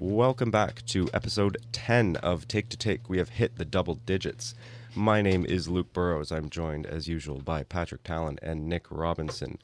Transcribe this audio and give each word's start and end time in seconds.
Welcome 0.00 0.50
back 0.50 0.86
to 0.86 1.08
episode 1.12 1.56
10 1.72 2.16
of 2.16 2.46
Take 2.46 2.68
to 2.68 2.76
Take. 2.76 3.08
We 3.08 3.18
have 3.18 3.30
hit 3.30 3.56
the 3.56 3.64
double 3.64 3.96
digits. 3.96 4.54
My 4.94 5.22
name 5.22 5.44
is 5.44 5.68
Luke 5.68 5.92
Burrows. 5.92 6.30
I'm 6.30 6.48
joined, 6.50 6.86
as 6.86 7.08
usual, 7.08 7.40
by 7.40 7.64
Patrick 7.64 8.04
Talon 8.04 8.38
and 8.42 8.68
Nick 8.68 8.86
Robinson. 8.90 9.58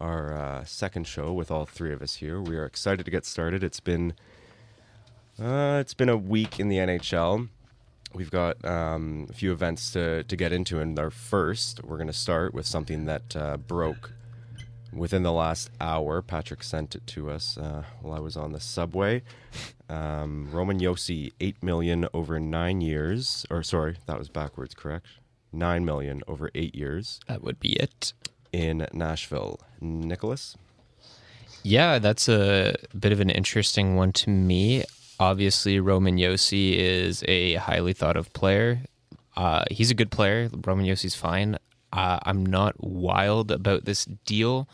Our 0.00 0.36
uh, 0.36 0.64
second 0.64 1.06
show 1.06 1.32
with 1.32 1.50
all 1.50 1.64
three 1.64 1.92
of 1.92 2.02
us 2.02 2.16
here. 2.16 2.40
We 2.40 2.56
are 2.56 2.66
excited 2.66 3.04
to 3.04 3.10
get 3.10 3.24
started. 3.24 3.64
It's 3.64 3.80
been 3.80 4.14
uh, 5.40 5.78
it's 5.80 5.94
been 5.94 6.10
a 6.10 6.16
week 6.16 6.60
in 6.60 6.68
the 6.68 6.76
NHL. 6.76 7.48
We've 8.12 8.30
got 8.30 8.62
um, 8.64 9.28
a 9.30 9.32
few 9.32 9.52
events 9.52 9.92
to, 9.92 10.24
to 10.24 10.36
get 10.36 10.52
into, 10.52 10.80
and 10.80 10.98
our 10.98 11.10
first, 11.10 11.82
we're 11.84 11.96
going 11.96 12.06
to 12.08 12.12
start 12.12 12.52
with 12.52 12.66
something 12.66 13.06
that 13.06 13.36
uh, 13.36 13.56
broke 13.56 14.12
within 14.92 15.22
the 15.22 15.32
last 15.32 15.70
hour. 15.80 16.22
Patrick 16.22 16.62
sent 16.62 16.94
it 16.94 17.06
to 17.08 17.30
us 17.30 17.56
uh, 17.58 17.84
while 18.02 18.14
I 18.16 18.20
was 18.20 18.36
on 18.36 18.52
the 18.52 18.60
subway. 18.60 19.22
Um, 19.88 20.48
Roman 20.52 20.78
Josi, 20.80 21.32
eight 21.40 21.62
million 21.62 22.06
over 22.14 22.38
nine 22.38 22.80
years, 22.80 23.44
or 23.50 23.62
sorry, 23.62 23.96
that 24.06 24.18
was 24.18 24.28
backwards. 24.28 24.74
Correct, 24.74 25.06
nine 25.52 25.84
million 25.84 26.22
over 26.28 26.50
eight 26.54 26.74
years 26.74 27.20
That 27.26 27.42
would 27.42 27.58
be 27.60 27.72
it. 27.72 28.12
in 28.52 28.86
Nashville. 28.92 29.60
Nicholas, 29.80 30.56
Yeah, 31.62 31.98
that's 31.98 32.28
a 32.28 32.76
bit 32.98 33.12
of 33.12 33.20
an 33.20 33.30
interesting 33.30 33.96
one 33.96 34.12
to 34.12 34.30
me. 34.30 34.84
Obviously, 35.18 35.80
Roman 35.80 36.16
Josi 36.16 36.76
is 36.76 37.22
a 37.28 37.54
highly 37.54 37.92
thought 37.92 38.16
of 38.16 38.32
player. 38.32 38.80
Uh, 39.36 39.64
he's 39.70 39.90
a 39.90 39.94
good 39.94 40.10
player. 40.10 40.48
Roman 40.64 40.86
Josi's 40.86 41.14
fine. 41.14 41.58
Uh, 41.92 42.18
I'm 42.22 42.44
not 42.44 42.74
wild 42.78 43.50
about 43.50 43.84
this 43.84 44.04
deal 44.04 44.68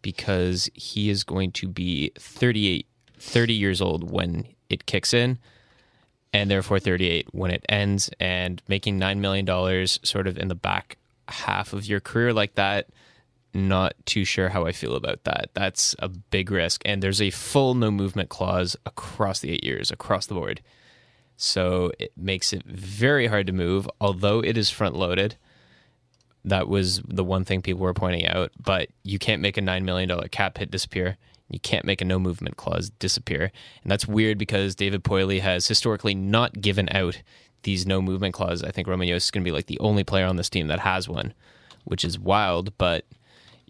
because 0.00 0.68
he 0.74 1.10
is 1.10 1.24
going 1.24 1.52
to 1.52 1.68
be 1.68 2.12
38, 2.18 2.86
30 3.18 3.52
years 3.52 3.80
old 3.80 4.10
when 4.10 4.46
it 4.68 4.86
kicks 4.86 5.14
in, 5.14 5.38
and 6.32 6.50
therefore 6.50 6.80
38 6.80 7.28
when 7.32 7.50
it 7.50 7.64
ends. 7.68 8.10
And 8.18 8.62
making 8.68 8.98
$9 8.98 9.18
million 9.18 9.86
sort 9.86 10.26
of 10.26 10.38
in 10.38 10.48
the 10.48 10.54
back 10.54 10.98
half 11.28 11.72
of 11.72 11.86
your 11.86 12.00
career 12.00 12.32
like 12.32 12.54
that, 12.54 12.88
not 13.54 13.94
too 14.06 14.24
sure 14.24 14.48
how 14.48 14.66
I 14.66 14.72
feel 14.72 14.96
about 14.96 15.24
that. 15.24 15.50
That's 15.54 15.94
a 15.98 16.08
big 16.08 16.50
risk. 16.50 16.82
And 16.84 17.02
there's 17.02 17.20
a 17.20 17.30
full 17.30 17.74
no 17.74 17.90
movement 17.90 18.28
clause 18.28 18.76
across 18.86 19.40
the 19.40 19.52
eight 19.52 19.64
years, 19.64 19.90
across 19.90 20.26
the 20.26 20.34
board. 20.34 20.62
So 21.36 21.92
it 21.98 22.12
makes 22.16 22.52
it 22.52 22.62
very 22.64 23.26
hard 23.26 23.46
to 23.48 23.52
move, 23.52 23.88
although 24.00 24.40
it 24.40 24.56
is 24.56 24.70
front 24.70 24.96
loaded. 24.96 25.36
That 26.44 26.68
was 26.68 27.00
the 27.06 27.24
one 27.24 27.44
thing 27.44 27.62
people 27.62 27.82
were 27.82 27.94
pointing 27.94 28.26
out. 28.26 28.50
But 28.62 28.88
you 29.02 29.18
can't 29.18 29.42
make 29.42 29.56
a 29.56 29.60
$9 29.60 29.82
million 29.84 30.28
cap 30.28 30.58
hit 30.58 30.70
disappear. 30.70 31.16
You 31.48 31.60
can't 31.60 31.84
make 31.84 32.00
a 32.00 32.04
no 32.04 32.18
movement 32.18 32.56
clause 32.56 32.90
disappear. 32.90 33.52
And 33.82 33.90
that's 33.90 34.08
weird 34.08 34.38
because 34.38 34.74
David 34.74 35.04
Poile 35.04 35.40
has 35.40 35.68
historically 35.68 36.14
not 36.14 36.60
given 36.60 36.88
out 36.90 37.20
these 37.62 37.86
no 37.86 38.02
movement 38.02 38.34
clauses. 38.34 38.62
I 38.62 38.70
think 38.70 38.88
Roman 38.88 39.08
Josi 39.08 39.16
is 39.16 39.30
going 39.30 39.44
to 39.44 39.48
be 39.48 39.54
like 39.54 39.66
the 39.66 39.78
only 39.78 40.02
player 40.02 40.26
on 40.26 40.36
this 40.36 40.50
team 40.50 40.68
that 40.68 40.80
has 40.80 41.08
one, 41.08 41.34
which 41.84 42.04
is 42.04 42.18
wild. 42.18 42.76
But 42.78 43.04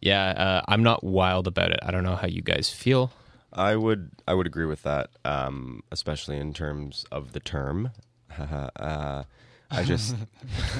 yeah, 0.00 0.30
uh, 0.30 0.62
I'm 0.68 0.82
not 0.82 1.04
wild 1.04 1.46
about 1.46 1.72
it. 1.72 1.80
I 1.82 1.90
don't 1.90 2.04
know 2.04 2.16
how 2.16 2.28
you 2.28 2.42
guys 2.42 2.70
feel. 2.70 3.12
I 3.52 3.76
would 3.76 4.10
I 4.26 4.34
would 4.34 4.46
agree 4.46 4.64
with 4.64 4.82
that, 4.82 5.10
um, 5.24 5.82
especially 5.92 6.38
in 6.38 6.54
terms 6.54 7.04
of 7.12 7.32
the 7.32 7.40
term. 7.40 7.90
uh, 8.38 9.24
I 9.70 9.84
just 9.84 10.16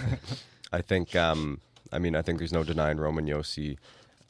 I 0.73 0.81
think 0.81 1.15
um, 1.15 1.61
I 1.93 1.99
mean 1.99 2.15
I 2.17 2.23
think 2.23 2.39
there's 2.39 2.53
no 2.53 2.65
denying 2.65 2.99
Roman 2.99 3.27
Josi 3.27 3.77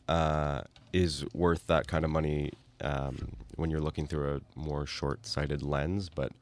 uh, 0.09 0.63
is 0.93 1.25
worth 1.33 1.67
that 1.69 1.87
kind 1.87 2.05
of 2.05 2.11
money 2.11 2.53
um, 2.81 3.33
when 3.57 3.71
you're 3.71 3.81
looking 3.81 4.07
through 4.07 4.37
a 4.57 4.59
more 4.59 4.87
short-sighted 4.87 5.63
lens. 5.63 6.09
But 6.09 6.33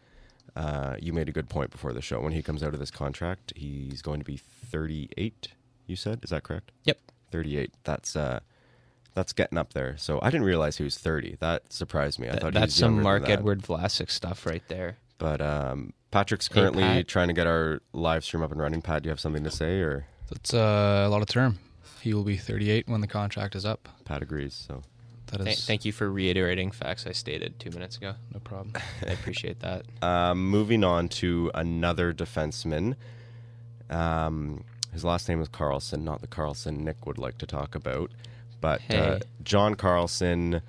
uh, 0.57 0.97
you 1.01 1.13
made 1.13 1.29
a 1.29 1.33
good 1.33 1.49
point 1.49 1.71
before 1.71 1.93
the 1.93 2.03
show. 2.03 2.21
When 2.21 2.33
he 2.33 2.43
comes 2.43 2.63
out 2.63 2.73
of 2.75 2.81
this 2.81 2.91
contract, 2.91 3.53
he's 3.55 4.03
going 4.03 4.19
to 4.21 4.25
be 4.25 4.37
38. 4.39 5.49
You 5.87 5.97
said 5.97 6.21
is 6.23 6.31
that 6.31 6.43
correct? 6.43 6.73
Yep. 6.85 6.99
38. 7.31 7.73
That's 7.85 8.17
uh, 8.17 8.41
that's 9.15 9.33
getting 9.33 9.59
up 9.59 9.73
there. 9.73 9.97
So 9.99 10.19
I 10.23 10.31
didn't 10.31 10.47
realize 10.47 10.77
he 10.79 10.85
was 10.85 10.97
30. 10.99 11.37
That 11.41 11.73
surprised 11.73 12.19
me. 12.19 12.29
I 12.29 12.31
Th- 12.33 12.43
thought 12.43 12.55
that's 12.55 12.75
some 12.75 13.03
Mark 13.03 13.23
that. 13.23 13.31
Edward 13.31 13.61
Vlasic 13.63 14.11
stuff 14.11 14.47
right 14.47 14.63
there. 14.69 14.97
But 15.19 15.41
um, 15.43 15.93
Patrick's 16.11 16.49
Hey, 16.49 16.55
currently 16.55 16.83
Pat. 16.83 17.09
trying 17.09 17.29
to 17.29 17.35
get 17.35 17.47
our 17.47 17.83
live 17.93 18.25
stream 18.25 18.43
up 18.43 18.51
and 18.53 18.61
running. 18.61 18.81
Pat, 18.83 19.03
do 19.03 19.09
you 19.09 19.11
have 19.11 19.21
something 19.21 19.45
to 19.45 19.51
say, 19.51 19.81
or 19.81 20.07
That's 20.31 20.55
uh, 20.55 21.05
a 21.07 21.09
lot 21.09 21.23
of 21.23 21.29
term. 21.29 21.59
He 22.01 22.15
will 22.15 22.25
be 22.25 22.37
38 22.37 22.89
when 22.89 23.01
the 23.01 23.07
contract 23.07 23.55
is 23.55 23.65
up. 23.65 23.89
Pat 24.05 24.23
agrees? 24.23 24.55
So 24.67 24.83
That 25.27 25.41
is 25.41 25.47
Th- 25.47 25.59
thank 25.61 25.85
you 25.85 25.93
for 25.93 26.11
reiterating 26.11 26.71
facts 26.71 27.07
I 27.07 27.13
stated 27.13 27.59
two 27.61 27.71
minutes 27.71 27.97
ago. 27.97 28.15
no 28.33 28.41
problem. 28.41 28.73
I 29.07 29.11
appreciate 29.13 29.61
that. 29.61 29.85
um, 30.03 30.49
moving 30.49 30.83
on 30.85 31.09
to 31.11 31.51
another 31.55 32.13
defenseman. 32.13 32.95
Um, 33.91 34.65
his 34.93 35.05
last 35.05 35.29
name 35.29 35.41
is 35.41 35.49
Carlson, 35.49 36.05
not 36.05 36.21
the 36.21 36.27
Carlson 36.27 36.85
Nick 36.85 37.07
would 37.07 37.19
like 37.19 37.39
to 37.39 37.47
talk 37.47 37.75
about. 37.75 38.11
But 38.61 38.81
uh, 38.91 38.95
Hey. 38.95 39.21
John 39.43 39.75
Carlson 39.75 40.63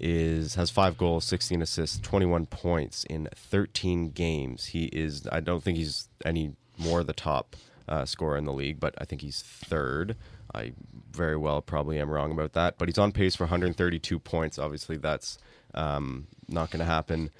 is 0.00 0.56
has 0.56 0.70
five 0.70 0.96
goals, 0.98 1.24
16 1.24 1.62
assists, 1.62 1.98
21 2.00 2.46
points 2.46 3.04
in 3.04 3.28
13 3.34 4.10
games. 4.10 4.66
He 4.66 4.86
is. 4.86 5.26
I 5.30 5.40
don't 5.40 5.62
think 5.62 5.78
he's 5.78 6.08
any 6.24 6.52
more 6.78 7.04
the 7.04 7.12
top 7.12 7.56
uh, 7.88 8.04
scorer 8.04 8.36
in 8.36 8.44
the 8.44 8.52
league, 8.52 8.80
but 8.80 8.94
I 8.98 9.04
think 9.04 9.22
he's 9.22 9.42
third. 9.42 10.16
I 10.54 10.72
very 11.10 11.36
well 11.36 11.60
probably 11.62 11.98
am 12.00 12.10
wrong 12.10 12.32
about 12.32 12.52
that, 12.54 12.78
but 12.78 12.88
he's 12.88 12.98
on 12.98 13.12
pace 13.12 13.36
for 13.36 13.44
132 13.44 14.18
points. 14.18 14.58
Obviously, 14.58 14.96
that's 14.96 15.38
um, 15.74 16.26
not 16.48 16.70
going 16.70 16.80
to 16.80 16.86
happen. 16.86 17.30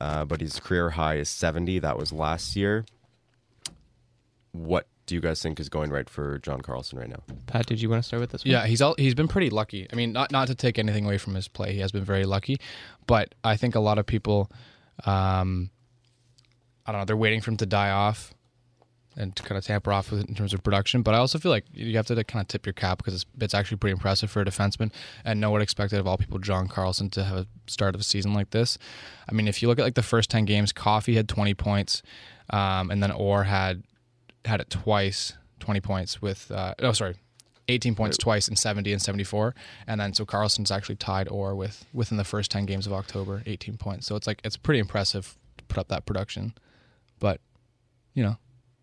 Uh, 0.00 0.24
but 0.24 0.40
his 0.40 0.58
career 0.58 0.90
high 0.90 1.16
is 1.16 1.28
70. 1.28 1.78
That 1.78 1.96
was 1.96 2.12
last 2.12 2.56
year. 2.56 2.84
What 4.52 4.88
do 5.06 5.14
you 5.14 5.20
guys 5.20 5.42
think 5.42 5.60
is 5.60 5.68
going 5.68 5.90
right 5.90 6.08
for 6.08 6.38
John 6.38 6.60
Carlson 6.60 6.98
right 6.98 7.08
now? 7.08 7.22
Pat, 7.46 7.66
did 7.66 7.80
you 7.80 7.88
want 7.88 8.02
to 8.02 8.06
start 8.06 8.20
with 8.20 8.30
this 8.30 8.44
one? 8.44 8.52
Yeah, 8.52 8.66
he's 8.66 8.82
all, 8.82 8.94
he's 8.98 9.14
been 9.14 9.28
pretty 9.28 9.50
lucky. 9.50 9.86
I 9.92 9.96
mean, 9.96 10.12
not 10.12 10.32
not 10.32 10.48
to 10.48 10.54
take 10.54 10.78
anything 10.78 11.04
away 11.04 11.18
from 11.18 11.34
his 11.34 11.48
play, 11.48 11.72
he 11.72 11.80
has 11.80 11.92
been 11.92 12.04
very 12.04 12.24
lucky, 12.24 12.58
but 13.06 13.34
I 13.44 13.56
think 13.56 13.74
a 13.74 13.80
lot 13.80 13.98
of 13.98 14.06
people, 14.06 14.50
um, 15.04 15.70
I 16.86 16.92
don't 16.92 17.02
know, 17.02 17.04
they're 17.04 17.16
waiting 17.16 17.40
for 17.40 17.50
him 17.50 17.56
to 17.58 17.66
die 17.66 17.90
off 17.90 18.33
and 19.16 19.34
to 19.36 19.42
kind 19.42 19.56
of 19.56 19.64
tamper 19.64 19.92
off 19.92 20.10
with 20.10 20.20
it 20.20 20.28
in 20.28 20.34
terms 20.34 20.52
of 20.52 20.62
production. 20.62 21.02
But 21.02 21.14
I 21.14 21.18
also 21.18 21.38
feel 21.38 21.50
like 21.50 21.64
you 21.72 21.96
have 21.96 22.06
to 22.06 22.24
kind 22.24 22.42
of 22.42 22.48
tip 22.48 22.66
your 22.66 22.72
cap 22.72 22.98
because 22.98 23.14
it's, 23.14 23.26
it's 23.40 23.54
actually 23.54 23.76
pretty 23.76 23.92
impressive 23.92 24.30
for 24.30 24.42
a 24.42 24.44
defenseman. 24.44 24.92
And 25.24 25.40
no 25.40 25.50
one 25.50 25.62
expected 25.62 25.98
of 25.98 26.06
all 26.06 26.16
people 26.16 26.38
John 26.38 26.68
Carlson 26.68 27.10
to 27.10 27.24
have 27.24 27.36
a 27.38 27.46
start 27.66 27.94
of 27.94 28.00
a 28.00 28.04
season 28.04 28.34
like 28.34 28.50
this. 28.50 28.78
I 29.28 29.32
mean, 29.32 29.48
if 29.48 29.62
you 29.62 29.68
look 29.68 29.78
at 29.78 29.82
like 29.82 29.94
the 29.94 30.02
first 30.02 30.30
ten 30.30 30.44
games, 30.44 30.72
Coffey 30.72 31.14
had 31.14 31.28
twenty 31.28 31.54
points, 31.54 32.02
um, 32.50 32.90
and 32.90 33.02
then 33.02 33.10
Orr 33.10 33.44
had 33.44 33.82
had 34.44 34.60
it 34.60 34.70
twice, 34.70 35.34
20 35.60 35.80
points 35.80 36.20
with, 36.20 36.50
uh, 36.50 36.74
oh, 36.80 36.92
sorry, 36.92 37.16
18 37.68 37.94
points 37.94 38.18
twice 38.18 38.48
in 38.48 38.56
70 38.56 38.92
and 38.92 39.00
74. 39.00 39.54
And 39.86 40.00
then 40.00 40.12
so 40.12 40.24
Carlson's 40.24 40.70
actually 40.70 40.96
tied 40.96 41.28
or 41.28 41.54
with 41.54 41.86
within 41.92 42.18
the 42.18 42.24
first 42.24 42.50
10 42.50 42.66
games 42.66 42.86
of 42.86 42.92
October, 42.92 43.42
18 43.46 43.76
points. 43.76 44.06
So 44.06 44.16
it's 44.16 44.26
like, 44.26 44.40
it's 44.44 44.56
pretty 44.56 44.80
impressive 44.80 45.36
to 45.58 45.64
put 45.64 45.78
up 45.78 45.88
that 45.88 46.04
production. 46.04 46.54
But, 47.18 47.40
you 48.12 48.22
know, 48.22 48.36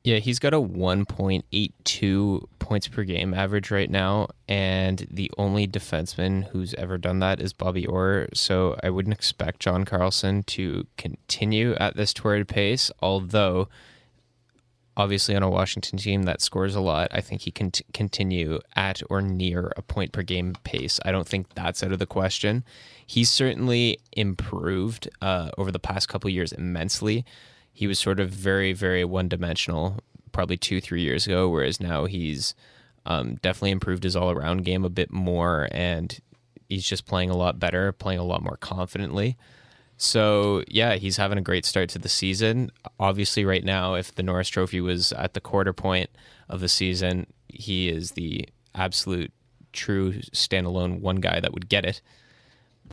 Yeah, 0.03 0.17
he's 0.17 0.39
got 0.39 0.55
a 0.55 0.59
1.82 0.59 2.47
points 2.57 2.87
per 2.87 3.03
game 3.03 3.35
average 3.35 3.69
right 3.69 3.89
now, 3.89 4.29
and 4.47 5.05
the 5.11 5.29
only 5.37 5.67
defenseman 5.67 6.45
who's 6.47 6.73
ever 6.73 6.97
done 6.97 7.19
that 7.19 7.39
is 7.39 7.53
Bobby 7.53 7.85
Orr. 7.85 8.27
So 8.33 8.75
I 8.81 8.89
wouldn't 8.89 9.13
expect 9.13 9.59
John 9.59 9.85
Carlson 9.85 10.41
to 10.43 10.87
continue 10.97 11.75
at 11.75 11.95
this 11.95 12.13
torrid 12.13 12.47
pace, 12.47 12.89
although 12.99 13.67
obviously 14.97 15.35
on 15.35 15.43
a 15.43 15.49
Washington 15.49 15.97
team 15.97 16.23
that 16.23 16.41
scores 16.41 16.75
a 16.75 16.81
lot, 16.81 17.07
I 17.11 17.21
think 17.21 17.41
he 17.41 17.51
can 17.51 17.71
t- 17.71 17.85
continue 17.93 18.59
at 18.75 19.01
or 19.09 19.21
near 19.21 19.71
a 19.77 19.81
point 19.81 20.11
per 20.11 20.23
game 20.23 20.55
pace. 20.63 20.99
I 21.05 21.11
don't 21.11 21.27
think 21.27 21.53
that's 21.53 21.83
out 21.83 21.91
of 21.91 21.99
the 21.99 22.05
question. 22.05 22.63
He's 23.05 23.29
certainly 23.29 23.99
improved 24.11 25.09
uh, 25.21 25.51
over 25.57 25.71
the 25.71 25.79
past 25.79 26.09
couple 26.09 26.29
years 26.29 26.51
immensely. 26.51 27.25
He 27.73 27.87
was 27.87 27.99
sort 27.99 28.19
of 28.19 28.29
very, 28.29 28.73
very 28.73 29.03
one 29.03 29.27
dimensional 29.27 29.99
probably 30.31 30.57
two, 30.57 30.79
three 30.81 31.01
years 31.01 31.25
ago, 31.27 31.49
whereas 31.49 31.79
now 31.79 32.05
he's 32.05 32.53
um, 33.05 33.35
definitely 33.35 33.71
improved 33.71 34.03
his 34.03 34.15
all 34.15 34.31
around 34.31 34.63
game 34.63 34.85
a 34.85 34.89
bit 34.89 35.11
more 35.11 35.67
and 35.71 36.19
he's 36.69 36.87
just 36.87 37.05
playing 37.05 37.29
a 37.29 37.35
lot 37.35 37.59
better, 37.59 37.91
playing 37.91 38.19
a 38.19 38.23
lot 38.23 38.43
more 38.43 38.57
confidently. 38.57 39.37
So 39.97 40.63
yeah, 40.67 40.95
he's 40.95 41.17
having 41.17 41.37
a 41.37 41.41
great 41.41 41.65
start 41.65 41.89
to 41.89 41.99
the 41.99 42.09
season. 42.09 42.71
Obviously, 42.99 43.45
right 43.45 43.63
now, 43.63 43.93
if 43.93 44.15
the 44.15 44.23
Norris 44.23 44.49
Trophy 44.49 44.81
was 44.81 45.11
at 45.13 45.33
the 45.33 45.41
quarter 45.41 45.73
point 45.73 46.09
of 46.49 46.59
the 46.59 46.69
season, 46.69 47.27
he 47.47 47.89
is 47.89 48.11
the 48.11 48.47
absolute 48.73 49.31
true 49.73 50.13
standalone 50.33 51.01
one 51.01 51.17
guy 51.17 51.39
that 51.39 51.53
would 51.53 51.69
get 51.69 51.85
it. 51.85 52.01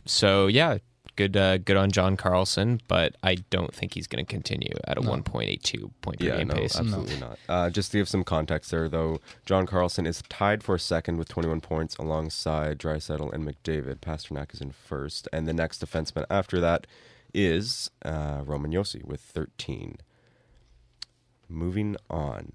So 0.05 0.47
yeah, 0.47 0.77
good 1.19 1.35
uh, 1.37 1.57
good 1.57 1.75
on 1.75 1.91
John 1.91 2.15
Carlson, 2.15 2.79
but 2.87 3.15
I 3.21 3.35
don't 3.49 3.73
think 3.75 3.93
he's 3.93 4.07
going 4.07 4.25
to 4.25 4.29
continue 4.29 4.71
at 4.85 4.97
a 4.97 5.01
1.82 5.01 5.91
point 6.01 6.19
per 6.19 6.25
Yeah, 6.25 6.37
game 6.37 6.47
no, 6.47 6.55
pace. 6.55 6.79
absolutely 6.79 7.19
not. 7.19 7.37
Uh, 7.49 7.69
just 7.69 7.91
to 7.91 7.97
give 7.97 8.07
some 8.07 8.23
context 8.23 8.71
there, 8.71 8.87
though, 8.87 9.19
John 9.45 9.65
Carlson 9.65 10.05
is 10.05 10.23
tied 10.29 10.63
for 10.63 10.77
second 10.77 11.17
with 11.17 11.27
21 11.27 11.59
points 11.59 11.97
alongside 11.97 12.79
Draisaitl 12.79 13.33
and 13.33 13.45
McDavid. 13.45 13.97
Pastrnak 13.97 14.53
is 14.53 14.61
in 14.61 14.71
first, 14.71 15.27
and 15.33 15.45
the 15.47 15.53
next 15.53 15.83
defenseman 15.85 16.25
after 16.29 16.61
that 16.61 16.87
is 17.33 17.91
uh, 18.05 18.41
Roman 18.45 18.71
Josi 18.71 19.03
with 19.03 19.19
13. 19.19 19.97
Moving 21.49 21.97
on, 22.09 22.53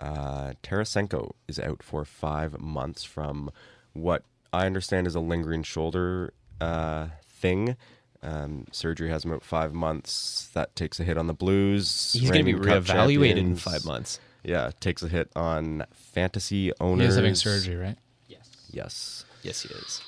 uh, 0.00 0.54
Tarasenko 0.64 1.32
is 1.46 1.60
out 1.60 1.82
for 1.82 2.04
five 2.04 2.58
months 2.60 3.04
from 3.04 3.50
what 3.92 4.24
I 4.52 4.66
understand 4.66 5.06
is 5.06 5.14
a 5.14 5.20
lingering 5.20 5.62
shoulder 5.62 6.32
uh, 6.60 7.08
thing. 7.24 7.76
Um, 8.22 8.66
surgery 8.70 9.08
has 9.08 9.24
him 9.24 9.32
out 9.32 9.42
five 9.42 9.72
months. 9.72 10.50
That 10.54 10.76
takes 10.76 11.00
a 11.00 11.04
hit 11.04 11.16
on 11.16 11.26
the 11.26 11.34
Blues. 11.34 12.12
He's 12.12 12.30
going 12.30 12.44
to 12.44 12.44
be 12.44 12.54
reigning 12.54 12.84
Cup 12.84 12.96
reevaluated 12.96 13.36
in 13.38 13.56
five 13.56 13.84
months. 13.84 14.20
Yeah, 14.44 14.70
takes 14.80 15.02
a 15.02 15.08
hit 15.08 15.30
on 15.36 15.84
fantasy 15.92 16.64
He 16.66 16.72
owners. 16.80 17.08
is 17.10 17.16
having 17.16 17.34
surgery, 17.34 17.76
right? 17.76 17.96
Yes. 18.28 18.48
Yes. 18.70 19.24
Yes, 19.42 19.62
he 19.62 19.68
is. 19.74 20.02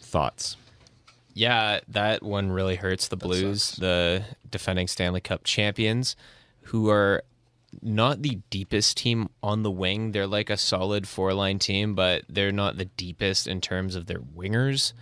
Thoughts? 0.00 0.56
Yeah, 1.34 1.80
that 1.88 2.22
one 2.22 2.50
really 2.50 2.76
hurts 2.76 3.08
the 3.08 3.16
Blues, 3.16 3.72
the 3.72 4.24
defending 4.48 4.86
Stanley 4.88 5.20
Cup 5.20 5.44
champions, 5.44 6.16
who 6.62 6.88
are 6.88 7.22
not 7.82 8.22
the 8.22 8.38
deepest 8.48 8.96
team 8.96 9.28
on 9.42 9.62
the 9.62 9.70
wing. 9.70 10.12
They're 10.12 10.26
like 10.26 10.48
a 10.50 10.56
solid 10.56 11.06
four 11.06 11.34
line 11.34 11.58
team, 11.58 11.94
but 11.94 12.22
they're 12.28 12.52
not 12.52 12.78
the 12.78 12.86
deepest 12.86 13.46
in 13.46 13.60
terms 13.60 13.96
of 13.96 14.06
their 14.06 14.20
wingers. 14.20 14.92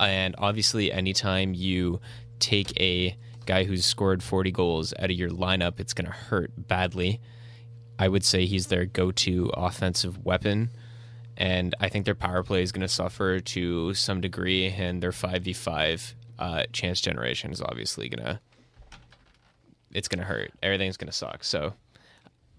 And 0.00 0.34
obviously, 0.38 0.90
anytime 0.90 1.54
you 1.54 2.00
take 2.38 2.78
a 2.80 3.16
guy 3.46 3.64
who's 3.64 3.84
scored 3.84 4.22
40 4.22 4.50
goals 4.50 4.94
out 4.98 5.10
of 5.10 5.16
your 5.16 5.30
lineup, 5.30 5.78
it's 5.78 5.92
going 5.92 6.06
to 6.06 6.12
hurt 6.12 6.52
badly. 6.56 7.20
I 7.98 8.08
would 8.08 8.24
say 8.24 8.46
he's 8.46 8.68
their 8.68 8.86
go 8.86 9.10
to 9.12 9.50
offensive 9.54 10.24
weapon. 10.24 10.70
And 11.36 11.74
I 11.80 11.88
think 11.88 12.04
their 12.04 12.14
power 12.14 12.42
play 12.42 12.62
is 12.62 12.72
going 12.72 12.82
to 12.82 12.88
suffer 12.88 13.40
to 13.40 13.94
some 13.94 14.20
degree, 14.20 14.66
and 14.68 15.02
their 15.02 15.10
5v5 15.10 16.14
uh, 16.38 16.64
chance 16.72 17.00
generation 17.00 17.50
is 17.50 17.60
obviously 17.62 18.08
going 18.08 18.24
to. 18.24 18.40
It's 19.92 20.06
going 20.06 20.20
to 20.20 20.24
hurt. 20.24 20.52
Everything's 20.62 20.96
going 20.96 21.10
to 21.10 21.16
suck. 21.16 21.42
So 21.44 21.74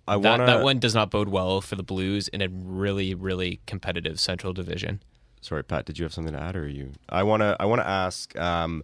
I 0.08 0.18
that, 0.18 0.30
want 0.30 0.46
that 0.48 0.64
one 0.64 0.80
does 0.80 0.94
not 0.94 1.10
bode 1.12 1.30
well 1.30 1.62
for 1.62 1.76
the 1.76 1.84
Blues 1.84 2.28
in 2.28 2.42
a 2.42 2.50
really, 2.50 3.14
really 3.14 3.62
competitive 3.66 4.20
Central 4.20 4.52
Division. 4.52 5.02
Sorry, 5.42 5.64
Pat. 5.64 5.86
Did 5.86 5.98
you 6.00 6.06
have 6.06 6.14
something 6.14 6.34
to 6.34 6.42
add, 6.42 6.56
or 6.56 6.68
you? 6.68 6.94
I 7.10 7.24
want 7.24 7.42
to. 7.42 7.58
I 7.60 7.66
want 7.66 7.82
to 7.82 7.88
ask. 7.88 8.38
Um, 8.38 8.84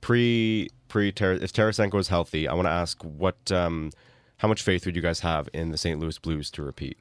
pre 0.00 0.68
pre 0.88 1.08
if 1.08 1.14
Tarasenko 1.14 1.98
is 1.98 2.08
healthy, 2.08 2.48
I 2.48 2.54
want 2.54 2.66
to 2.66 2.72
ask 2.72 3.02
what. 3.02 3.50
Um, 3.52 3.90
how 4.38 4.48
much 4.48 4.62
faith 4.62 4.84
would 4.84 4.94
you 4.94 5.02
guys 5.02 5.20
have 5.20 5.48
in 5.52 5.70
the 5.70 5.78
St. 5.78 5.98
Louis 5.98 6.18
Blues 6.18 6.50
to 6.52 6.62
repeat? 6.62 6.98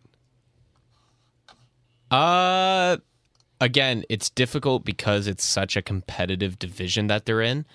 Uh 2.12 2.98
again, 3.60 4.04
it's 4.10 4.30
difficult 4.30 4.86
because 4.86 5.28
it's 5.28 5.44
such 5.44 5.76
a 5.76 5.82
competitive 5.82 6.60
division 6.60 7.08
that 7.08 7.26
they're 7.26 7.42
in. 7.42 7.66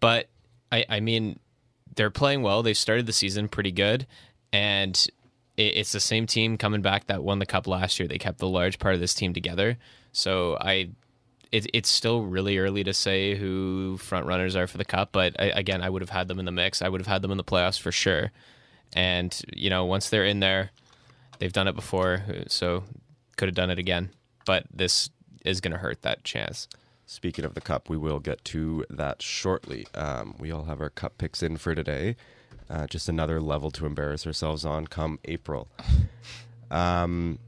But 0.00 0.28
I 0.70 0.84
I 0.88 1.00
mean, 1.00 1.38
they're 1.94 2.10
playing 2.10 2.42
well. 2.42 2.62
They 2.62 2.74
started 2.74 3.06
the 3.06 3.12
season 3.12 3.48
pretty 3.48 3.72
good, 3.72 4.06
and 4.52 4.94
it, 5.56 5.76
it's 5.76 5.92
the 5.92 6.00
same 6.00 6.26
team 6.26 6.56
coming 6.56 6.80
back 6.80 7.06
that 7.06 7.22
won 7.22 7.38
the 7.38 7.46
cup 7.46 7.66
last 7.66 7.98
year. 7.98 8.08
They 8.08 8.18
kept 8.18 8.38
the 8.38 8.48
large 8.48 8.78
part 8.78 8.94
of 8.94 9.00
this 9.00 9.14
team 9.14 9.34
together. 9.34 9.78
So 10.12 10.56
I. 10.60 10.90
It, 11.50 11.66
it's 11.74 11.90
still 11.90 12.22
really 12.22 12.56
early 12.56 12.82
to 12.82 12.94
say 12.94 13.34
who 13.34 13.98
front 13.98 14.24
runners 14.24 14.56
are 14.56 14.66
for 14.66 14.78
the 14.78 14.86
cup, 14.86 15.10
but 15.12 15.38
I, 15.38 15.48
again, 15.48 15.82
I 15.82 15.90
would 15.90 16.00
have 16.00 16.08
had 16.08 16.26
them 16.26 16.38
in 16.38 16.46
the 16.46 16.50
mix. 16.50 16.80
I 16.80 16.88
would 16.88 16.98
have 17.02 17.06
had 17.06 17.20
them 17.20 17.30
in 17.30 17.36
the 17.36 17.44
playoffs 17.44 17.78
for 17.78 17.92
sure. 17.92 18.32
And 18.94 19.38
you 19.54 19.68
know, 19.68 19.84
once 19.84 20.08
they're 20.08 20.24
in 20.24 20.40
there, 20.40 20.70
they've 21.40 21.52
done 21.52 21.68
it 21.68 21.74
before, 21.74 22.22
so 22.48 22.84
could 23.36 23.48
have 23.48 23.54
done 23.54 23.68
it 23.68 23.78
again. 23.78 24.12
But 24.46 24.64
this 24.72 25.10
is 25.44 25.60
going 25.60 25.72
to 25.72 25.78
hurt 25.78 26.00
that 26.02 26.24
chance. 26.24 26.68
Speaking 27.04 27.44
of 27.44 27.52
the 27.52 27.60
cup, 27.60 27.90
we 27.90 27.98
will 27.98 28.20
get 28.20 28.42
to 28.46 28.86
that 28.88 29.20
shortly. 29.20 29.86
Um, 29.94 30.34
we 30.38 30.50
all 30.50 30.64
have 30.64 30.80
our 30.80 30.88
cup 30.88 31.18
picks 31.18 31.42
in 31.42 31.58
for 31.58 31.74
today. 31.74 32.16
Uh, 32.70 32.86
just 32.86 33.08
another 33.08 33.40
level 33.40 33.70
to 33.72 33.84
embarrass 33.84 34.26
ourselves 34.26 34.64
on 34.64 34.86
come 34.86 35.18
April. 35.26 35.68
Um, 36.70 37.38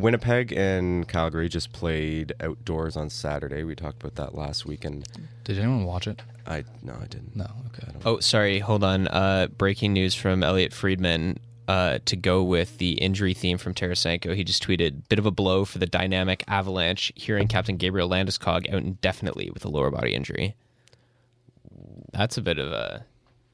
Winnipeg 0.00 0.52
and 0.52 1.06
Calgary 1.08 1.48
just 1.48 1.72
played 1.72 2.32
outdoors 2.40 2.96
on 2.96 3.10
Saturday. 3.10 3.64
We 3.64 3.74
talked 3.74 4.02
about 4.02 4.14
that 4.16 4.34
last 4.34 4.66
weekend. 4.66 5.06
Did 5.44 5.58
anyone 5.58 5.84
watch 5.84 6.06
it? 6.06 6.20
I 6.46 6.64
no, 6.82 6.94
I 7.00 7.06
didn't. 7.06 7.34
No. 7.34 7.46
Okay. 7.74 7.88
Oh, 8.04 8.20
sorry. 8.20 8.58
Hold 8.60 8.84
on. 8.84 9.08
Uh, 9.08 9.48
breaking 9.58 9.92
news 9.92 10.14
from 10.14 10.42
Elliotte 10.42 10.72
Friedman. 10.72 11.38
Uh, 11.68 11.98
to 12.04 12.14
go 12.14 12.44
with 12.44 12.78
the 12.78 12.92
injury 12.92 13.34
theme 13.34 13.58
from 13.58 13.74
Tarasenko, 13.74 14.36
he 14.36 14.44
just 14.44 14.64
tweeted, 14.64 15.08
"Bit 15.08 15.18
of 15.18 15.26
a 15.26 15.32
blow 15.32 15.64
for 15.64 15.78
the 15.78 15.86
dynamic 15.86 16.44
Avalanche, 16.46 17.12
hearing 17.16 17.48
Captain 17.48 17.76
Gabriel 17.76 18.08
Landeskog 18.08 18.72
out 18.72 18.82
indefinitely 18.84 19.50
with 19.50 19.64
a 19.64 19.68
lower 19.68 19.90
body 19.90 20.14
injury." 20.14 20.54
That's 22.12 22.38
a 22.38 22.42
bit 22.42 22.58
of 22.60 22.70
a 22.70 23.04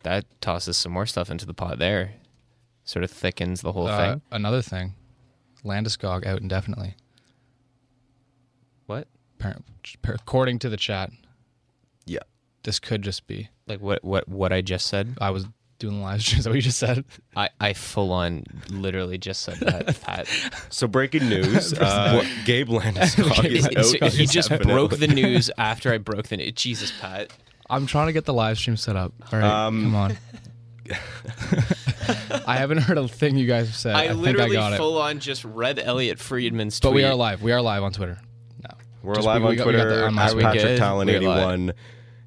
that 0.03 0.27
tosses 0.43 0.77
some 0.77 0.93
more 0.93 1.06
stuff 1.06 1.31
into 1.31 1.47
the 1.47 1.55
pot 1.55 1.79
there. 1.79 2.12
Sort 2.85 3.03
of 3.03 3.11
thickens 3.11 3.62
the 3.62 3.73
whole 3.73 3.87
Uh, 3.89 3.97
thing. 3.97 4.23
another 4.31 4.61
thing, 4.61 4.93
Landeskog 5.64 6.26
out 6.26 6.41
indefinitely. 6.41 6.97
What? 8.87 9.09
Appar- 9.38 9.62
According 10.05 10.59
to 10.61 10.69
the 10.69 10.76
chat, 10.76 11.11
Yeah. 12.06 12.20
this 12.64 12.79
could 12.79 13.03
just 13.03 13.26
be. 13.26 13.49
Like 13.67 13.81
what? 13.81 14.03
What? 14.05 14.29
What 14.29 14.53
I 14.53 14.61
just 14.61 14.87
said? 14.87 15.17
I 15.20 15.31
was 15.31 15.47
doing 15.79 15.97
the 15.99 16.03
live 16.03 16.20
stream. 16.23 16.38
Is 16.38 16.44
that 16.44 16.50
what 16.50 16.56
you 16.56 16.62
just 16.62 16.79
said? 16.79 17.05
I, 17.37 17.49
I 17.61 17.73
full 17.73 18.12
on 18.12 18.44
literally 18.70 19.19
just 19.19 19.43
said 19.43 19.56
that, 19.61 20.00
Pat. 20.03 20.29
So 20.69 20.87
breaking 20.87 21.29
news: 21.29 21.73
uh, 21.79 22.25
Gabe 22.44 22.69
Landeskog 22.69 23.44
is 23.44 23.67
out. 23.67 23.73
it's- 23.73 24.15
he 24.15 24.26
just 24.26 24.50
indefinitely. 24.50 24.73
broke 24.75 24.99
the 24.99 25.06
news 25.08 25.50
after 25.58 25.93
I 25.93 25.99
broke 25.99 26.29
the 26.29 26.37
news. 26.38 26.53
Jesus, 26.53 26.93
Pat. 27.00 27.32
I'm 27.70 27.87
trying 27.87 28.08
to 28.08 28.12
get 28.12 28.25
the 28.26 28.35
live 28.35 28.58
stream 28.58 28.76
set 28.76 28.97
up. 28.97 29.12
All 29.32 29.38
right, 29.38 29.67
Um, 29.67 29.82
come 29.82 29.94
on. 29.94 30.17
I 32.47 32.56
haven't 32.56 32.79
heard 32.79 32.99
a 32.99 33.06
thing 33.09 33.37
you 33.37 33.47
guys 33.47 33.67
have 33.67 33.76
said. 33.76 33.94
I, 33.94 34.03
I, 34.05 34.09
think 34.09 34.19
I 34.19 34.20
literally 34.20 34.53
got 34.56 34.73
it. 34.73 34.76
full 34.76 34.99
on 35.00 35.19
just 35.20 35.44
read 35.44 35.79
Elliotte 35.79 36.19
Friedman's 36.19 36.79
tweet. 36.81 36.91
But 36.91 36.94
we 36.94 37.05
are 37.05 37.14
live. 37.14 37.43
We 37.43 37.53
are 37.53 37.62
live 37.62 37.82
on 37.82 37.93
Twitter. 37.93 38.19
No. 38.62 38.70
We're 39.03 39.14
Just- 39.14 39.26
live 39.26 39.43
we- 39.43 39.47
on 39.47 39.50
we 39.50 39.56
got- 39.56 39.67
we 39.67 39.73
got 39.73 39.82
Twitter 39.85 39.97
the- 40.00 40.06
on 40.06 40.14
my. 40.14 40.26
Patrick 40.29 40.62
good? 40.62 40.79
Talon 40.79 41.06
We're 41.09 41.17
eighty 41.17 41.26
live. 41.26 41.44
one. 41.44 41.73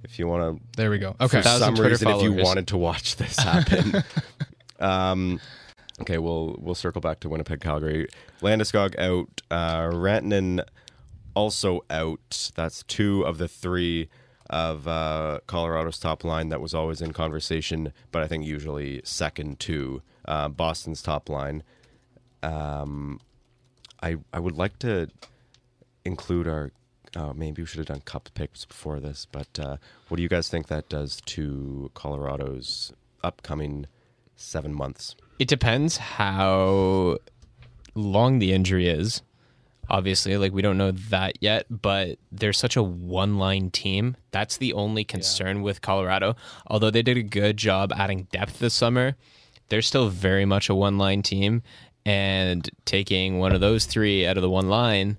If 0.03 0.19
you 0.19 0.27
want 0.27 0.59
to 0.59 0.63
There 0.77 0.89
we 0.91 0.99
go. 0.99 1.15
Okay. 1.19 1.41
Thousand 1.41 1.65
some 1.67 1.75
Twitter 1.75 1.89
reason 1.89 2.07
if 2.09 2.21
you 2.21 2.33
wanted 2.33 2.67
to 2.67 2.77
watch 2.77 3.15
this 3.15 3.37
happen. 3.39 4.03
um, 4.79 5.39
okay, 6.01 6.17
we'll 6.19 6.55
we'll 6.59 6.75
circle 6.75 7.01
back 7.01 7.19
to 7.21 7.29
Winnipeg, 7.29 7.59
Calgary. 7.59 8.07
Landeskog 8.41 8.97
out. 8.99 9.41
Uh, 9.49 9.89
Rantanen 9.89 10.63
also 11.33 11.81
out. 11.89 12.51
That's 12.55 12.83
two 12.83 13.23
of 13.25 13.39
the 13.39 13.47
three 13.47 14.09
of 14.49 14.87
uh, 14.87 15.39
Colorado's 15.47 15.99
top 15.99 16.23
line 16.23 16.49
that 16.49 16.61
was 16.61 16.73
always 16.73 17.01
in 17.01 17.13
conversation, 17.13 17.91
but 18.11 18.21
I 18.21 18.27
think 18.27 18.45
usually 18.45 19.01
second 19.03 19.59
to 19.61 20.01
uh, 20.25 20.49
Boston's 20.49 21.01
top 21.01 21.29
line. 21.29 21.63
Um, 22.43 23.19
I 24.01 24.17
I 24.31 24.39
would 24.39 24.55
like 24.55 24.79
to 24.79 25.09
include 26.03 26.47
our. 26.47 26.71
Uh, 27.15 27.31
maybe 27.33 27.61
we 27.61 27.65
should 27.65 27.77
have 27.77 27.87
done 27.87 28.01
cup 28.01 28.29
picks 28.33 28.65
before 28.65 28.99
this, 28.99 29.25
but 29.31 29.57
uh, 29.57 29.77
what 30.09 30.17
do 30.17 30.23
you 30.23 30.27
guys 30.27 30.49
think 30.49 30.67
that 30.67 30.89
does 30.89 31.21
to 31.21 31.89
Colorado's 31.93 32.91
upcoming 33.23 33.87
seven 34.35 34.73
months? 34.73 35.15
It 35.39 35.47
depends 35.47 35.95
how 35.95 37.19
long 37.93 38.39
the 38.39 38.51
injury 38.51 38.89
is. 38.89 39.21
Obviously, 39.89 40.35
like 40.37 40.51
we 40.51 40.61
don't 40.61 40.77
know 40.77 40.91
that 40.91 41.41
yet, 41.41 41.67
but 41.69 42.17
they're 42.31 42.53
such 42.53 42.75
a 42.75 42.83
one-line 42.83 43.69
team. 43.69 44.17
That's 44.31 44.57
the 44.57 44.73
only 44.73 45.03
concern 45.03 45.61
with 45.61 45.81
Colorado. 45.81 46.35
Although 46.67 46.91
they 46.91 47.01
did 47.03 47.17
a 47.17 47.23
good 47.23 47.57
job 47.57 47.93
adding 47.95 48.23
depth 48.31 48.59
this 48.59 48.73
summer, 48.73 49.15
they're 49.69 49.81
still 49.81 50.09
very 50.09 50.45
much 50.45 50.69
a 50.69 50.75
one-line 50.75 51.21
team. 51.21 51.61
And 52.05 52.69
taking 52.85 53.39
one 53.39 53.51
of 53.51 53.61
those 53.61 53.85
three 53.85 54.27
out 54.27 54.37
of 54.37 54.41
the 54.43 54.49
one 54.49 54.69
line, 54.69 55.17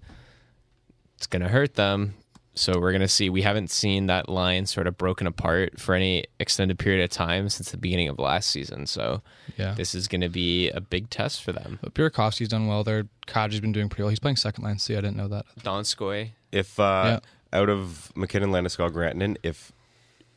it's 1.17 1.27
going 1.27 1.43
to 1.43 1.49
hurt 1.49 1.75
them. 1.75 2.15
So 2.59 2.81
we're 2.81 2.91
going 2.93 3.03
to 3.03 3.09
see. 3.09 3.29
We 3.29 3.43
haven't 3.43 3.71
seen 3.71 4.07
that 4.07 4.29
line 4.31 4.65
sort 4.65 4.87
of 4.87 4.97
broken 4.97 5.27
apart 5.27 5.79
for 5.79 5.95
any 5.95 6.25
extended 6.41 6.79
period 6.79 7.05
of 7.05 7.11
time 7.11 7.51
since 7.51 7.71
the 7.71 7.77
beginning 7.77 8.09
of 8.09 8.19
last 8.19 8.49
season. 8.51 8.87
So 8.87 9.21
Yeah. 9.59 9.75
this 9.75 9.95
is 9.95 10.09
going 10.09 10.23
to 10.23 10.31
be 10.31 10.71
a 10.71 10.81
big 10.81 11.11
test 11.11 11.43
for 11.43 11.53
them. 11.53 11.79
But 11.83 11.93
Burakovsky's 11.93 12.49
done 12.49 12.67
well 12.67 12.83
there. 12.83 13.09
Kadri's 13.27 13.61
been 13.61 13.73
doing 13.73 13.91
pretty 13.91 14.05
well. 14.05 14.11
He's 14.11 14.19
playing 14.21 14.37
second 14.37 14.65
line. 14.65 14.79
See, 14.79 14.95
I 14.95 15.03
didn't 15.03 15.17
know 15.19 15.29
that. 15.29 15.45
Donskoy. 15.61 16.31
If 16.51 16.81
uh, 16.81 17.21
out 17.53 17.69
of 17.69 18.11
MacKinnon, 18.17 18.51
Landeskog, 18.51 18.93
Rantanen, 18.93 19.37
if 19.43 19.73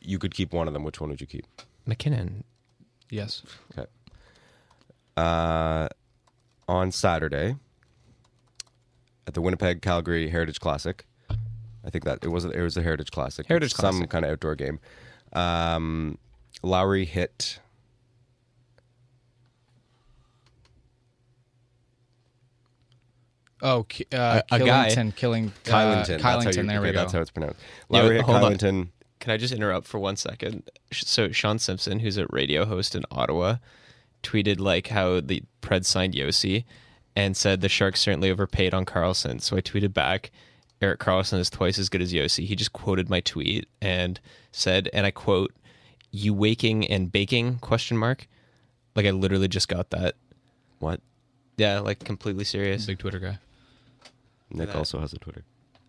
you 0.02 0.18
could 0.18 0.34
keep 0.34 0.52
one 0.52 0.66
of 0.68 0.74
them, 0.74 0.84
which 0.84 1.00
one 1.00 1.08
would 1.08 1.20
you 1.22 1.26
keep? 1.26 1.46
MacKinnon. 1.86 2.44
Yes. 3.08 3.42
Okay. 3.72 3.88
Uh, 5.16 5.88
on 6.68 6.92
Saturday 6.92 7.56
at 9.26 9.34
the 9.34 9.40
Winnipeg 9.40 9.82
Calgary 9.82 10.28
Heritage 10.28 10.60
Classic, 10.60 11.04
I 11.84 11.90
think 11.90 12.04
that 12.04 12.18
it 12.22 12.28
was 12.28 12.44
it 12.44 12.60
was 12.60 12.76
a 12.76 12.82
Heritage 12.82 13.10
Classic, 13.10 13.46
Heritage 13.46 13.74
Classic. 13.74 13.92
some 13.92 13.94
Classic. 14.00 14.10
kind 14.10 14.24
of 14.24 14.30
outdoor 14.32 14.54
game. 14.54 14.78
Um, 15.32 16.18
Lowry 16.62 17.04
hit. 17.04 17.58
Oh, 23.62 23.84
Ki- 23.84 24.06
uh, 24.12 24.40
A- 24.50 24.54
a 24.54 24.58
guy. 24.58 24.88
Killington, 24.90 25.14
killing 25.16 25.46
uh, 25.48 25.50
Kylington. 25.64 26.04
Kylington. 26.04 26.06
that's 26.06 26.22
how 26.22 26.40
you, 26.62 26.66
there 26.66 26.78
okay, 26.78 26.86
we 26.88 26.92
go. 26.92 26.98
That's 27.00 27.12
how 27.12 27.20
it's 27.20 27.30
pronounced. 27.30 27.60
Yeah, 27.90 28.00
Lowry 28.02 28.16
hit 28.16 28.24
hold 28.24 28.42
on. 28.42 28.54
Kylington. 28.54 28.88
Can 29.18 29.32
I 29.32 29.36
just 29.36 29.52
interrupt 29.52 29.86
for 29.86 29.98
one 29.98 30.16
second? 30.16 30.70
Sh- 30.90 31.02
So 31.04 31.30
Sean 31.30 31.58
Simpson, 31.58 31.98
who's 32.00 32.16
a 32.16 32.26
radio 32.30 32.64
host 32.64 32.94
in 32.94 33.04
Ottawa, 33.10 33.56
tweeted 34.22 34.60
like 34.60 34.88
how 34.88 35.20
the 35.20 35.42
Preds 35.60 35.84
signed 35.86 36.14
Josi 36.14 36.64
and 37.14 37.36
said 37.36 37.60
the 37.60 37.68
Sharks 37.68 38.00
certainly 38.00 38.30
overpaid 38.30 38.72
on 38.72 38.86
Karlsson. 38.86 39.42
So 39.42 39.56
I 39.56 39.60
tweeted 39.60 39.92
back, 39.92 40.30
Erik 40.80 40.98
Karlsson 41.00 41.38
is 41.38 41.50
twice 41.50 41.78
as 41.78 41.88
good 41.88 42.00
as 42.00 42.12
Josi. 42.12 42.46
He 42.46 42.56
just 42.56 42.72
quoted 42.72 43.10
my 43.10 43.20
tweet 43.20 43.68
and 43.82 44.18
said, 44.52 44.88
and 44.94 45.04
I 45.06 45.10
quote, 45.10 45.52
"You 46.10 46.32
waking 46.32 46.86
and 46.86 47.12
baking?" 47.12 47.58
Question 47.58 47.96
mark. 47.98 48.26
Like 48.96 49.06
I 49.06 49.10
literally 49.10 49.48
just 49.48 49.68
got 49.68 49.90
that. 49.90 50.14
What? 50.78 51.00
Yeah, 51.56 51.80
like 51.80 52.02
completely 52.04 52.44
serious. 52.44 52.86
Big 52.86 52.98
Twitter 52.98 53.18
guy. 53.18 53.38
Nick 54.50 54.68
that. 54.68 54.76
also 54.76 54.98
has 55.00 55.12
a 55.12 55.18
Twitter. 55.18 55.44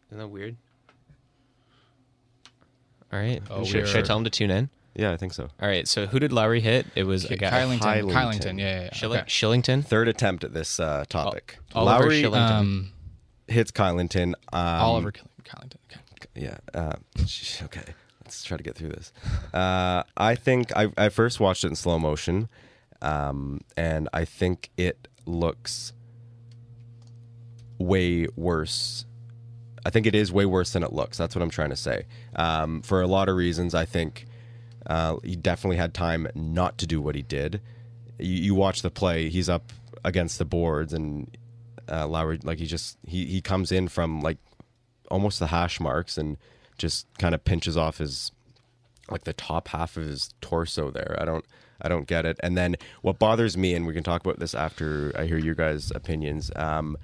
Isn't 0.10 0.20
that 0.20 0.28
weird? 0.28 0.58
All 3.14 3.20
right. 3.20 3.42
Oh, 3.50 3.64
should, 3.64 3.88
should 3.88 3.98
I 3.98 4.02
tell 4.02 4.18
him 4.18 4.24
to 4.26 4.30
tune 4.30 4.52
in? 4.52 4.70
Yeah, 4.96 5.12
I 5.12 5.18
think 5.18 5.34
so. 5.34 5.44
All 5.62 5.68
right. 5.68 5.88
So 5.88 6.06
who 6.06 6.20
did 6.20 6.34
Lowry 6.34 6.60
hit? 6.60 6.86
It 6.96 7.04
was 7.04 7.26
a 7.26 7.38
guy. 7.38 7.50
Kylington. 7.50 7.80
Kylington. 7.80 8.12
Kylington. 8.14 8.60
Yeah, 8.60 8.66
yeah. 8.66 8.82
yeah. 8.84 8.94
Shilling- 8.94 9.20
Okay. 9.20 9.28
Shillington. 9.30 9.86
Third 9.86 10.08
attempt 10.08 10.44
at 10.44 10.54
this 10.54 10.80
uh, 10.80 11.06
topic. 11.10 11.58
Oliver 11.74 12.04
Lowry 12.06 12.22
Shillington. 12.22 12.52
Um, 12.52 12.92
hits 13.52 13.72
Kylington. 13.72 14.34
Um, 14.52 14.82
Oliver 14.82 15.12
Kyl- 15.12 15.30
Kylington. 15.44 15.76
Okay. 15.86 16.00
Yeah. 16.36 16.58
Uh, 16.74 16.94
okay. 17.64 17.94
Let's 18.24 18.44
try 18.44 18.58
to 18.58 18.64
get 18.64 18.76
through 18.76 18.90
this. 18.90 19.12
Uh, 19.54 20.04
I 20.16 20.36
think 20.36 20.76
I, 20.76 20.90
I 20.98 21.10
first 21.10 21.40
watched 21.40 21.64
it 21.64 21.68
in 21.68 21.76
slow 21.76 22.00
motion, 22.00 22.48
um, 23.02 23.62
and 23.76 24.08
I 24.14 24.26
think 24.26 24.70
it 24.78 25.08
looks 25.26 25.94
way 27.78 28.28
worse. 28.36 29.06
I 29.86 29.90
think 29.90 30.06
it 30.06 30.16
is 30.16 30.32
way 30.32 30.46
worse 30.46 30.72
than 30.74 30.84
it 30.84 30.94
looks. 30.94 31.18
That's 31.18 31.36
what 31.36 31.42
I'm 31.42 31.50
trying 31.50 31.72
to 31.72 31.76
say. 31.76 32.06
Um, 32.36 32.82
for 32.82 33.02
a 33.02 33.08
lot 33.08 33.28
of 33.28 33.36
reasons, 33.36 33.74
I 33.76 33.86
think 33.86 34.28
uh, 34.86 35.18
he 35.24 35.36
definitely 35.36 35.78
had 35.78 35.94
time 35.94 36.28
not 36.36 36.78
to 36.78 36.88
do 36.88 37.02
what 37.02 37.16
he 37.16 37.24
did. 37.24 37.60
You, 38.20 38.36
you 38.36 38.56
watch 38.56 38.82
the 38.82 38.92
play; 38.92 39.30
he's 39.30 39.50
up 39.50 39.74
against 40.06 40.38
the 40.38 40.46
boards, 40.46 40.94
and 40.94 41.36
uh, 41.90 42.08
Lowry, 42.08 42.40
like 42.44 42.60
he 42.60 42.66
just 42.66 42.98
he 43.06 43.26
he 43.26 43.42
comes 43.42 43.72
in 43.72 43.88
from 43.88 44.22
like 44.22 44.38
almost 45.10 45.40
the 45.40 45.48
hash 45.48 45.80
marks 45.80 46.18
and 46.18 46.38
just 46.78 47.06
kind 47.20 47.36
of 47.36 47.44
pinches 47.44 47.78
off 47.78 47.98
his 48.00 48.32
like 49.10 49.24
the 49.26 49.34
top 49.34 49.68
half 49.70 49.98
of 49.98 50.04
his 50.04 50.30
torso 50.42 50.90
there. 50.92 51.18
I 51.20 51.26
don't 51.26 51.46
I 51.82 51.90
don't 51.90 52.08
get 52.08 52.26
it. 52.26 52.38
And 52.42 52.58
then 52.58 52.76
what 53.02 53.20
bothers 53.20 53.58
me, 53.58 53.74
and 53.74 53.86
we 53.88 53.94
can 53.94 54.04
talk 54.04 54.22
about 54.22 54.40
this 54.40 54.54
after 54.56 55.12
I 55.18 55.26
hear 55.26 55.38
your 55.38 55.56
guys' 55.56 55.92
opinions. 55.94 56.52
Um, 56.56 56.98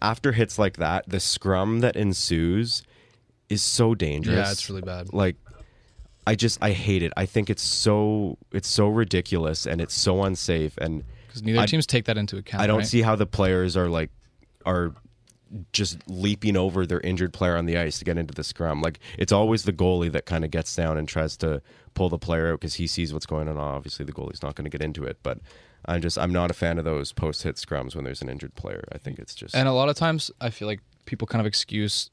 after 0.00 0.32
hits 0.32 0.58
like 0.58 0.78
that, 0.78 1.08
the 1.08 1.20
scrum 1.20 1.80
that 1.80 1.94
ensues 1.96 2.82
is 3.48 3.62
so 3.62 3.94
dangerous. 3.94 4.36
Yeah, 4.36 4.50
it's 4.50 4.68
really 4.68 4.82
bad. 4.82 5.12
Like 5.12 5.36
I 6.26 6.34
just 6.34 6.58
I 6.62 6.70
hate 6.72 7.02
it. 7.02 7.12
I 7.16 7.26
think 7.26 7.50
it's 7.50 7.62
so 7.62 8.38
it's 8.52 8.68
so 8.68 8.88
ridiculous 8.88 9.66
and 9.66 9.80
it's 9.80 9.94
so 9.94 10.22
unsafe 10.24 10.76
and 10.78 11.04
Because 11.28 11.42
neither 11.42 11.60
I- 11.60 11.66
teams 11.66 11.86
take 11.86 12.06
that 12.06 12.16
into 12.16 12.36
account. 12.38 12.62
I 12.62 12.66
don't 12.66 12.78
right? 12.78 12.86
see 12.86 13.02
how 13.02 13.14
the 13.16 13.26
players 13.26 13.76
are 13.76 13.88
like 13.88 14.10
are 14.66 14.94
just 15.72 15.98
leaping 16.08 16.56
over 16.56 16.86
their 16.86 17.00
injured 17.00 17.32
player 17.32 17.56
on 17.56 17.66
the 17.66 17.76
ice 17.76 17.98
to 17.98 18.04
get 18.04 18.16
into 18.16 18.32
the 18.32 18.44
scrum. 18.44 18.80
Like 18.80 18.98
it's 19.18 19.32
always 19.32 19.64
the 19.64 19.72
goalie 19.72 20.10
that 20.12 20.24
kind 20.24 20.44
of 20.44 20.50
gets 20.50 20.74
down 20.74 20.96
and 20.96 21.06
tries 21.06 21.36
to 21.38 21.60
pull 21.94 22.08
the 22.08 22.18
player 22.18 22.52
out 22.52 22.60
because 22.60 22.74
he 22.74 22.86
sees 22.86 23.12
what's 23.12 23.26
going 23.26 23.48
on. 23.48 23.58
Obviously, 23.58 24.04
the 24.04 24.12
goalie's 24.12 24.42
not 24.42 24.54
going 24.54 24.64
to 24.64 24.70
get 24.70 24.82
into 24.82 25.04
it, 25.04 25.18
but 25.22 25.38
I'm 25.84 26.00
just 26.00 26.18
I'm 26.18 26.32
not 26.32 26.50
a 26.50 26.54
fan 26.54 26.78
of 26.78 26.84
those 26.84 27.12
post 27.12 27.42
hit 27.42 27.56
scrums 27.56 27.94
when 27.94 28.04
there's 28.04 28.22
an 28.22 28.28
injured 28.28 28.54
player. 28.54 28.84
I 28.92 28.98
think 28.98 29.18
it's 29.18 29.34
just 29.34 29.54
And 29.54 29.68
a 29.68 29.72
lot 29.72 29.88
of 29.88 29.96
times, 29.96 30.30
I 30.40 30.50
feel 30.50 30.68
like 30.68 30.80
people 31.04 31.26
kind 31.26 31.40
of 31.40 31.46
excuse 31.46 32.10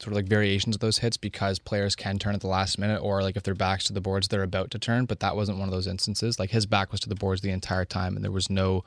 sort 0.00 0.12
of 0.12 0.16
like 0.16 0.26
variations 0.26 0.76
of 0.76 0.80
those 0.80 0.98
hits 0.98 1.16
because 1.16 1.58
players 1.58 1.94
can 1.94 2.18
turn 2.18 2.34
at 2.34 2.40
the 2.40 2.48
last 2.48 2.78
minute, 2.78 3.00
or 3.02 3.22
like 3.22 3.36
if 3.36 3.42
their 3.42 3.54
backs 3.54 3.84
to 3.84 3.92
the 3.92 4.00
boards, 4.00 4.28
they're 4.28 4.42
about 4.42 4.70
to 4.72 4.78
turn. 4.78 5.06
But 5.06 5.20
that 5.20 5.34
wasn't 5.36 5.58
one 5.58 5.68
of 5.68 5.72
those 5.72 5.86
instances. 5.86 6.38
Like 6.38 6.50
his 6.50 6.66
back 6.66 6.92
was 6.92 7.00
to 7.00 7.08
the 7.08 7.14
boards 7.14 7.40
the 7.40 7.50
entire 7.50 7.84
time, 7.84 8.16
and 8.16 8.24
there 8.24 8.32
was 8.32 8.48
no. 8.48 8.84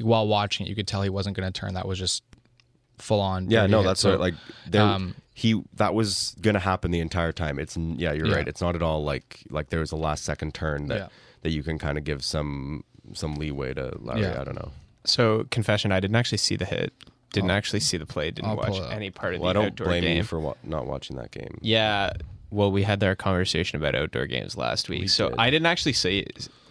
While 0.00 0.28
watching 0.28 0.66
it, 0.66 0.68
you 0.70 0.76
could 0.76 0.86
tell 0.86 1.02
he 1.02 1.08
wasn't 1.10 1.36
going 1.36 1.50
to 1.50 1.60
turn. 1.60 1.74
That 1.74 1.86
was 1.88 1.98
just 1.98 2.22
full 2.98 3.20
on. 3.20 3.50
yeah, 3.50 3.66
no, 3.66 3.78
hit. 3.78 3.86
that's 3.86 4.00
So, 4.00 4.10
what 4.10 4.20
like 4.20 4.34
there 4.66 4.82
um, 4.82 5.14
he 5.34 5.62
that 5.74 5.94
was 5.94 6.34
going 6.40 6.54
to 6.54 6.60
happen 6.60 6.90
the 6.90 7.00
entire 7.00 7.32
time. 7.32 7.58
It's 7.58 7.76
yeah, 7.76 8.12
you're 8.12 8.26
Yeah. 8.26 8.36
right. 8.36 8.48
It's 8.48 8.60
not 8.60 8.74
at 8.74 8.82
all 8.82 9.02
like 9.04 9.44
like 9.50 9.70
there 9.70 9.80
was 9.80 9.92
a 9.92 9.96
last 9.96 10.24
second 10.24 10.54
turn 10.54 10.86
that 10.88 10.98
Yeah. 10.98 11.08
that 11.42 11.50
you 11.50 11.62
can 11.62 11.78
kind 11.78 11.96
of 11.98 12.04
give 12.04 12.24
some 12.24 12.84
some 13.14 13.34
leeway 13.36 13.74
to 13.74 13.96
Larry. 14.00 14.22
Yeah. 14.22 14.40
I 14.40 14.44
don't 14.44 14.56
know. 14.56 14.70
So 15.04 15.46
confession, 15.50 15.92
I 15.92 16.00
didn't 16.00 16.16
actually 16.16 16.38
see 16.38 16.56
the 16.56 16.66
hit. 16.66 16.92
Didn't 17.32 17.50
actually 17.50 17.80
see 17.80 17.96
the 17.96 18.06
play. 18.06 18.30
Didn't 18.30 18.48
I'll 18.50 18.56
watch 18.56 18.68
pull 18.68 18.82
it 18.82 18.86
up. 18.86 18.92
any 18.92 19.10
part 19.10 19.34
of 19.34 19.40
Well, 19.40 19.50
I 19.50 19.52
don't 19.52 19.66
outdoor 19.66 19.86
blame 19.86 20.02
game. 20.02 20.16
you 20.18 20.22
for 20.24 20.40
wa- 20.40 20.54
not 20.64 20.86
watching 20.86 21.16
that 21.16 21.30
game. 21.30 21.58
yeah. 21.62 22.12
Well, 22.50 22.72
we 22.72 22.82
had 22.82 23.04
our 23.04 23.14
conversation 23.14 23.76
about 23.76 23.94
outdoor 23.94 24.26
games 24.26 24.56
last 24.56 24.88
week, 24.88 25.02
We 25.02 25.08
so 25.08 25.28
did. 25.28 25.38
I 25.38 25.50
didn't 25.50 25.66
actually 25.66 25.92
see 25.92 26.26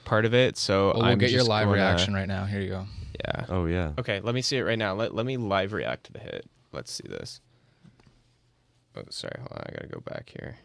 part 0.07 0.25
of 0.25 0.33
it. 0.33 0.57
So 0.57 0.87
Well, 0.87 0.95
we'll 0.95 1.05
I'm 1.05 1.17
get 1.17 1.31
your 1.31 1.43
live 1.43 1.65
gonna- 1.65 1.75
reaction 1.77 2.13
right 2.13 2.27
now. 2.27 2.45
Here 2.45 2.61
you 2.61 2.69
go. 2.69 2.85
Yeah. 3.25 3.45
Oh 3.49 3.65
yeah. 3.65 3.91
Okay, 3.97 4.19
let 4.21 4.33
me 4.35 4.41
see 4.41 4.57
it 4.57 4.61
right 4.63 4.77
now. 4.77 4.93
Let, 4.93 5.13
let 5.13 5.25
me 5.25 5.37
live 5.37 5.73
react 5.73 6.05
to 6.05 6.13
the 6.13 6.19
hit. 6.19 6.47
Let's 6.71 6.91
see 6.91 7.07
this. 7.07 7.41
Oh, 8.95 9.01
sorry. 9.09 9.33
Hold 9.37 9.51
on. 9.51 9.63
I 9.67 9.71
got 9.73 9.81
to 9.81 9.87
go 9.87 9.99
back 10.01 10.29
here. 10.39 10.57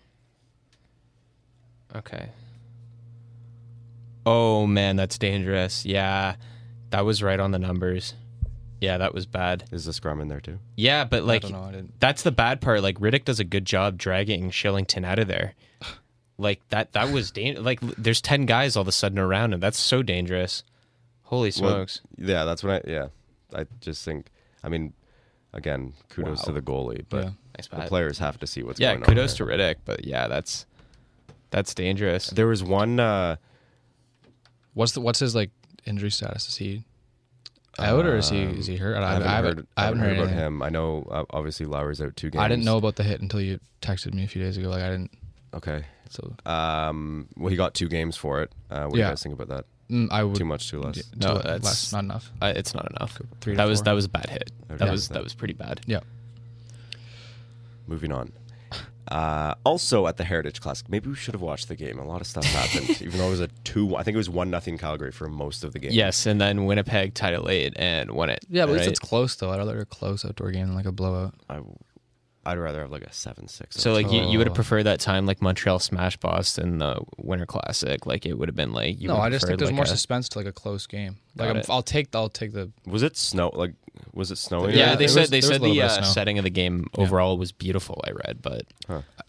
Okay. 1.94 2.28
Oh, 4.24 4.66
man, 4.66 4.96
that's 4.96 5.18
dangerous. 5.18 5.84
Yeah, 5.84 6.36
that 6.90 7.04
was 7.04 7.22
right 7.22 7.40
on 7.40 7.50
the 7.50 7.58
numbers. 7.58 8.14
Yeah, 8.80 8.98
that 8.98 9.14
was 9.14 9.26
bad. 9.26 9.64
Is 9.72 9.84
the 9.84 9.92
scrum 9.92 10.20
in 10.20 10.28
there 10.28 10.40
too? 10.40 10.58
Yeah, 10.76 11.04
but 11.04 11.24
like, 11.24 11.44
I 11.44 11.48
don't 11.48 11.60
know. 11.60 11.68
I 11.68 11.72
didn't. 11.72 12.00
that's 12.00 12.22
the 12.22 12.32
bad 12.32 12.60
part. 12.60 12.82
Like, 12.82 12.98
Rittich 12.98 13.24
does 13.24 13.40
a 13.40 13.44
good 13.44 13.64
job 13.64 13.96
dragging 13.98 14.50
Shillington 14.50 15.04
out 15.04 15.18
of 15.18 15.28
there. 15.28 15.54
Like, 16.38 16.60
that 16.70 16.92
that 16.92 17.10
was 17.12 17.30
dangerous. 17.30 17.64
Like, 17.64 17.80
there's 17.80 18.20
10 18.20 18.46
guys 18.46 18.76
all 18.76 18.82
of 18.82 18.88
a 18.88 18.92
sudden 18.92 19.18
around 19.18 19.52
him. 19.52 19.60
That's 19.60 19.78
so 19.78 20.02
dangerous. 20.02 20.64
Holy 21.24 21.48
Well, 21.60 21.70
smokes. 21.72 22.00
yeah, 22.18 22.44
that's 22.44 22.62
what 22.64 22.84
I. 22.86 22.90
Yeah, 22.90 23.06
I 23.54 23.66
just 23.80 24.04
think. 24.04 24.26
I 24.64 24.68
mean, 24.68 24.92
again, 25.52 25.94
kudos 26.10 26.38
Wow. 26.40 26.44
to 26.44 26.52
the 26.52 26.60
goalie, 26.62 27.04
but 27.08 27.24
Yeah. 27.24 27.30
nice 27.56 27.68
the 27.68 27.88
players 27.88 28.18
have 28.18 28.38
to 28.40 28.46
see 28.46 28.62
what's 28.62 28.78
yeah, 28.80 28.94
going 28.94 29.04
kudos 29.04 29.32
on. 29.40 29.48
to 29.48 29.52
Rittich, 29.52 29.76
but 29.84 30.04
yeah, 30.04 30.28
that's 30.28 30.66
that's 31.50 31.74
dangerous. 31.74 32.28
There 32.30 32.46
was 32.46 32.62
one. 32.62 32.98
Uh, 33.00 33.36
What's 34.74 34.92
the 34.92 35.00
what's 35.02 35.18
his 35.18 35.34
like 35.34 35.50
injury 35.84 36.10
status? 36.10 36.48
Is 36.48 36.56
he 36.56 36.84
out 37.78 38.06
or 38.06 38.16
is 38.16 38.30
he 38.30 38.42
is 38.42 38.66
he 38.66 38.76
hurt? 38.76 38.96
I, 38.96 39.02
I 39.02 39.12
haven't, 39.12 39.26
I 39.28 39.36
heard, 39.42 39.66
I 39.76 39.84
haven't 39.84 40.00
heard, 40.00 40.18
about 40.18 40.30
him. 40.30 40.62
I 40.62 40.70
know 40.70 41.06
uh, 41.10 41.24
obviously 41.30 41.66
Lowry's 41.66 42.00
out 42.00 42.16
two 42.16 42.30
games. 42.30 42.42
I 42.42 42.48
didn't 42.48 42.64
know 42.64 42.78
about 42.78 42.96
the 42.96 43.02
hit 43.02 43.20
until 43.20 43.40
you 43.40 43.60
texted 43.82 44.14
me 44.14 44.24
a 44.24 44.26
few 44.28 44.42
days 44.42 44.56
ago. 44.56 44.70
Like 44.70 44.82
I 44.82 44.90
didn't. 44.90 45.10
Okay. 45.54 45.84
So 46.10 46.34
Um. 46.46 47.28
Well, 47.36 47.48
he 47.50 47.56
got 47.56 47.74
two 47.74 47.88
games 47.88 48.16
for 48.16 48.42
it. 48.42 48.52
Uh, 48.70 48.84
what 48.84 48.92
do 48.92 48.98
you 48.98 49.04
Yeah. 49.04 49.10
guys 49.10 49.22
think 49.22 49.34
about 49.34 49.48
that? 49.48 49.64
mm, 49.90 50.08
I 50.10 50.24
would 50.24 50.36
Too 50.36 50.44
much, 50.46 50.70
too 50.70 50.80
less. 50.80 50.96
Yeah, 50.96 51.02
No, 51.16 51.36
too 51.36 51.42
that's- 51.42 51.64
less, 51.64 51.92
not 51.92 52.04
enough. 52.04 52.30
Uh, 52.40 52.52
it's 52.56 52.74
not 52.74 52.90
enough. 52.90 53.20
Three 53.42 53.52
to 53.54 53.56
that 53.58 53.64
was 53.64 53.80
four. 53.80 53.84
that 53.86 53.92
was 53.92 54.04
a 54.06 54.08
bad 54.08 54.30
hit. 54.30 54.50
That 54.68 54.80
Okay. 54.82 54.90
was 54.90 55.08
that 55.08 55.22
was 55.22 55.34
pretty 55.34 55.54
bad. 55.54 55.80
Yeah. 55.86 56.00
Moving 57.86 58.12
on. 58.12 58.32
Uh, 59.08 59.54
also 59.64 60.06
at 60.06 60.16
the 60.16 60.24
Heritage 60.24 60.60
Classic, 60.60 60.88
maybe 60.88 61.10
we 61.10 61.16
should 61.16 61.34
have 61.34 61.42
watched 61.42 61.68
the 61.68 61.74
game. 61.76 61.98
A 61.98 62.04
lot 62.06 62.20
of 62.20 62.26
stuff 62.26 62.44
happened, 62.46 62.88
even 63.02 63.18
though 63.18 63.26
it 63.26 63.30
was 63.30 63.40
a 63.40 63.48
two. 63.64 63.96
I 63.96 64.02
think 64.04 64.14
it 64.14 64.18
was 64.18 64.30
one 64.30 64.48
nothing 64.48 64.78
Calgary 64.78 65.10
for 65.12 65.28
most 65.28 65.64
of 65.64 65.72
the 65.72 65.78
game. 65.80 65.90
Yes, 65.92 66.24
and 66.24 66.40
then 66.40 66.64
Winnipeg 66.64 67.12
tied 67.12 67.34
it 67.34 67.42
late 67.42 67.74
and 67.76 68.12
won 68.12 68.30
it. 68.30 68.44
Yeah, 68.48 68.64
but 68.64 68.70
at 68.70 68.72
least 68.74 68.80
right? 68.82 68.90
it's 68.92 69.00
close 69.00 69.34
though. 69.34 69.50
I'd 69.50 69.58
rather 69.58 69.80
a 69.80 69.84
close 69.84 70.24
outdoor 70.24 70.52
game 70.52 70.68
than 70.68 70.76
like 70.76 70.86
a 70.86 70.92
blowout. 70.92 71.34
I, 71.50 71.60
I'd 72.44 72.58
rather 72.58 72.80
have 72.80 72.90
like 72.90 73.02
a 73.04 73.12
seven 73.12 73.46
six. 73.46 73.76
So 73.76 73.92
like 73.92 74.10
you, 74.10 74.22
you 74.22 74.38
would 74.38 74.48
have 74.48 74.52
Oh. 74.52 74.56
preferred 74.56 74.82
that 74.84 74.98
time 74.98 75.26
like 75.26 75.40
Montreal 75.40 75.78
smash 75.78 76.16
Boston 76.16 76.78
the 76.78 77.00
Winter 77.16 77.46
Classic 77.46 78.04
like 78.04 78.26
it 78.26 78.34
would 78.36 78.48
have 78.48 78.56
been 78.56 78.72
like 78.72 79.00
you 79.00 79.06
no, 79.08 79.16
I 79.16 79.30
just 79.30 79.46
think 79.46 79.58
there's 79.60 79.70
like 79.70 79.76
more 79.76 79.84
a- 79.84 79.88
suspense 79.88 80.28
to 80.30 80.38
like 80.38 80.46
a 80.48 80.52
close 80.52 80.86
game. 80.86 81.18
Like 81.36 81.50
I'm, 81.54 81.62
I'll 81.68 81.82
take 81.84 82.14
I'll 82.14 82.28
take 82.28 82.52
the 82.52 82.70
was 82.84 83.02
it 83.04 83.16
snow? 83.16 83.50
Like 83.54 83.74
was 84.12 84.30
it 84.32 84.38
snowing? 84.38 84.70
yeah, 84.70 84.90
Yeah, 84.90 84.94
they 84.96 85.06
said 85.06 85.20
was- 85.20 85.30
they 85.30 85.40
said 85.40 85.60
the 85.62 85.82
uh, 85.82 86.02
setting 86.02 86.38
of 86.38 86.44
the 86.44 86.50
game 86.50 86.86
Yeah. 86.98 87.04
overall 87.04 87.38
was 87.38 87.52
beautiful. 87.52 88.02
I 88.06 88.10
read, 88.10 88.42
but 88.42 88.62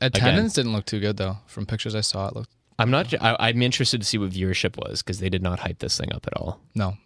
attendance 0.01 0.53
didn't 0.53 0.74
look 0.74 0.86
too 0.86 1.00
good 1.00 1.17
though. 1.17 1.38
From 1.46 1.65
pictures 1.67 1.93
I 1.93 2.01
saw, 2.01 2.27
it 2.29 2.36
looked 2.36 2.50
I'm 2.79 2.89
not. 2.89 3.13
I, 3.22 3.36
I'm 3.39 3.62
interested 3.62 4.01
to 4.01 4.08
see 4.08 4.17
what 4.17 4.32
viewership 4.32 4.75
was 4.77 5.03
because 5.03 5.20
they 5.20 5.29
did 5.29 5.43
not 5.43 5.60
hype 5.60 5.77
this 5.77 5.96
thing 6.00 6.12
up 6.12 6.25
at 6.25 6.36
all. 6.36 6.60
no. 6.74 6.98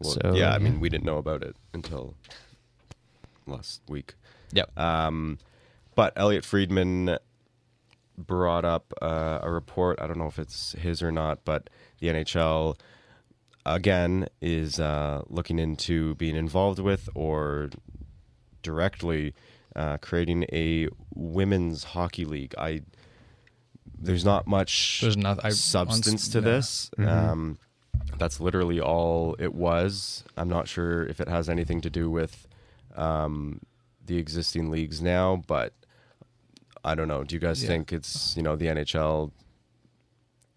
Well, 0.00 0.12
So, 0.12 0.32
yeah, 0.34 0.52
I 0.54 0.58
mean, 0.58 0.80
we 0.80 0.88
didn't 0.88 1.04
know 1.04 1.18
about 1.18 1.42
it 1.44 1.54
until 1.74 2.14
last 3.46 3.82
week. 3.88 4.14
Yep. 4.52 4.78
Um, 4.78 5.38
but 5.94 6.12
Elliotte 6.16 6.44
Friedman 6.44 7.18
brought 8.16 8.64
up 8.64 8.92
uh, 9.00 9.40
a 9.42 9.50
report. 9.50 10.00
I 10.00 10.06
don't 10.06 10.18
know 10.18 10.26
if 10.26 10.38
it's 10.38 10.72
his 10.72 11.02
or 11.02 11.10
not, 11.12 11.44
but 11.44 11.70
the 11.98 12.08
NHL 12.08 12.78
again 13.66 14.26
is 14.40 14.80
uh, 14.80 15.22
looking 15.28 15.58
into 15.58 16.14
being 16.16 16.36
involved 16.36 16.78
with 16.78 17.08
or 17.14 17.70
directly 18.62 19.34
uh, 19.76 19.96
creating 19.98 20.44
a 20.52 20.88
women's 21.14 21.84
hockey 21.84 22.24
league. 22.24 22.54
I 22.58 22.82
there's 24.02 24.24
not 24.24 24.46
much 24.46 25.00
There's 25.02 25.16
nothing. 25.16 25.44
I, 25.44 25.50
substance 25.50 26.34
on- 26.34 26.42
to 26.42 26.48
yeah. 26.48 26.54
this. 26.54 26.90
Um, 26.98 27.58
that's 28.18 28.40
literally 28.40 28.80
all 28.80 29.36
it 29.38 29.54
was. 29.54 30.24
I'm 30.36 30.48
not 30.48 30.68
sure 30.68 31.04
if 31.06 31.20
it 31.20 31.28
has 31.28 31.48
anything 31.48 31.80
to 31.82 31.90
do 31.90 32.10
with 32.10 32.46
um, 32.96 33.60
the 34.10 34.18
existing 34.18 34.70
leagues 34.70 35.00
now, 35.00 35.42
but 35.46 35.72
I 36.84 36.94
don't 36.94 37.08
know. 37.08 37.22
Do 37.24 37.34
you 37.36 37.40
guys 37.40 37.62
Yeah. 37.62 37.68
think 37.68 37.92
it's 37.92 38.36
you 38.36 38.42
know 38.42 38.56
the 38.56 38.66
NHL? 38.66 39.30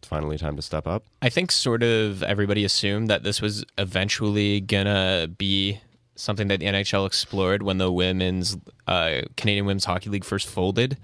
Finally 0.02 0.38
time 0.38 0.56
to 0.58 0.62
step 0.62 0.86
up. 0.86 1.06
I 1.22 1.30
think 1.30 1.50
sort 1.52 1.82
of 1.82 2.24
everybody 2.24 2.66
assumed 2.66 3.10
that 3.10 3.24
this 3.24 3.42
was 3.42 3.64
eventually 3.78 4.60
gonna 4.60 5.28
be 5.38 5.80
something 6.16 6.48
that 6.50 6.60
the 6.60 6.66
NHL 6.66 7.06
explored 7.08 7.64
when 7.64 7.78
the 7.78 7.92
women's 7.92 8.58
uh, 8.86 9.22
Canadian 9.38 9.66
Women's 9.66 9.86
Hockey 9.86 10.10
League 10.10 10.26
first 10.26 10.48
folded. 10.48 10.98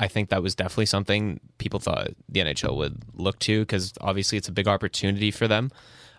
I 0.00 0.08
think 0.08 0.30
that 0.30 0.42
was 0.42 0.54
definitely 0.54 0.86
something 0.86 1.38
people 1.58 1.78
thought 1.78 2.08
the 2.28 2.40
NHL 2.40 2.76
would 2.76 3.02
look 3.14 3.38
to 3.40 3.60
because 3.60 3.92
obviously 4.00 4.36
it's 4.38 4.48
a 4.48 4.52
big 4.52 4.66
opportunity 4.66 5.30
for 5.30 5.46
them 5.46 5.70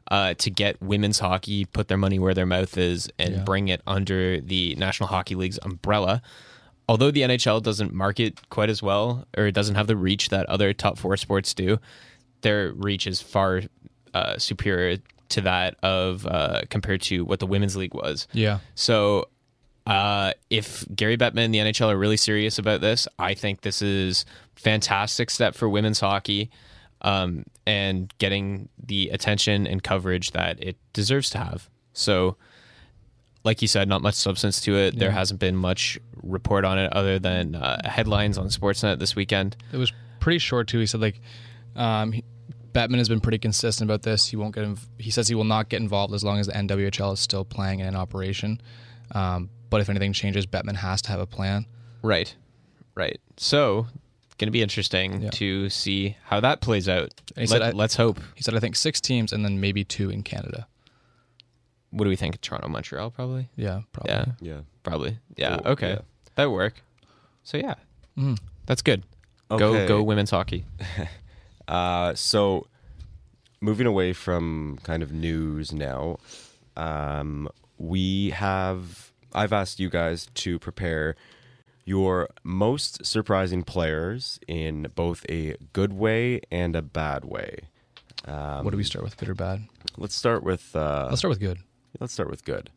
uh, 0.09 0.33
to 0.35 0.49
get 0.49 0.81
women's 0.81 1.19
hockey, 1.19 1.65
put 1.65 1.87
their 1.87 1.97
money 1.97 2.19
where 2.19 2.33
their 2.33 2.45
mouth 2.45 2.77
is, 2.77 3.09
and 3.19 3.35
Yeah. 3.35 3.43
bring 3.43 3.67
it 3.69 3.81
under 3.87 4.41
the 4.41 4.75
National 4.75 5.07
Hockey 5.07 5.35
League's 5.35 5.59
umbrella. 5.63 6.21
Although 6.89 7.11
the 7.11 7.21
NHL 7.21 7.61
doesn't 7.61 7.93
market 7.93 8.49
quite 8.49 8.69
as 8.69 8.83
well, 8.83 9.25
or 9.37 9.47
it 9.47 9.53
doesn't 9.53 9.75
have 9.75 9.87
the 9.87 9.95
reach 9.95 10.29
that 10.29 10.45
other 10.47 10.73
top 10.73 10.97
four 10.97 11.15
sports 11.15 11.53
do, 11.53 11.79
their 12.41 12.73
reach 12.73 13.07
is 13.07 13.21
far 13.21 13.61
uh, 14.13 14.37
superior 14.37 14.97
to 15.29 15.41
that 15.41 15.75
of 15.83 16.25
uh, 16.27 16.61
compared 16.69 17.01
to 17.03 17.23
what 17.23 17.39
the 17.39 17.47
women's 17.47 17.77
league 17.77 17.93
was. 17.93 18.27
Yeah. 18.33 18.59
So, 18.75 19.29
uh, 19.87 20.33
if 20.49 20.85
Gary 20.93 21.15
Bettman 21.17 21.45
and 21.45 21.53
the 21.53 21.59
NHL 21.59 21.89
are 21.89 21.97
really 21.97 22.17
serious 22.17 22.59
about 22.59 22.81
this, 22.81 23.07
I 23.17 23.33
think 23.35 23.61
this 23.61 23.81
is 23.81 24.25
fantastic 24.55 25.29
step 25.29 25.55
for 25.55 25.69
women's 25.69 25.99
hockey, 26.01 26.51
um, 27.01 27.45
and 27.65 28.13
getting 28.17 28.69
the 28.83 29.09
attention 29.09 29.67
and 29.67 29.83
coverage 29.83 30.31
that 30.31 30.61
it 30.63 30.77
deserves 30.93 31.29
to 31.31 31.37
have. 31.39 31.69
So, 31.93 32.37
like 33.43 33.61
you 33.61 33.67
said, 33.67 33.87
not 33.87 34.01
much 34.01 34.15
substance 34.15 34.61
to 34.61 34.75
it. 34.75 34.97
There 34.97 35.11
hasn't 35.11 35.39
been 35.39 35.55
much 35.55 35.99
report 36.21 36.63
on 36.63 36.77
it 36.77 36.93
other 36.93 37.17
than 37.19 37.55
uh, 37.55 37.81
headlines 37.89 38.37
on 38.37 38.47
Sportsnet 38.47 38.99
this 38.99 39.15
weekend. 39.15 39.57
It 39.73 39.77
was 39.77 39.91
pretty 40.19 40.37
short 40.37 40.67
too. 40.67 40.79
He 40.79 40.85
said 40.85 41.01
like, 41.01 41.19
um, 41.75 42.11
he, 42.11 42.23
Bettman 42.71 42.99
has 42.99 43.09
been 43.09 43.19
pretty 43.19 43.39
consistent 43.39 43.89
about 43.89 44.03
this. 44.03 44.27
He 44.27 44.37
won't 44.37 44.55
get. 44.55 44.63
Inv- 44.63 44.87
he 44.97 45.11
says 45.11 45.27
he 45.27 45.35
will 45.35 45.43
not 45.43 45.69
get 45.69 45.81
involved 45.81 46.13
as 46.13 46.23
long 46.23 46.39
as 46.39 46.47
the 46.47 46.53
NWHL 46.53 47.13
is 47.13 47.19
still 47.19 47.43
playing 47.43 47.81
and 47.81 47.89
in 47.89 47.95
operation. 47.95 48.61
Um, 49.13 49.49
but 49.69 49.81
if 49.81 49.89
anything 49.89 50.13
changes, 50.13 50.45
Bettman 50.45 50.75
has 50.75 51.01
to 51.03 51.09
have 51.09 51.19
a 51.19 51.25
plan. 51.25 51.65
Right. 52.01 52.33
Right. 52.95 53.19
So, 53.37 53.87
going 54.41 54.47
to 54.47 54.51
be 54.51 54.61
interesting 54.61 55.21
Yeah. 55.21 55.29
to 55.29 55.69
see 55.69 56.17
how 56.25 56.41
that 56.41 56.59
plays 56.59 56.89
out. 56.89 57.13
And 57.37 57.43
he 57.43 57.47
said 57.47 57.61
Let, 57.61 57.73
I- 57.75 57.77
let's 57.77 57.95
hope. 57.95 58.19
He 58.35 58.43
said 58.43 58.55
I 58.55 58.59
think 58.59 58.75
six 58.75 58.99
teams 58.99 59.31
and 59.31 59.45
then 59.45 59.61
maybe 59.61 59.85
two 59.85 60.09
in 60.09 60.23
Canada. 60.23 60.67
What 61.91 62.03
do 62.05 62.09
we 62.09 62.15
think? 62.17 62.41
Toronto, 62.41 62.67
Montreal, 62.67 63.11
probably. 63.11 63.47
Yeah, 63.55 63.81
probably. 63.93 64.11
Yeah, 64.11 64.25
Yeah. 64.41 64.59
probably. 64.83 65.17
Yeah. 65.37 65.59
Oh, 65.63 65.71
okay. 65.71 65.89
yeah. 65.91 65.99
That 66.35 66.45
would 66.49 66.55
work. 66.55 66.81
So 67.43 67.57
yeah, 67.57 67.75
Mhm. 68.17 68.37
that's 68.65 68.81
good. 68.81 69.03
Okay. 69.49 69.59
Go 69.59 69.87
go 69.87 70.03
women's 70.03 70.31
hockey. 70.31 70.65
Uh, 71.67 72.13
so, 72.15 72.67
moving 73.61 73.87
away 73.87 74.11
from 74.11 74.77
kind 74.83 75.01
of 75.03 75.13
news 75.13 75.71
now, 75.71 76.17
um, 76.75 77.47
we 77.77 78.31
have. 78.31 79.11
I've 79.33 79.53
asked 79.53 79.79
you 79.79 79.89
guys 79.89 80.27
to 80.33 80.59
prepare 80.59 81.15
your 81.85 82.29
most 82.43 83.05
surprising 83.05 83.63
players 83.63 84.39
in 84.47 84.87
both 84.95 85.25
a 85.29 85.55
good 85.73 85.93
way 85.93 86.41
and 86.51 86.75
a 86.75 86.81
bad 86.81 87.25
way. 87.25 87.59
Um, 88.25 88.63
what 88.63 88.71
do 88.71 88.77
we 88.77 88.83
start 88.83 89.03
with? 89.03 89.17
Good 89.17 89.29
or 89.29 89.35
bad? 89.35 89.61
Let's 89.97 90.15
start 90.15 90.43
with. 90.43 90.75
Uh, 90.75 91.07
Let's 91.09 91.19
start 91.19 91.29
with 91.29 91.39
good. 91.39 91.57
let's 91.99 92.13
start 92.13 92.29
with 92.29 92.45
good. 92.45 92.69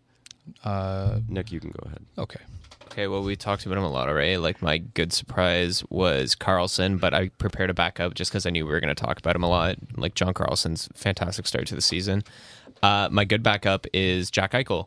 Uh, 0.63 1.21
Nick, 1.29 1.53
you 1.53 1.61
can 1.61 1.71
go 1.71 1.87
ahead. 1.87 2.05
okay. 2.19 2.41
Okay, 2.87 3.07
well, 3.09 3.23
we 3.25 3.35
talked 3.35 3.65
about 3.67 3.77
him 3.79 3.83
a 3.85 3.91
lot 3.91 4.09
already. 4.09 4.37
Like, 4.37 4.63
my 4.63 4.79
good 4.79 5.13
surprise 5.13 5.83
was 5.89 6.35
Carlson, 6.37 6.99
but 6.99 7.13
I 7.15 7.29
prepared 7.31 7.71
a 7.71 7.75
backup 7.75 8.15
just 8.15 8.31
because 8.31 8.47
I 8.47 8.51
knew 8.51 8.65
we 8.67 8.73
were 8.73 8.79
going 8.79 8.95
to 8.95 9.03
talk 9.05 9.19
about 9.19 9.35
him 9.35 9.43
a 9.43 9.49
lot. 9.49 9.77
Like, 9.97 10.15
John 10.15 10.33
Carlson's 10.35 10.89
fantastic 10.95 11.47
start 11.47 11.67
to 11.69 11.75
the 11.75 11.81
season. 11.81 12.23
Uh, 12.83 13.09
my 13.11 13.25
good 13.25 13.43
backup 13.43 13.87
is 13.93 14.31
Jack 14.31 14.53
Eichel. 14.53 14.87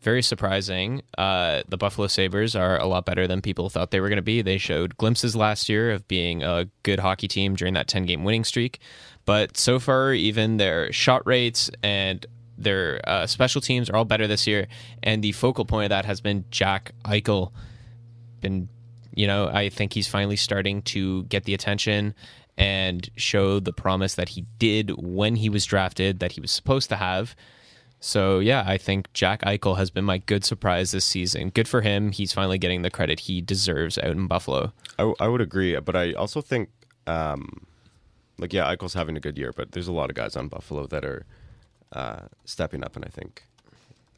Very 0.00 0.22
surprising. 0.22 1.02
Uh, 1.16 1.62
the 1.68 1.76
Buffalo 1.76 2.06
Sabres 2.06 2.54
are 2.54 2.78
a 2.78 2.86
lot 2.86 3.04
better 3.04 3.26
than 3.26 3.42
people 3.42 3.68
thought 3.68 3.90
they 3.90 4.00
were 4.00 4.08
going 4.08 4.16
to 4.16 4.22
be. 4.22 4.42
They 4.42 4.58
showed 4.58 4.96
glimpses 4.96 5.34
last 5.34 5.68
year 5.68 5.90
of 5.90 6.06
being 6.06 6.42
a 6.44 6.68
good 6.84 7.00
hockey 7.00 7.26
team 7.26 7.56
during 7.56 7.74
that 7.74 7.88
10 7.88 8.06
game 8.06 8.22
winning 8.22 8.44
streak. 8.44 8.78
But 9.24 9.56
so 9.56 9.80
far, 9.80 10.12
even 10.12 10.56
their 10.56 10.92
shot 10.92 11.26
rates 11.26 11.68
and 11.82 12.24
their 12.56 13.00
uh, 13.08 13.26
special 13.26 13.60
teams 13.60 13.90
are 13.90 13.96
all 13.96 14.04
better 14.04 14.28
this 14.28 14.46
year. 14.46 14.68
And 15.02 15.22
the 15.22 15.32
focal 15.32 15.64
point 15.64 15.86
of 15.86 15.90
that 15.90 16.04
has 16.04 16.20
been 16.20 16.44
Jack 16.50 16.92
Eichel. 17.04 17.50
Been, 18.40 18.68
you 19.14 19.26
know, 19.26 19.48
I 19.48 19.68
think 19.68 19.94
he's 19.94 20.06
finally 20.06 20.36
starting 20.36 20.82
to 20.82 21.24
get 21.24 21.44
the 21.44 21.54
attention 21.54 22.14
and 22.56 23.08
show 23.16 23.58
the 23.60 23.72
promise 23.72 24.14
that 24.14 24.30
he 24.30 24.44
did 24.58 24.90
when 24.96 25.36
he 25.36 25.48
was 25.48 25.64
drafted 25.64 26.20
that 26.20 26.32
he 26.32 26.40
was 26.40 26.52
supposed 26.52 26.88
to 26.90 26.96
have. 26.96 27.34
So 28.00 28.38
yeah, 28.38 28.62
I 28.66 28.78
think 28.78 29.12
Jack 29.12 29.42
Eichel 29.42 29.76
has 29.76 29.90
been 29.90 30.04
my 30.04 30.18
good 30.18 30.44
surprise 30.44 30.92
this 30.92 31.04
season. 31.04 31.50
Good 31.50 31.66
for 31.66 31.80
him. 31.80 32.12
He's 32.12 32.32
finally 32.32 32.58
getting 32.58 32.82
the 32.82 32.90
credit 32.90 33.20
he 33.20 33.40
deserves 33.40 33.98
out 33.98 34.12
in 34.12 34.26
Buffalo. 34.28 34.72
I, 34.98 35.02
w- 35.02 35.16
I 35.18 35.26
would 35.28 35.40
agree, 35.40 35.78
but 35.80 35.96
I 35.96 36.12
also 36.12 36.40
think, 36.40 36.68
um, 37.08 37.66
like, 38.38 38.52
yeah, 38.52 38.72
Eichel's 38.72 38.94
having 38.94 39.16
a 39.16 39.20
good 39.20 39.36
year, 39.36 39.52
but 39.56 39.72
there's 39.72 39.88
a 39.88 39.92
lot 39.92 40.10
of 40.10 40.16
guys 40.16 40.36
on 40.36 40.46
Buffalo 40.46 40.86
that 40.86 41.04
are 41.04 41.26
uh, 41.92 42.20
stepping 42.44 42.84
up, 42.84 42.94
and 42.94 43.04
I 43.04 43.08
think 43.08 43.44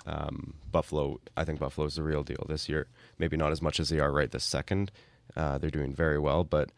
um, 0.06 0.54
Buffalo, 0.70 1.20
I 1.36 1.44
think 1.44 1.58
Buffalo's 1.58 1.94
the 1.94 2.02
real 2.02 2.22
deal 2.22 2.44
this 2.48 2.68
year. 2.68 2.86
Maybe 3.18 3.36
not 3.38 3.50
as 3.52 3.62
much 3.62 3.80
as 3.80 3.88
they 3.88 3.98
are 3.98 4.12
right 4.12 4.30
this 4.30 4.44
second. 4.44 4.90
Uh, 5.36 5.56
they're 5.56 5.70
doing 5.70 5.94
very 5.94 6.18
well, 6.18 6.44
but 6.44 6.70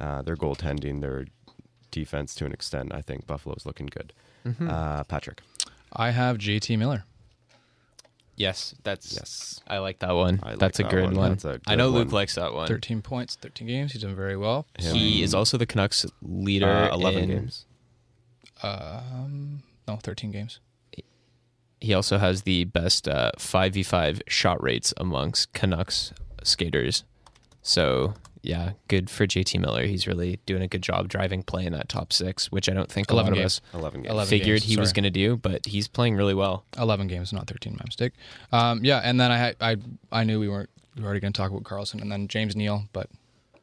uh, 0.00 0.22
their 0.22 0.36
goaltending, 0.36 1.00
their 1.02 1.26
defense, 1.90 2.34
to 2.36 2.46
an 2.46 2.52
extent, 2.52 2.94
I 2.94 3.02
think 3.02 3.26
Buffalo's 3.26 3.66
looking 3.66 3.86
good. 3.86 4.12
Uh, 4.66 5.04
Patrick, 5.04 5.42
I 5.92 6.10
have 6.10 6.38
JT 6.38 6.78
Miller. 6.78 7.04
Yes, 8.36 8.74
that's 8.84 9.12
yes, 9.14 9.60
I 9.66 9.78
like 9.78 9.98
that 9.98 10.12
one. 10.12 10.38
Like 10.44 10.58
that's 10.60 10.78
a 10.78 10.84
that 10.84 10.90
good 10.92 11.04
one. 11.06 11.14
one. 11.16 11.30
That's 11.32 11.44
a 11.44 11.60
I 11.66 11.72
good 11.72 11.78
know 11.78 11.88
Luke 11.88 12.12
likes 12.12 12.36
that 12.36 12.54
one. 12.54 12.68
13 12.68 13.02
points, 13.02 13.34
13 13.34 13.66
games. 13.66 13.92
He's 13.92 14.02
doing 14.02 14.14
very 14.14 14.36
well. 14.36 14.66
Him. 14.78 14.94
He 14.94 15.24
is 15.24 15.34
also 15.34 15.56
the 15.58 15.66
Canucks 15.66 16.06
leader. 16.22 16.68
uh, 16.68 16.94
eleven 16.94 17.24
in- 17.24 17.28
games. 17.30 17.66
Um, 18.62 19.62
no, 19.86 19.96
13 19.96 20.30
games. 20.30 20.60
He 21.80 21.94
also 21.94 22.18
has 22.18 22.42
the 22.42 22.64
best 22.64 23.06
uh, 23.06 23.30
5v5 23.38 24.22
shot 24.26 24.60
rates 24.62 24.92
amongst 24.96 25.52
Canucks 25.52 26.12
skaters. 26.42 27.04
So, 27.62 28.14
yeah, 28.42 28.72
good 28.88 29.10
for 29.10 29.26
JT 29.26 29.60
Miller. 29.60 29.84
He's 29.84 30.06
really 30.06 30.38
doing 30.46 30.62
a 30.62 30.68
good 30.68 30.82
job 30.82 31.08
driving 31.08 31.42
play 31.42 31.66
in 31.66 31.72
that 31.72 31.88
top 31.88 32.12
six, 32.12 32.50
which 32.52 32.68
I 32.68 32.72
don't 32.72 32.90
think 32.90 33.10
a 33.10 33.14
11 33.14 33.32
lot 33.34 33.38
of 33.40 33.44
us 33.44 33.60
Eleven 33.74 34.02
games. 34.02 34.12
11 34.12 34.28
figured 34.30 34.60
games, 34.60 34.64
he 34.64 34.76
was 34.76 34.92
going 34.92 35.04
to 35.04 35.10
do, 35.10 35.36
but 35.36 35.66
he's 35.66 35.88
playing 35.88 36.14
really 36.16 36.34
well. 36.34 36.64
11 36.78 37.06
games, 37.08 37.32
not 37.32 37.46
13. 37.48 37.74
My 37.74 37.84
mistake. 37.84 38.12
Um, 38.52 38.84
yeah, 38.84 39.00
and 39.04 39.20
then 39.20 39.30
I 39.32 39.54
I 39.60 39.76
I 40.12 40.24
knew 40.24 40.38
we 40.40 40.48
weren't 40.48 40.70
we 40.96 41.02
were 41.02 41.06
already 41.06 41.20
going 41.20 41.32
to 41.32 41.36
talk 41.38 41.50
about 41.50 41.64
Carlson, 41.64 42.00
and 42.00 42.10
then 42.10 42.28
James 42.28 42.56
Neal, 42.56 42.84
but 42.92 43.08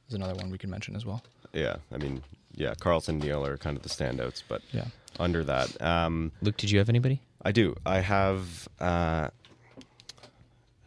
there's 0.08 0.16
another 0.16 0.36
one 0.36 0.50
we 0.50 0.58
can 0.58 0.70
mention 0.70 0.96
as 0.96 1.06
well. 1.06 1.22
Yeah, 1.54 1.78
I 1.92 1.98
mean, 1.98 2.22
yeah, 2.56 2.74
Carlson, 2.80 3.18
Neal 3.20 3.46
are 3.46 3.58
kind 3.58 3.76
of 3.78 3.84
the 3.84 3.90
standouts, 3.90 4.44
but 4.48 4.62
Yeah. 4.72 4.86
under 5.20 5.44
that, 5.46 5.82
um, 5.82 6.32
Luke, 6.42 6.58
did 6.58 6.70
you 6.72 6.80
have 6.80 6.90
anybody? 6.90 7.22
I 7.44 7.52
do. 7.52 7.76
I 7.86 8.00
have. 8.00 8.68
Uh, 8.80 9.30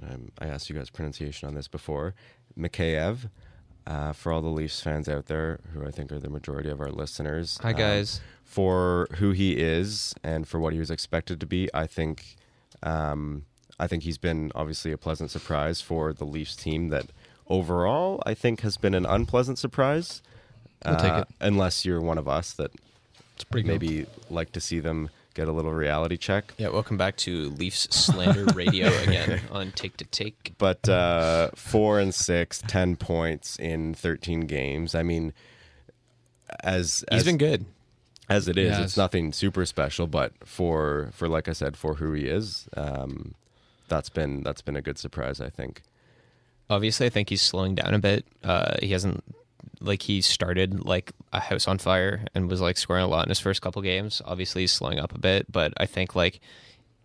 um, 0.03 0.31
I 0.39 0.47
asked 0.47 0.69
you 0.71 0.77
guys 0.77 0.91
pronunciation 0.91 1.49
on 1.49 1.55
this 1.55 1.69
before. 1.69 2.15
Mikheyev. 2.59 3.31
Uh, 3.89 4.13
for 4.13 4.31
all 4.33 4.43
the 4.43 4.49
Leafs 4.49 4.83
fans 4.83 5.09
out 5.09 5.27
there, 5.27 5.61
who 5.73 5.83
I 5.87 5.91
think 5.91 6.13
are 6.13 6.19
the 6.19 6.29
majority 6.29 6.69
of 6.69 6.79
our 6.79 6.91
listeners. 6.91 7.59
Hi, 7.63 7.71
um, 7.71 7.77
guys. 7.77 8.21
for 8.45 9.09
who 9.17 9.31
he 9.33 9.53
is 9.57 10.15
and 10.23 10.47
for 10.47 10.61
what 10.61 10.75
he 10.75 10.79
was 10.79 10.91
expected 10.91 11.41
to 11.41 11.47
be, 11.47 11.71
I 11.73 11.87
think. 11.87 12.37
Um, 12.83 13.47
I 13.81 13.87
think 13.87 14.03
he's 14.03 14.19
been 14.19 14.53
obviously 14.55 14.93
a 14.93 14.99
pleasant 14.99 15.31
surprise 15.31 15.81
for 15.81 16.13
the 16.13 16.27
Leafs 16.27 16.55
team. 16.55 16.89
That 16.91 17.07
overall, 17.49 18.23
I 18.27 18.35
think 18.35 18.61
has 18.61 18.77
been 18.77 18.93
an 18.95 19.07
unpleasant 19.07 19.59
surprise. 19.59 20.21
We'll 20.85 20.97
take 20.97 21.11
Uh, 21.13 21.25
it. 21.27 21.35
unless 21.41 21.85
you're 21.87 22.01
one 22.03 22.19
of 22.19 22.29
us 22.29 22.53
that 22.53 22.71
It's 23.37 23.45
pretty 23.45 23.67
good. 23.67 23.81
maybe 23.81 24.07
like 24.29 24.53
to 24.53 24.61
see 24.61 24.81
them 24.81 25.09
get 25.39 25.47
a 25.47 25.53
little 25.53 25.73
reality 25.73 26.17
check. 26.17 26.53
Yeah, 26.59 26.69
welcome 26.71 26.97
back 26.97 27.17
to 27.19 27.51
Leafs 27.51 27.87
Slander 27.95 28.45
Radio 28.55 28.89
again 29.03 29.41
on 29.53 29.71
Take 29.71 29.97
to 29.99 30.05
Take. 30.05 30.55
But 30.59 30.89
uh, 30.89 31.51
four 31.55 32.01
and 32.01 32.13
six, 32.13 32.61
10 32.67 32.97
points 32.97 33.57
in 33.57 33.95
13 33.95 34.41
games. 34.41 34.97
I 34.97 35.05
mean, 35.05 35.33
as 36.65 37.05
He's 37.13 37.21
as, 37.21 37.25
been 37.25 37.39
good. 37.39 37.67
as 38.29 38.49
it 38.49 38.59
is, 38.59 38.71
Yes. 38.71 38.81
it's 38.85 38.97
nothing 38.97 39.33
super 39.33 39.65
special. 39.65 40.09
But 40.09 40.33
for 40.45 41.11
for 41.13 41.29
like 41.29 41.49
I 41.49 41.53
said, 41.53 41.77
for 41.77 41.95
who 41.95 42.13
he 42.15 42.25
is, 42.27 42.69
um, 42.77 43.35
that's 43.87 44.09
been 44.09 44.43
that's 44.43 44.61
been 44.63 44.75
a 44.77 44.83
good 44.83 44.99
surprise. 44.99 45.41
I 45.41 45.51
think. 45.51 45.83
Obviously, 46.71 47.07
I 47.07 47.11
think 47.11 47.29
he's 47.31 47.43
slowing 47.43 47.77
down 47.77 47.95
a 47.95 47.99
bit. 48.01 48.27
Uh, 48.43 48.75
he 48.83 48.89
hasn't 48.91 49.23
like 49.81 50.03
he 50.03 50.21
started 50.21 50.85
like 50.85 51.13
a 51.33 51.41
house 51.41 51.67
on 51.69 51.79
fire 51.79 52.25
and 52.35 52.49
was 52.51 52.61
like 52.61 52.77
scoring 52.79 53.05
a 53.05 53.09
lot 53.09 53.25
in 53.25 53.29
his 53.29 53.41
first 53.41 53.63
couple 53.63 53.81
games. 53.83 54.21
Obviously, 54.25 54.63
he's 54.63 54.73
slowing 54.73 54.99
up 54.99 55.15
a 55.15 55.19
bit, 55.19 55.51
but 55.51 55.73
I 55.77 55.87
think 55.87 56.15
like 56.15 56.41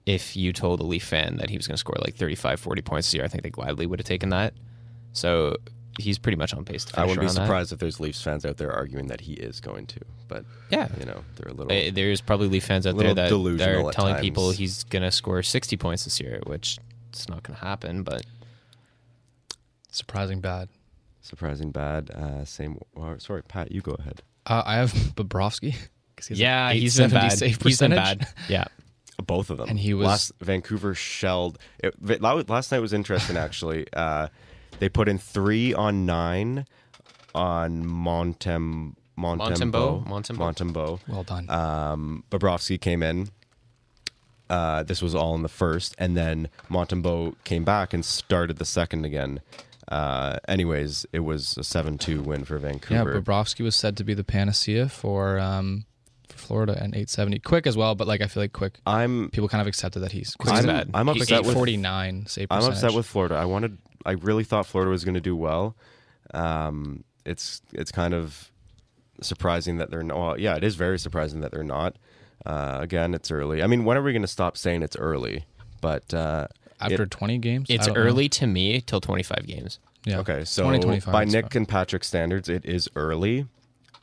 if 0.06 0.36
you 0.36 0.52
told 0.54 0.80
a 0.80 0.84
Leaf 0.84 1.04
fan 1.06 1.38
that 1.38 1.50
he 1.50 1.58
was 1.58 1.68
going 1.68 1.76
to 1.76 1.80
score 1.80 1.96
like 2.02 2.16
35, 2.16 2.60
40 2.60 2.82
points 2.82 3.08
this 3.08 3.14
year, 3.16 3.24
I 3.24 3.28
think 3.28 3.44
they 3.44 3.50
gladly 3.50 3.86
would 3.86 4.00
have 4.00 4.06
taken 4.06 4.30
that. 4.30 4.54
So 5.14 5.56
he's 6.00 6.18
pretty 6.18 6.36
much 6.38 6.54
on 6.54 6.66
pace 6.66 6.84
to 6.86 6.94
I 6.94 7.04
finish 7.04 7.10
wouldn't 7.10 7.22
be 7.22 7.26
around 7.28 7.36
that. 7.36 7.46
surprised 7.46 7.72
if 7.72 7.80
there's 7.80 8.00
Leafs 8.00 8.22
fans 8.22 8.46
out 8.46 8.58
there 8.58 8.72
arguing 8.74 9.08
that 9.08 9.22
he 9.22 9.34
is 9.34 9.62
going 9.62 9.86
to, 9.88 10.00
but 10.28 10.44
Yeah. 10.72 10.90
you 11.00 11.06
know 11.06 11.24
they're 11.36 11.52
a 11.52 11.54
little. 11.54 11.72
Uh, 11.72 11.92
There's 11.94 12.20
probably 12.20 12.48
Leaf 12.48 12.66
fans 12.66 12.86
out 12.88 12.92
there 12.98 13.10
little 13.10 13.16
that 13.16 13.30
delusional 13.30 13.86
are 13.86 13.90
at 13.90 13.96
telling 13.96 14.16
people 14.16 14.52
he's 14.52 14.84
gonna 14.86 15.12
score 15.12 15.42
60 15.44 15.78
points 15.78 16.04
this 16.04 16.20
year, 16.20 16.42
which 16.48 16.80
it's 17.12 17.30
not 17.30 17.44
gonna 17.44 17.60
happen. 17.60 18.04
But 18.04 18.26
Surprising 19.92 20.42
bad. 20.42 20.70
Surprising 21.24 21.72
bad. 21.72 22.12
Uh, 22.12 22.46
same. 22.46 22.78
Well, 22.94 23.18
sorry, 23.20 23.42
Pat, 23.44 23.72
you 23.72 23.82
go 23.82 23.94
ahead. 23.94 24.22
Uh, 24.46 24.62
I 24.66 24.76
have 24.76 24.92
Bobrovsky. 25.16 25.76
'cause 26.16 26.28
he 26.28 26.34
has 26.36 26.40
an 26.40 26.44
yeah, 26.44 26.72
he's 26.74 26.98
been 26.98 27.10
bad. 27.10 27.32
Save 27.32 27.60
He's 27.64 27.80
been 27.80 27.92
percentage. 27.92 28.20
bad. 28.20 28.28
Yeah. 28.50 28.66
Both 29.26 29.50
of 29.50 29.58
them. 29.58 29.70
And 29.70 29.80
he 29.80 29.94
was- 29.96 30.08
last 30.08 30.32
Vancouver 30.42 30.94
shelled. 30.94 31.58
It, 31.80 31.96
it- 32.08 32.22
last 32.22 32.72
night 32.72 32.80
was 32.80 32.94
interesting 32.94 33.36
actually. 33.38 33.88
Uh, 33.94 34.28
they 34.80 34.90
put 34.90 35.08
in 35.08 35.18
three 35.18 35.74
on 35.74 36.06
nine 36.06 36.66
on 37.34 37.84
Montem 37.86 38.96
Montembeault 39.18 40.06
Montembeault? 40.06 40.08
Montembeault. 40.08 40.74
Montembeault. 40.74 41.00
Well 41.08 41.24
done. 41.24 41.50
Um, 41.50 42.24
Bobrovsky 42.32 42.82
came 42.82 43.02
in. 43.04 43.30
Uh, 44.50 44.84
this 44.84 45.02
was 45.02 45.16
all 45.16 45.36
in 45.36 45.42
the 45.44 45.48
first, 45.50 45.96
and 45.98 46.18
then 46.18 46.50
Montembeault 46.70 47.36
came 47.44 47.64
back 47.64 47.94
and 47.94 48.04
started 48.04 48.58
the 48.58 48.66
second 48.66 49.06
again. 49.06 49.40
Uh, 49.88 50.38
anyways, 50.48 51.06
it 51.12 51.20
was 51.20 51.58
a 51.58 51.64
seven-two 51.64 52.22
win 52.22 52.46
for 52.46 52.58
Vancouver. 52.58 53.14
yeah, 53.14 53.20
Bobrovsky 53.20 53.64
was 53.64 53.76
said 53.76 53.98
to 53.98 54.04
be 54.04 54.14
the 54.14 54.24
panacea 54.24 54.88
for 54.88 55.40
um, 55.40 55.86
for 56.30 56.38
Florida 56.38 56.74
and 56.74 56.94
870. 56.94 57.40
Quick 57.40 57.68
as 57.68 57.76
well, 57.76 57.96
but 57.96 58.08
like 58.08 58.22
I 58.22 58.28
feel 58.28 58.44
like 58.44 58.54
quick. 58.54 58.80
I'm 58.86 59.30
People 59.30 59.50
kind 59.50 59.62
of 59.62 59.68
accepted 59.68 60.00
that 60.00 60.12
he's 60.12 60.36
quick. 60.36 60.54
I'm, 60.54 60.66
bad. 60.66 60.90
I'm 60.94 61.10
upset 61.10 61.42
with 61.42 61.52
849 61.52 62.26
save 62.28 62.48
I'm 62.50 62.64
upset 62.64 62.94
with 62.94 63.06
Florida. 63.06 63.36
I 63.36 63.46
wanted. 63.46 63.78
I 64.06 64.12
really 64.14 64.44
thought 64.44 64.66
Florida 64.66 64.92
was 64.92 65.04
going 65.06 65.16
to 65.16 65.22
do 65.22 65.36
well. 65.36 65.76
Um, 66.34 67.04
it's 67.26 67.62
it's 67.74 67.92
kind 67.92 68.14
of 68.14 68.52
surprising 69.22 69.78
that 69.78 69.90
they're 69.92 70.04
not. 70.04 70.18
Well, 70.18 70.40
yeah, 70.40 70.56
it 70.56 70.64
is 70.64 70.76
very 70.76 71.00
surprising 71.00 71.42
that 71.42 71.52
they're 71.52 71.64
not. 71.64 71.98
Uh, 72.46 72.80
again, 72.82 73.14
it's 73.14 73.32
early. 73.32 73.64
I 73.64 73.68
mean, 73.68 73.86
when 73.86 73.98
are 73.98 74.02
we 74.02 74.12
going 74.12 74.22
to 74.24 74.28
stop 74.28 74.58
saying 74.58 74.84
it's 74.84 74.98
early? 74.98 75.46
But 75.82 76.14
uh, 76.14 76.48
after 76.80 77.04
it- 77.04 77.12
20 77.12 77.38
games. 77.40 77.68
It's 77.70 77.86
don't 77.88 77.96
know. 77.96 78.02
early 78.02 78.30
to 78.30 78.48
me 78.48 78.82
till 78.82 79.02
25 79.02 79.46
games. 79.48 79.80
Yeah. 80.06 80.20
okay, 80.20 80.44
so 80.44 80.64
20, 80.64 81.00
by 81.10 81.24
Nick 81.24 81.46
fine. 81.54 81.58
and 81.62 81.68
Patrick 81.68 82.04
standards, 82.04 82.50
it 82.50 82.66
is 82.66 82.90
early. 82.96 83.48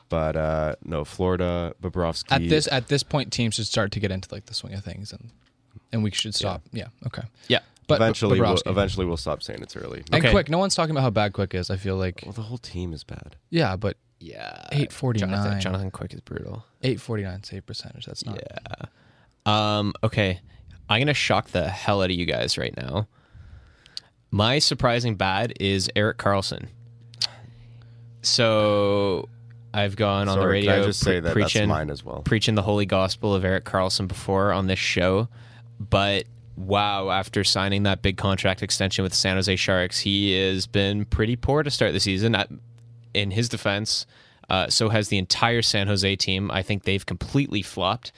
But 0.09 0.35
uh, 0.35 0.75
no, 0.83 1.05
Florida, 1.05 1.73
Bobrovsky. 1.81 2.31
at 2.31 2.49
this 2.49 2.67
at 2.71 2.87
this 2.87 3.01
point, 3.03 3.31
teams 3.31 3.55
should 3.55 3.67
start 3.67 3.91
to 3.93 3.99
get 3.99 4.11
into 4.11 4.27
like 4.33 4.47
the 4.47 4.53
swing 4.53 4.73
of 4.73 4.83
things, 4.83 5.13
and 5.13 5.29
and 5.93 6.03
we 6.03 6.11
should 6.11 6.35
stop. 6.35 6.63
Yeah. 6.73 6.87
Okay. 7.05 7.21
Yeah. 7.47 7.59
But 7.87 7.95
eventually, 8.01 8.39
we'll, 8.41 8.57
eventually 8.65 9.05
we'll 9.05 9.15
stop 9.17 9.41
saying 9.43 9.61
it's 9.61 9.75
early. 9.75 10.03
and 10.11 10.15
Okay. 10.23 10.31
quick. 10.31 10.49
No 10.49 10.57
one's 10.57 10.75
talking 10.75 10.91
about 10.91 11.01
how 11.03 11.09
bad 11.11 11.33
quick 11.33 11.53
is. 11.53 11.69
I 11.69 11.77
feel 11.77 11.97
like 11.97 12.23
Well, 12.25 12.33
the 12.33 12.41
whole 12.41 12.57
team 12.57 12.93
is 12.93 13.03
bad. 13.03 13.35
yeah, 13.51 13.75
but 13.75 13.95
Yeah. 14.19 14.65
849. 14.71 15.29
Jonathan, 15.29 15.59
Jonathan 15.61 15.91
Quick 15.91 16.13
is 16.13 16.21
brutal. 16.21 16.65
849 16.83 17.43
save 17.43 17.65
percentage. 17.65 18.05
That's 18.05 18.25
not. 18.25 18.39
Yeah. 18.41 18.85
Um, 19.45 19.93
okay. 20.03 20.39
I'm 20.91 20.99
going 20.99 21.07
to 21.07 21.13
shock 21.13 21.51
the 21.51 21.69
hell 21.69 22.01
out 22.01 22.11
of 22.11 22.17
you 22.17 22.25
guys 22.25 22.57
right 22.57 22.75
now. 22.75 23.07
My 24.29 24.59
surprising 24.59 25.15
bad 25.15 25.53
is 25.57 25.89
Erik 25.95 26.17
Karlsson. 26.17 26.67
So 28.21 29.29
I've 29.73 29.95
gone 29.95 30.27
on 30.27 30.37
the 30.37 30.45
radio 30.45 30.73
can 30.73 30.81
I 30.81 30.85
just 30.85 31.01
pre- 31.01 31.13
say 31.13 31.19
that 31.21 31.31
preaching, 31.31 31.61
that's 31.61 31.69
mine 31.69 31.89
as 31.89 32.03
well. 32.03 32.23
preaching 32.23 32.55
the 32.55 32.61
holy 32.61 32.85
gospel 32.85 33.33
of 33.33 33.45
Erik 33.45 33.63
Karlsson 33.63 34.09
before 34.09 34.51
on 34.51 34.67
this 34.67 34.79
show. 34.79 35.29
But 35.79 36.25
wow, 36.57 37.09
after 37.09 37.45
signing 37.45 37.83
that 37.83 38.01
big 38.01 38.17
contract 38.17 38.61
extension 38.61 39.03
with 39.03 39.13
the 39.13 39.17
San 39.17 39.37
Jose 39.37 39.55
Sharks, 39.55 39.99
he 39.99 40.37
has 40.37 40.67
been 40.67 41.05
pretty 41.05 41.37
poor 41.37 41.63
to 41.63 41.71
start 41.71 41.93
the 41.93 42.01
season. 42.01 42.35
In 43.13 43.31
his 43.31 43.47
defense, 43.47 44.05
uh, 44.49 44.67
so 44.67 44.89
has 44.89 45.07
the 45.07 45.17
entire 45.17 45.61
San 45.61 45.87
Jose 45.87 46.17
team. 46.17 46.51
I 46.51 46.63
think 46.63 46.83
they've 46.83 47.05
completely 47.05 47.61
flopped. 47.61 48.11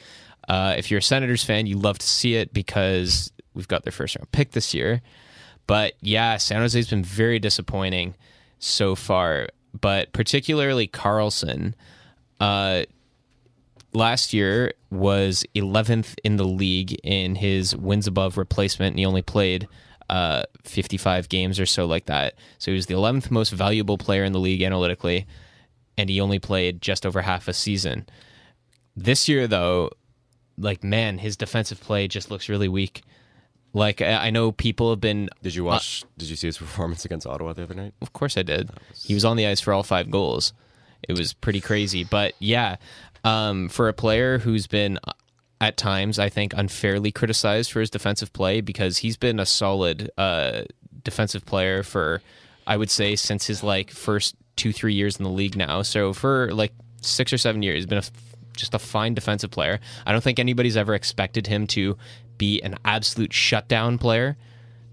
Uh, 0.47 0.75
if 0.77 0.91
you're 0.91 0.99
a 0.99 1.03
Senators 1.03 1.43
fan, 1.43 1.65
you 1.65 1.77
love 1.77 1.97
to 1.99 2.07
see 2.07 2.35
it 2.35 2.53
because 2.53 3.31
we've 3.53 3.67
got 3.67 3.83
their 3.83 3.91
first 3.91 4.15
round 4.15 4.31
pick 4.31 4.51
this 4.51 4.73
year. 4.73 5.01
But 5.67 5.93
yeah, 6.01 6.37
San 6.37 6.61
Jose's 6.61 6.89
been 6.89 7.03
very 7.03 7.39
disappointing 7.39 8.15
so 8.59 8.95
far. 8.95 9.49
But 9.79 10.13
particularly 10.13 10.87
Karlsson, 10.87 11.73
uh, 12.39 12.83
last 13.93 14.33
year 14.33 14.73
was 14.91 15.45
11th 15.55 16.15
in 16.23 16.37
the 16.37 16.45
league 16.45 16.93
in 17.03 17.35
his 17.35 17.75
wins 17.75 18.07
above 18.07 18.37
replacement, 18.37 18.93
and 18.93 18.99
he 18.99 19.05
only 19.05 19.21
played 19.21 19.67
uh, 20.09 20.43
55 20.63 21.29
games 21.29 21.59
or 21.59 21.65
so 21.65 21.85
like 21.85 22.05
that. 22.05 22.35
So 22.57 22.71
he 22.71 22.75
was 22.75 22.87
the 22.87 22.93
11th 22.93 23.31
most 23.31 23.51
valuable 23.51 23.97
player 23.97 24.23
in 24.23 24.33
the 24.33 24.39
league 24.39 24.61
analytically, 24.61 25.25
and 25.97 26.09
he 26.09 26.21
only 26.21 26.39
played 26.39 26.81
just 26.81 27.05
over 27.05 27.21
half 27.21 27.47
a 27.47 27.53
season. 27.53 28.05
This 28.95 29.27
year, 29.27 29.47
though, 29.47 29.89
like 30.57 30.83
man, 30.83 31.17
his 31.17 31.35
defensive 31.37 31.81
play 31.81 32.07
just 32.07 32.29
looks 32.31 32.49
really 32.49 32.67
weak. 32.67 33.01
Like 33.73 34.01
I 34.01 34.27
I 34.27 34.29
know 34.29 34.51
people 34.51 34.89
have 34.91 35.01
been 35.01 35.29
Did 35.41 35.55
you 35.55 35.63
watch? 35.63 36.03
did 36.17 36.29
you 36.29 36.35
see 36.35 36.47
his 36.47 36.57
performance 36.57 37.05
against 37.05 37.25
Ottawa 37.25 37.53
the 37.53 37.63
other 37.63 37.73
night? 37.73 37.93
of 38.01 38.13
course 38.13 38.37
I 38.37 38.43
did. 38.43 38.69
He 39.03 39.13
was 39.13 39.25
on 39.25 39.37
the 39.37 39.47
ice 39.47 39.59
for 39.59 39.73
all 39.73 39.83
five 39.83 40.11
goals. 40.11 40.53
It 41.07 41.17
was 41.17 41.33
pretty 41.33 41.59
crazy. 41.59 42.03
But 42.03 42.33
yeah, 42.39 42.77
um, 43.23 43.69
for 43.69 43.89
a 43.89 43.93
player 43.93 44.37
who's 44.37 44.67
been 44.67 44.99
uh, 45.05 45.13
at 45.59 45.75
times, 45.77 46.19
I 46.19 46.29
think, 46.29 46.53
unfairly 46.55 47.11
criticized 47.11 47.71
for 47.71 47.79
his 47.79 47.89
defensive 47.89 48.31
play 48.33 48.61
because 48.61 48.97
he's 48.97 49.17
been 49.17 49.39
a 49.39 49.45
solid 49.45 50.11
uh, 50.17 50.63
defensive 51.03 51.45
player 51.45 51.83
for, 51.83 52.21
I 52.67 52.77
would 52.77 52.91
say, 52.91 53.15
since 53.15 53.47
his 53.47 53.63
like 53.63 53.91
first 53.91 54.35
two, 54.55 54.71
three 54.71 54.93
years 54.93 55.17
in 55.17 55.23
the 55.23 55.29
league 55.29 55.55
now. 55.57 55.81
So 55.81 56.13
for 56.13 56.53
like 56.53 56.73
six 57.01 57.33
or 57.33 57.37
seven 57.37 57.63
years, 57.63 57.77
he's 57.77 57.85
been 57.85 57.97
a, 57.99 58.03
just 58.55 58.73
a 58.73 58.79
fine 58.79 59.13
defensive 59.13 59.51
player. 59.51 59.79
I 60.05 60.11
don't 60.11 60.23
think 60.23 60.39
anybody's 60.39 60.77
ever 60.77 60.93
expected 60.93 61.47
him 61.47 61.67
to 61.67 61.97
be 62.37 62.61
an 62.61 62.75
absolute 62.85 63.33
shutdown 63.33 63.97
player. 63.97 64.37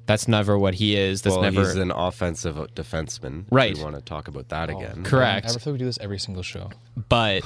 That's 0.06 0.26
never 0.26 0.58
what 0.58 0.74
he 0.74 0.96
is. 0.96 1.22
That's 1.22 1.34
well, 1.34 1.42
never 1.42 1.60
he's 1.60 1.76
an 1.76 1.92
offensive 1.92 2.56
defenseman. 2.74 3.42
if 3.42 3.52
Right. 3.52 3.76
We 3.76 3.82
want 3.82 3.94
to 3.94 4.02
talk 4.02 4.26
about 4.28 4.48
that 4.48 4.68
again. 4.68 5.04
correct. 5.04 5.48
I 5.48 5.58
feel 5.58 5.72
we 5.72 5.78
do 5.78 5.84
this 5.84 5.98
every 6.00 6.18
single 6.18 6.42
show. 6.42 6.70
but 7.08 7.42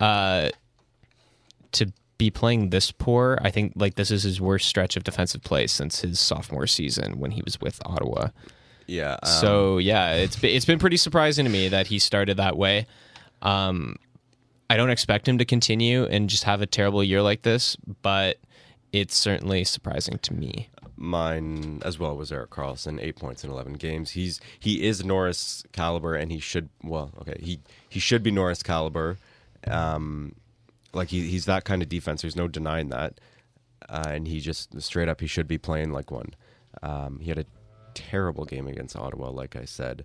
uh, 0.00 0.50
to 1.72 1.92
be 2.18 2.30
playing 2.30 2.70
this 2.70 2.90
poor, 2.90 3.38
I 3.42 3.50
think 3.50 3.74
like 3.76 3.94
this 3.94 4.10
is 4.10 4.24
his 4.24 4.40
worst 4.40 4.66
stretch 4.66 4.96
of 4.96 5.04
defensive 5.04 5.42
play 5.42 5.68
since 5.68 6.00
his 6.00 6.18
sophomore 6.18 6.66
season 6.66 7.20
when 7.20 7.30
he 7.30 7.42
was 7.42 7.60
with 7.60 7.80
Ottawa. 7.86 8.28
Yeah. 8.88 9.18
um, 9.22 9.30
so 9.40 9.78
yeah, 9.78 10.14
it's 10.14 10.36
been, 10.36 10.50
it's 10.50 10.64
been 10.64 10.80
pretty 10.80 10.96
surprising 10.96 11.44
to 11.44 11.50
me 11.50 11.68
that 11.68 11.86
he 11.86 12.00
started 12.00 12.38
that 12.38 12.56
way. 12.56 12.86
Um, 13.42 13.96
I 14.70 14.76
don't 14.76 14.90
expect 14.90 15.26
him 15.28 15.38
to 15.38 15.44
continue 15.44 16.04
and 16.04 16.28
just 16.28 16.44
have 16.44 16.60
a 16.60 16.66
terrible 16.66 17.02
year 17.02 17.22
like 17.22 17.42
this, 17.42 17.76
but 18.02 18.38
it's 18.92 19.16
certainly 19.16 19.64
surprising 19.64 20.18
to 20.18 20.34
me. 20.34 20.68
mine 20.96 21.80
as 21.84 21.98
well 21.98 22.16
was 22.16 22.32
Erik 22.32 22.50
Karlsson, 22.50 23.00
eight 23.00 23.16
points 23.16 23.44
in 23.44 23.50
eleven 23.50 23.74
games. 23.74 24.10
He's 24.10 24.40
he 24.58 24.84
is 24.86 25.04
Norris 25.04 25.64
caliber, 25.72 26.14
and 26.14 26.30
he 26.32 26.38
should 26.40 26.68
well, 26.82 27.12
okay, 27.20 27.38
he 27.40 27.60
he 27.88 28.00
should 28.00 28.22
be 28.22 28.30
Norris 28.30 28.62
caliber. 28.62 29.16
Um, 29.66 30.34
like 30.92 31.08
he 31.08 31.28
he's 31.28 31.44
that 31.46 31.64
kind 31.64 31.82
of 31.82 31.88
defense. 31.88 32.22
There's 32.22 32.36
no 32.36 32.48
denying 32.48 32.88
that, 32.90 33.20
uh, 33.88 34.04
and 34.08 34.26
he 34.26 34.40
just 34.40 34.80
straight 34.82 35.08
up 35.08 35.20
he 35.20 35.26
should 35.26 35.48
be 35.48 35.58
playing 35.58 35.92
like 35.92 36.10
one. 36.10 36.34
Um, 36.82 37.20
he 37.20 37.28
had 37.28 37.38
a 37.38 37.46
terrible 37.94 38.44
game 38.44 38.66
against 38.66 38.96
Ottawa, 38.96 39.30
like 39.30 39.56
I 39.56 39.64
said. 39.64 40.04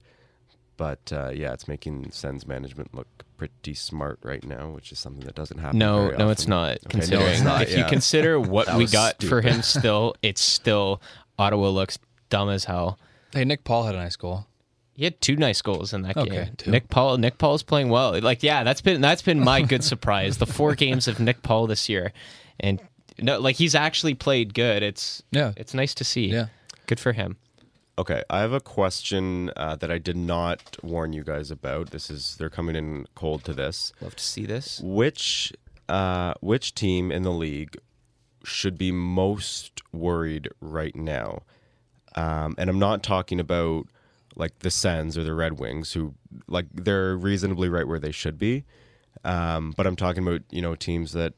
But 0.78 1.12
uh, 1.13 1.32
yeah, 1.34 1.54
it's 1.54 1.67
making 1.67 2.12
Sens 2.12 2.47
management 2.47 2.93
look 2.95 3.08
pretty 3.47 3.73
smart 3.73 4.19
right 4.23 4.43
now, 4.43 4.69
which 4.69 4.91
is 4.91 4.99
something 4.99 5.25
that 5.25 5.36
doesn't 5.36 5.58
happen. 5.58 5.77
No, 5.77 6.06
very 6.06 6.17
no, 6.17 6.29
it's 6.29 6.47
not. 6.47 6.77
Okay, 6.77 6.79
no, 6.86 6.89
considering 6.89 7.27
it's 7.29 7.41
not, 7.41 7.62
if 7.63 7.77
you 7.77 7.84
consider 7.86 8.39
what 8.56 8.67
we 8.75 8.84
was 8.84 8.91
got 8.91 9.21
for 9.23 9.41
him, 9.41 9.62
still 9.62 10.15
it's 10.21 10.41
still 10.41 11.01
Ottawa 11.38 11.69
looks 11.69 11.99
dumb 12.29 12.49
as 12.49 12.65
hell. 12.65 12.97
Hey, 13.34 13.43
Nick 13.45 13.63
Paul 13.63 13.84
had 13.84 13.95
a 13.95 13.97
nice 13.97 14.15
goal. 14.15 14.47
He 14.95 15.03
had 15.06 15.19
two 15.21 15.36
nice 15.36 15.62
goals 15.62 15.91
in 15.93 16.03
that 16.03 16.15
Okay, 16.15 16.29
game. 16.29 16.53
two. 16.56 16.69
Nick 16.71 16.88
Paul, 16.89 17.17
Nick 17.17 17.39
Paul 17.39 17.56
is 17.56 17.63
playing 17.63 17.89
well. 17.89 18.19
Like, 18.21 18.43
yeah, 18.43 18.63
that's 18.63 18.79
been 18.82 19.01
that's 19.01 19.23
been 19.23 19.39
my 19.39 19.62
good 19.63 19.84
surprise. 19.93 20.38
The 20.38 20.45
four 20.45 20.75
games 20.75 21.08
of 21.08 21.19
Nick 21.19 21.41
Paul 21.43 21.67
this 21.67 21.89
year, 21.89 22.13
and 22.60 22.79
no, 23.19 23.39
like 23.39 23.56
he's 23.58 23.75
actually 23.75 24.13
played 24.13 24.53
good. 24.53 24.84
It's 24.84 25.21
Yeah. 25.32 25.53
it's 25.58 25.73
nice 25.73 25.93
to 25.95 26.03
see. 26.03 26.27
Yeah. 26.27 26.47
good 26.88 26.99
for 26.99 27.12
him. 27.13 27.38
Okay, 27.97 28.23
I 28.29 28.39
have 28.39 28.53
a 28.53 28.60
question 28.60 29.51
uh, 29.56 29.75
that 29.75 29.91
I 29.91 29.99
did 29.99 30.17
not 30.17 30.77
warn 30.82 31.13
you 31.13 31.23
guys 31.23 31.51
about. 31.51 31.91
This 31.91 32.10
is 32.10 32.36
they're 32.38 32.49
coming 32.49 32.75
in 32.75 33.06
cold 33.13 33.43
to 33.45 33.53
this. 33.53 33.93
Love 34.01 34.15
to 34.15 34.23
see 34.23 34.45
this. 34.45 34.82
Which 34.84 35.53
uh, 35.88 36.34
which 36.41 36.73
team 36.73 37.12
in 37.12 37.21
the 37.21 37.32
league 37.32 37.77
should 38.43 38.77
be 38.77 38.91
most 38.91 39.82
worried 39.91 40.49
right 40.60 40.95
now? 40.95 41.43
Um, 42.15 42.56
and 42.58 42.69
I'm 42.69 42.79
not 42.79 43.03
talking 43.03 43.39
about 43.39 43.88
like 44.36 44.60
the 44.60 44.71
Sens 44.71 45.15
or 45.15 45.23
the 45.23 45.36
Red 45.36 45.60
Wings, 45.60 45.93
who 45.93 46.15
like 46.47 46.65
they're 46.73 47.15
reasonably 47.15 47.69
right 47.69 47.88
where 47.88 47.99
they 47.99 48.12
should 48.12 48.39
be. 48.39 48.63
Um, 49.23 49.71
but 49.77 49.86
I'm 49.86 49.95
talking 49.95 50.25
about 50.25 50.41
you 50.49 50.63
know 50.63 50.73
teams 50.73 51.13
that 51.13 51.34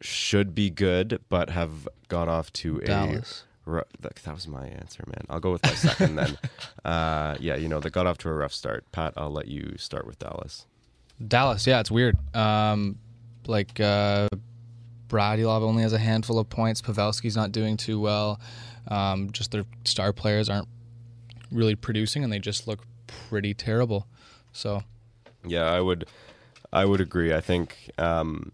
should 0.00 0.56
be 0.56 0.70
good 0.70 1.20
but 1.28 1.50
have 1.50 1.88
got 2.08 2.28
off 2.28 2.52
to 2.54 2.78
a 2.78 2.84
Dallas. 2.84 3.44
Ru- 3.46 3.50
that, 3.66 4.16
that 4.16 4.34
was 4.34 4.46
my 4.46 4.66
answer, 4.66 5.04
man. 5.06 5.24
I'll 5.28 5.40
go 5.40 5.52
with 5.52 5.62
my 5.64 5.74
second 5.74 6.16
then. 6.16 6.38
Uh, 6.84 7.34
yeah, 7.40 7.56
you 7.56 7.66
know 7.66 7.80
they 7.80 7.88
got 7.88 8.06
off 8.06 8.18
to 8.18 8.28
a 8.28 8.32
rough 8.34 8.52
start. 8.52 8.84
Pat, 8.92 9.14
I'll 9.16 9.30
let 9.30 9.48
you 9.48 9.74
start 9.78 10.06
with 10.06 10.18
Dallas. 10.18 10.66
Dallas, 11.26 11.66
yeah, 11.66 11.80
it's 11.80 11.90
weird. 11.90 12.18
Um, 12.36 12.98
like 13.46 13.80
uh, 13.80 14.28
Radulov 15.08 15.62
only 15.62 15.82
has 15.82 15.94
a 15.94 15.98
handful 15.98 16.38
of 16.38 16.50
points. 16.50 16.82
Pavelski's 16.82 17.36
not 17.36 17.52
doing 17.52 17.78
too 17.78 17.98
well. 17.98 18.38
Um, 18.88 19.30
just 19.32 19.50
their 19.50 19.64
star 19.84 20.12
players 20.12 20.50
aren't 20.50 20.68
really 21.50 21.74
producing, 21.74 22.22
and 22.22 22.30
they 22.30 22.38
just 22.38 22.68
look 22.68 22.80
pretty 23.06 23.54
terrible. 23.54 24.06
So 24.52 24.82
Yeah, 25.46 25.64
I 25.64 25.80
would, 25.80 26.06
I 26.70 26.84
would 26.84 27.00
agree. 27.00 27.32
I 27.32 27.40
think 27.40 27.90
um, 27.96 28.52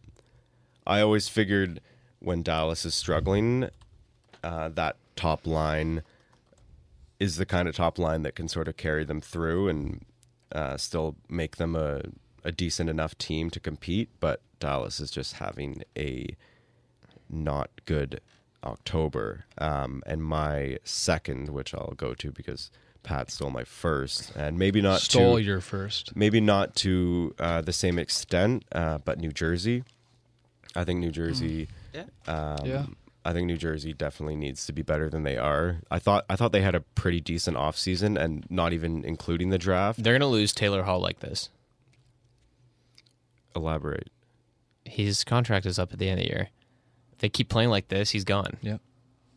I 0.86 1.00
always 1.00 1.28
figured 1.28 1.80
when 2.20 2.42
Dallas 2.42 2.84
is 2.84 2.94
struggling, 2.94 3.68
uh, 4.42 4.68
that 4.70 4.96
top 5.16 5.46
line 5.46 6.02
is 7.18 7.36
the 7.36 7.46
kind 7.46 7.68
of 7.68 7.76
top 7.76 7.98
line 7.98 8.22
that 8.22 8.34
can 8.34 8.48
sort 8.48 8.68
of 8.68 8.76
carry 8.76 9.04
them 9.04 9.20
through 9.20 9.68
and 9.68 10.04
uh, 10.52 10.76
still 10.76 11.16
make 11.28 11.56
them 11.56 11.76
a, 11.76 12.02
a 12.44 12.50
decent 12.50 12.88
enough 12.88 13.16
team 13.18 13.50
to 13.50 13.60
compete. 13.60 14.08
But 14.20 14.40
Dallas 14.58 15.00
is 15.00 15.10
just 15.10 15.34
having 15.34 15.82
a 15.96 16.34
not 17.28 17.70
good 17.84 18.20
October. 18.64 19.44
Um, 19.58 20.02
and 20.06 20.22
my 20.22 20.78
second, 20.84 21.48
which 21.50 21.74
I'll 21.74 21.94
go 21.96 22.14
to 22.14 22.32
because 22.32 22.70
Pat 23.02 23.30
stole 23.30 23.50
my 23.50 23.64
first, 23.64 24.34
and 24.36 24.58
maybe 24.58 24.82
not 24.82 25.00
stole 25.00 25.36
to, 25.36 25.42
your 25.42 25.60
first. 25.60 26.14
maybe 26.14 26.40
not 26.40 26.74
to 26.76 27.34
uh, 27.38 27.60
the 27.62 27.72
same 27.72 27.98
extent, 27.98 28.64
uh, 28.72 28.98
but 28.98 29.18
New 29.18 29.32
Jersey. 29.32 29.84
I 30.76 30.84
think 30.84 31.00
New 31.00 31.10
Jersey. 31.10 31.68
Yeah. 31.94 32.04
Um, 32.26 32.66
Yeah. 32.66 32.86
I 33.24 33.32
think 33.32 33.46
New 33.46 33.56
Jersey 33.56 33.92
definitely 33.92 34.36
needs 34.36 34.64
to 34.66 34.72
be 34.72 34.82
better 34.82 35.10
than 35.10 35.24
they 35.24 35.36
are. 35.36 35.80
I 35.90 35.98
thought 35.98 36.24
I 36.30 36.36
thought 36.36 36.52
they 36.52 36.62
had 36.62 36.74
a 36.74 36.80
pretty 36.80 37.20
decent 37.20 37.56
offseason 37.56 38.18
and 38.18 38.46
not 38.50 38.72
even 38.72 39.04
including 39.04 39.50
the 39.50 39.58
draft. 39.58 40.02
They're 40.02 40.14
gonna 40.14 40.26
lose 40.26 40.52
Taylor 40.52 40.84
Hall 40.84 41.00
like 41.00 41.20
this. 41.20 41.50
Elaborate. 43.54 44.08
His 44.84 45.24
contract 45.24 45.66
is 45.66 45.78
up 45.78 45.92
at 45.92 45.98
the 45.98 46.08
end 46.08 46.20
of 46.20 46.26
the 46.26 46.30
year. 46.30 46.48
If 47.12 47.18
they 47.18 47.28
keep 47.28 47.48
playing 47.48 47.70
like 47.70 47.88
this, 47.88 48.10
he's 48.10 48.24
gone. 48.24 48.56
Yep. 48.62 48.80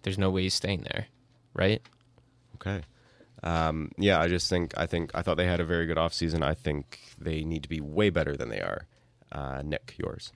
There's 0.04 0.18
no 0.18 0.30
way 0.30 0.44
he's 0.44 0.54
staying 0.54 0.86
there, 0.92 1.08
right? 1.54 1.82
Okay. 2.56 2.84
Um, 3.44 3.92
yeah, 3.98 4.22
I 4.22 4.30
just 4.30 4.50
think 4.50 4.74
I 4.78 4.86
think 4.86 5.12
I 5.14 5.22
thought 5.22 5.36
they 5.36 5.46
had 5.46 5.60
a 5.60 5.66
very 5.66 5.86
good 5.86 5.98
offseason. 5.98 6.44
I 6.44 6.54
think 6.54 7.00
they 7.20 7.44
need 7.44 7.64
to 7.64 7.70
be 7.70 7.82
way 7.82 8.10
better 8.10 8.38
than 8.38 8.50
they 8.50 8.62
are. 8.62 8.88
Uh, 9.32 9.62
Nick, 9.64 9.96
yours. 9.98 10.32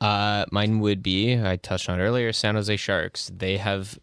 Uh, 0.00 0.46
mine 0.50 0.80
would 0.80 1.02
be 1.02 1.38
I 1.40 1.56
touched 1.56 1.88
on 1.88 2.00
earlier. 2.00 2.32
San 2.32 2.54
Jose 2.54 2.74
Sharks. 2.76 3.30
They 3.36 3.58
have 3.58 3.98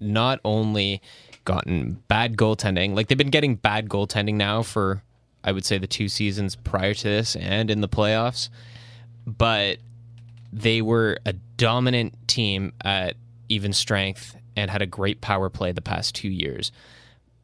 not 0.00 0.40
only 0.44 1.02
gotten 1.44 2.02
bad 2.08 2.36
goaltending, 2.36 2.94
like 2.94 3.08
they've 3.08 3.18
been 3.18 3.30
getting 3.30 3.54
bad 3.56 3.88
goaltending 3.88 4.34
now 4.34 4.62
for 4.62 5.02
I 5.44 5.52
would 5.52 5.64
say 5.64 5.78
the 5.78 5.86
two 5.86 6.08
seasons 6.08 6.56
prior 6.56 6.92
to 6.92 7.02
this 7.04 7.36
and 7.36 7.70
in 7.70 7.80
the 7.80 7.88
playoffs, 7.88 8.48
but 9.26 9.78
they 10.52 10.82
were 10.82 11.18
a 11.24 11.34
dominant 11.56 12.28
team 12.28 12.72
at 12.84 13.14
even 13.48 13.72
strength 13.72 14.36
and 14.56 14.70
had 14.70 14.82
a 14.82 14.86
great 14.86 15.20
power 15.20 15.48
play 15.48 15.70
the 15.70 15.82
past 15.82 16.14
two 16.14 16.28
years. 16.28 16.72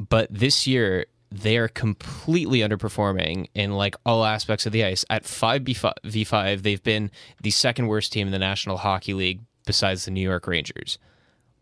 But 0.01 0.29
this 0.31 0.67
year, 0.67 1.07
they 1.33 1.57
are 1.57 1.69
completely 1.69 2.61
underperforming 2.61 3.49
in 3.55 3.73
like 3.73 3.97
all 4.05 4.25
aspects 4.25 4.67
of 4.67 4.73
the 4.73 4.85
ice. 4.85 5.05
At 5.09 5.25
5v5, 5.25 6.63
they've 6.63 6.83
been 6.83 7.11
the 7.41 7.51
second 7.51 7.87
worst 7.87 8.13
team 8.13 8.29
in 8.29 8.33
the 8.33 8.39
National 8.39 8.77
Hockey 8.77 9.15
League 9.15 9.41
besides 9.65 10.05
the 10.05 10.11
New 10.11 10.21
York 10.21 10.47
Rangers. 10.47 10.99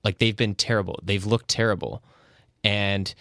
Like 0.02 0.18
they've 0.18 0.36
been 0.36 0.54
terrible. 0.54 0.98
They've 1.02 1.24
looked 1.24 1.48
terrible. 1.48 2.02
And 2.64 3.14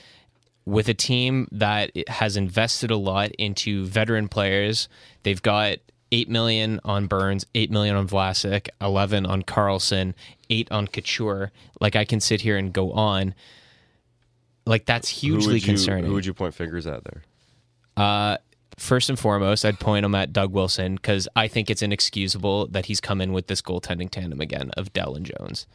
with 0.65 0.89
a 0.89 0.93
team 0.93 1.47
that 1.51 1.91
has 2.07 2.35
invested 2.35 2.91
a 2.91 2.97
lot 2.97 3.31
into 3.31 3.85
veteran 3.85 4.27
players, 4.27 4.89
they've 5.23 5.41
got 5.41 5.77
8 6.11 6.29
million 6.29 6.79
on 6.83 7.07
Burns, 7.07 7.45
8 7.53 7.69
million 7.69 7.95
on 7.95 8.07
Vlasic, 8.07 8.69
11 8.81 9.25
on 9.25 9.43
Karlsson, 9.43 10.13
8 10.49 10.71
on 10.71 10.87
Couture. 10.87 11.51
Like 11.79 11.95
I 11.95 12.05
can 12.05 12.19
sit 12.19 12.41
here 12.41 12.57
and 12.57 12.73
go 12.73 12.91
on. 12.91 13.35
Like 14.65 14.85
that's 14.85 15.09
hugely 15.09 15.53
would 15.55 15.61
you- 15.63 15.67
concerning. 15.67 16.05
Who 16.05 16.13
would 16.13 16.25
you 16.25 16.33
point 16.33 16.53
fingers 16.53 16.85
at 16.87 17.03
there? 17.03 17.23
Uh, 17.97 18.37
first 18.77 19.09
and 19.09 19.17
foremost, 19.19 19.65
I'd 19.65 19.79
point 19.79 20.05
him 20.05 20.15
at 20.15 20.31
Doug 20.31 20.51
Wilson 20.53 20.95
because 20.95 21.27
I 21.35 21.47
think 21.47 21.69
it's 21.69 21.81
inexcusable 21.81 22.67
that 22.67 22.85
he's 22.85 23.01
come 23.01 23.19
in 23.21 23.33
with 23.33 23.47
this 23.47 23.61
goaltending 23.61 24.09
tandem 24.09 24.39
again 24.41 24.71
of 24.77 24.93
Dell 24.93 25.15
and 25.15 25.25
Jones. 25.25 25.65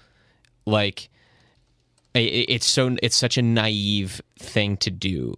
Like, 0.67 1.11
it's 2.15 2.67
so 2.67 2.97
it's 3.03 3.17
such 3.17 3.37
a 3.37 3.43
naive 3.43 4.23
thing 4.39 4.77
to 4.79 4.91
do 4.91 5.35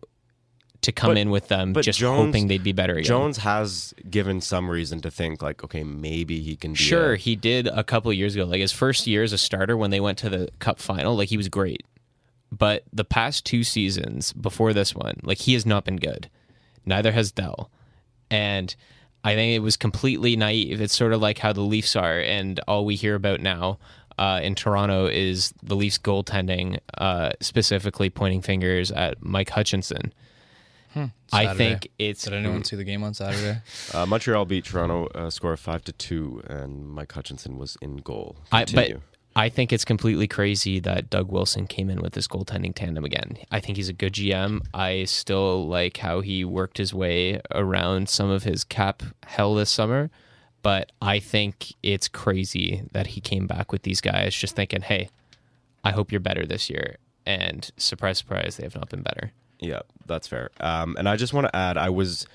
to 0.82 0.92
come 0.92 1.10
But- 1.10 1.18
in 1.18 1.30
with 1.30 1.48
them 1.48 1.72
but 1.72 1.84
just 1.84 1.98
Jones- 1.98 2.26
hoping 2.26 2.48
they'd 2.48 2.62
be 2.62 2.72
better 2.72 2.92
again. 2.92 3.04
Jones 3.04 3.38
has 3.38 3.94
given 4.10 4.40
some 4.42 4.68
reason 4.70 5.00
to 5.00 5.10
think 5.10 5.40
like, 5.42 5.64
okay, 5.64 5.82
maybe 5.82 6.40
he 6.40 6.54
can. 6.54 6.72
Be 6.72 6.76
Sure, 6.78 7.14
a- 7.14 7.16
he 7.16 7.34
did 7.34 7.66
a 7.66 7.82
couple 7.82 8.10
of 8.10 8.16
years 8.16 8.34
ago. 8.34 8.44
Like 8.44 8.60
his 8.60 8.72
first 8.72 9.06
year 9.06 9.22
as 9.22 9.32
a 9.32 9.38
starter 9.38 9.76
when 9.76 9.90
they 9.90 10.00
went 10.00 10.18
to 10.18 10.28
the 10.28 10.50
cup 10.58 10.78
final, 10.78 11.16
like 11.16 11.30
he 11.30 11.36
was 11.38 11.48
great. 11.48 11.82
But 12.52 12.84
the 12.92 13.04
past 13.04 13.44
two 13.44 13.64
seasons 13.64 14.32
before 14.32 14.72
this 14.72 14.94
one, 14.94 15.20
like 15.22 15.38
he 15.38 15.54
has 15.54 15.66
not 15.66 15.84
been 15.84 15.96
good. 15.96 16.30
Neither 16.84 17.12
has 17.12 17.32
Dell. 17.32 17.70
And 18.30 18.74
I 19.24 19.34
think 19.34 19.56
it 19.56 19.60
was 19.60 19.76
completely 19.76 20.36
naive. 20.36 20.80
It's 20.80 20.94
sort 20.94 21.12
of 21.12 21.20
like 21.20 21.38
how 21.38 21.52
the 21.52 21.60
Leafs 21.60 21.96
are, 21.96 22.20
and 22.20 22.60
all 22.68 22.84
we 22.84 22.94
hear 22.94 23.14
about 23.16 23.40
now 23.40 23.78
uh, 24.18 24.40
in 24.42 24.54
Toronto 24.54 25.06
is 25.06 25.52
the 25.62 25.74
Leafs 25.74 25.98
goaltending, 25.98 26.78
uh, 26.96 27.32
specifically 27.40 28.08
pointing 28.08 28.40
fingers 28.42 28.90
at 28.90 29.22
Mike 29.22 29.50
Hutchinson. 29.50 30.12
I 31.32 31.54
think 31.54 31.88
it's 31.98 32.24
Did 32.24 32.32
anyone 32.34 32.64
see 32.64 32.76
the 32.76 32.84
game 32.84 33.02
on 33.02 33.12
Saturday? 33.12 33.60
Uh, 33.94 34.06
Montreal 34.06 34.44
beat 34.44 34.64
Toronto, 34.64 35.06
uh, 35.08 35.30
score 35.30 35.52
of 35.52 35.60
five 35.60 35.84
to 35.84 35.92
two, 35.92 36.42
and 36.46 36.88
Mike 36.88 37.12
Hutchinson 37.12 37.58
was 37.58 37.76
in 37.80 37.98
goal. 37.98 38.36
I, 38.50 38.62
but 38.62 38.66
Continue. 38.68 39.00
I 39.36 39.50
think 39.50 39.70
it's 39.70 39.84
completely 39.84 40.26
crazy 40.26 40.80
that 40.80 41.10
Doug 41.10 41.30
Wilson 41.30 41.66
came 41.66 41.90
in 41.90 42.00
with 42.00 42.14
this 42.14 42.26
goaltending 42.26 42.74
tandem 42.74 43.04
again. 43.04 43.36
I 43.50 43.60
think 43.60 43.76
he's 43.76 43.90
a 43.90 43.92
good 43.92 44.14
GM. 44.14 44.62
I 44.72 45.04
still 45.04 45.68
like 45.68 45.98
how 45.98 46.22
he 46.22 46.42
worked 46.42 46.78
his 46.78 46.94
way 46.94 47.42
around 47.50 48.08
some 48.08 48.30
of 48.30 48.44
his 48.44 48.64
cap 48.64 49.02
hell 49.26 49.54
this 49.54 49.70
summer, 49.70 50.08
but 50.62 50.90
I 51.02 51.18
think 51.18 51.74
it's 51.82 52.08
crazy 52.08 52.84
that 52.92 53.08
he 53.08 53.20
came 53.20 53.46
back 53.46 53.72
with 53.72 53.82
these 53.82 54.00
guys 54.00 54.34
just 54.34 54.56
thinking, 54.56 54.80
hey, 54.80 55.10
I 55.84 55.90
hope 55.90 56.10
you're 56.10 56.20
better 56.20 56.46
this 56.46 56.70
year. 56.70 56.96
And 57.26 57.70
surprise, 57.76 58.16
surprise, 58.16 58.56
they 58.56 58.62
have 58.62 58.74
not 58.74 58.88
been 58.88 59.02
better. 59.02 59.32
Yeah, 59.60 59.82
that's 60.06 60.26
fair. 60.26 60.48
Um, 60.60 60.96
and 60.98 61.06
I 61.06 61.16
just 61.16 61.34
want 61.34 61.46
to 61.46 61.54
add, 61.54 61.76
I 61.76 61.90
was 61.90 62.26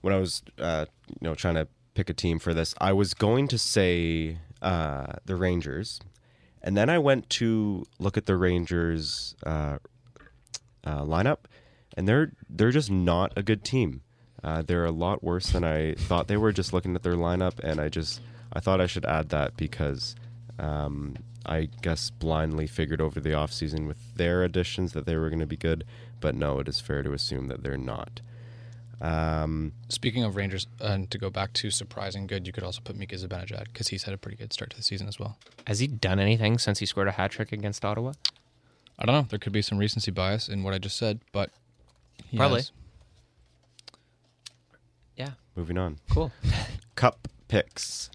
when 0.00 0.14
I 0.14 0.18
was 0.18 0.42
uh, 0.58 0.86
you 1.20 1.28
know 1.28 1.34
trying 1.34 1.56
to 1.56 1.68
pick 1.92 2.08
a 2.08 2.14
team 2.14 2.38
for 2.38 2.54
this, 2.54 2.74
I 2.80 2.94
was 2.94 3.12
going 3.12 3.46
to 3.48 3.58
say 3.58 4.38
uh, 4.62 5.16
the 5.26 5.36
Rangers, 5.36 6.00
and 6.66 6.76
then 6.76 6.90
I 6.90 6.98
went 6.98 7.30
to 7.30 7.86
look 8.00 8.16
at 8.16 8.26
the 8.26 8.36
Rangers 8.36 9.36
uh, 9.46 9.78
uh, 10.84 11.02
lineup, 11.02 11.38
and 11.96 12.08
they're 12.08 12.32
they're 12.50 12.72
just 12.72 12.90
not 12.90 13.32
a 13.36 13.42
good 13.42 13.62
team. 13.62 14.02
Uh, 14.42 14.62
they're 14.62 14.84
a 14.84 14.90
lot 14.90 15.22
worse 15.22 15.50
than 15.50 15.62
I 15.62 15.94
thought 15.94 16.26
they 16.26 16.36
were. 16.36 16.50
Just 16.50 16.72
looking 16.72 16.96
at 16.96 17.04
their 17.04 17.14
lineup, 17.14 17.60
and 17.60 17.80
I 17.80 17.88
just 17.88 18.20
I 18.52 18.58
thought 18.58 18.80
I 18.80 18.86
should 18.86 19.06
add 19.06 19.28
that 19.28 19.56
because 19.56 20.16
um, 20.58 21.14
I 21.46 21.68
guess 21.82 22.10
blindly 22.10 22.66
figured 22.66 23.00
over 23.00 23.20
the 23.20 23.30
offseason 23.30 23.86
with 23.86 24.16
their 24.16 24.42
additions 24.42 24.92
that 24.92 25.06
they 25.06 25.14
were 25.14 25.30
going 25.30 25.38
to 25.38 25.46
be 25.46 25.56
good, 25.56 25.84
but 26.18 26.34
no, 26.34 26.58
it 26.58 26.66
is 26.66 26.80
fair 26.80 27.04
to 27.04 27.12
assume 27.12 27.46
that 27.46 27.62
they're 27.62 27.76
not. 27.76 28.20
Um, 29.00 29.72
Speaking 29.88 30.24
of 30.24 30.36
Rangers, 30.36 30.66
and 30.80 31.10
to 31.10 31.18
go 31.18 31.28
back 31.30 31.52
to 31.54 31.70
surprising 31.70 32.26
good, 32.26 32.46
you 32.46 32.52
could 32.52 32.64
also 32.64 32.80
put 32.82 32.96
Mika 32.96 33.16
Zibanejad 33.16 33.64
because 33.72 33.88
he's 33.88 34.04
had 34.04 34.14
a 34.14 34.18
pretty 34.18 34.36
good 34.36 34.52
start 34.52 34.70
to 34.70 34.76
the 34.76 34.82
season 34.82 35.06
as 35.06 35.18
well. 35.18 35.38
Has 35.66 35.80
he 35.80 35.86
done 35.86 36.18
anything 36.18 36.58
since 36.58 36.78
he 36.78 36.86
scored 36.86 37.08
a 37.08 37.12
hat 37.12 37.30
trick 37.32 37.52
against 37.52 37.84
Ottawa? 37.84 38.12
I 38.98 39.04
don't 39.04 39.14
know. 39.14 39.26
There 39.28 39.38
could 39.38 39.52
be 39.52 39.62
some 39.62 39.76
recency 39.78 40.10
bias 40.10 40.48
in 40.48 40.62
what 40.62 40.72
I 40.72 40.78
just 40.78 40.96
said, 40.96 41.20
but 41.32 41.50
he 42.24 42.38
Probably. 42.38 42.60
has. 42.60 42.72
Yeah, 45.16 45.30
moving 45.54 45.76
on. 45.78 45.98
cool. 46.10 46.32
Cup 46.94 47.28
picks. 47.48 48.10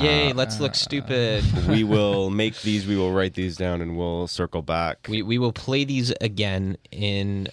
Yay, 0.00 0.32
let's 0.32 0.58
look 0.58 0.74
stupid. 0.74 1.44
we 1.68 1.84
will 1.84 2.30
make 2.30 2.58
these. 2.62 2.86
We 2.86 2.96
will 2.96 3.12
write 3.12 3.34
these 3.34 3.56
down, 3.56 3.82
and 3.82 3.98
we'll 3.98 4.26
circle 4.26 4.62
back. 4.62 5.06
We 5.10 5.20
we 5.22 5.38
will 5.38 5.52
play 5.52 5.84
these 5.84 6.12
again 6.20 6.78
in 6.90 7.48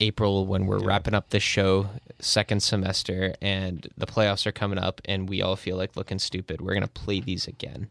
April 0.00 0.46
when 0.46 0.66
we're 0.66 0.78
wrapping 0.80 1.14
up 1.14 1.30
the 1.30 1.40
show 1.40 1.88
second 2.20 2.62
semester 2.62 3.34
and 3.40 3.88
the 3.96 4.06
playoffs 4.06 4.46
are 4.46 4.52
coming 4.52 4.78
up 4.78 5.00
and 5.04 5.28
we 5.28 5.40
all 5.42 5.56
feel 5.56 5.76
like 5.76 5.96
looking 5.96 6.18
stupid. 6.18 6.60
We're 6.60 6.74
gonna 6.74 6.86
play 6.88 7.20
these 7.20 7.46
again. 7.46 7.88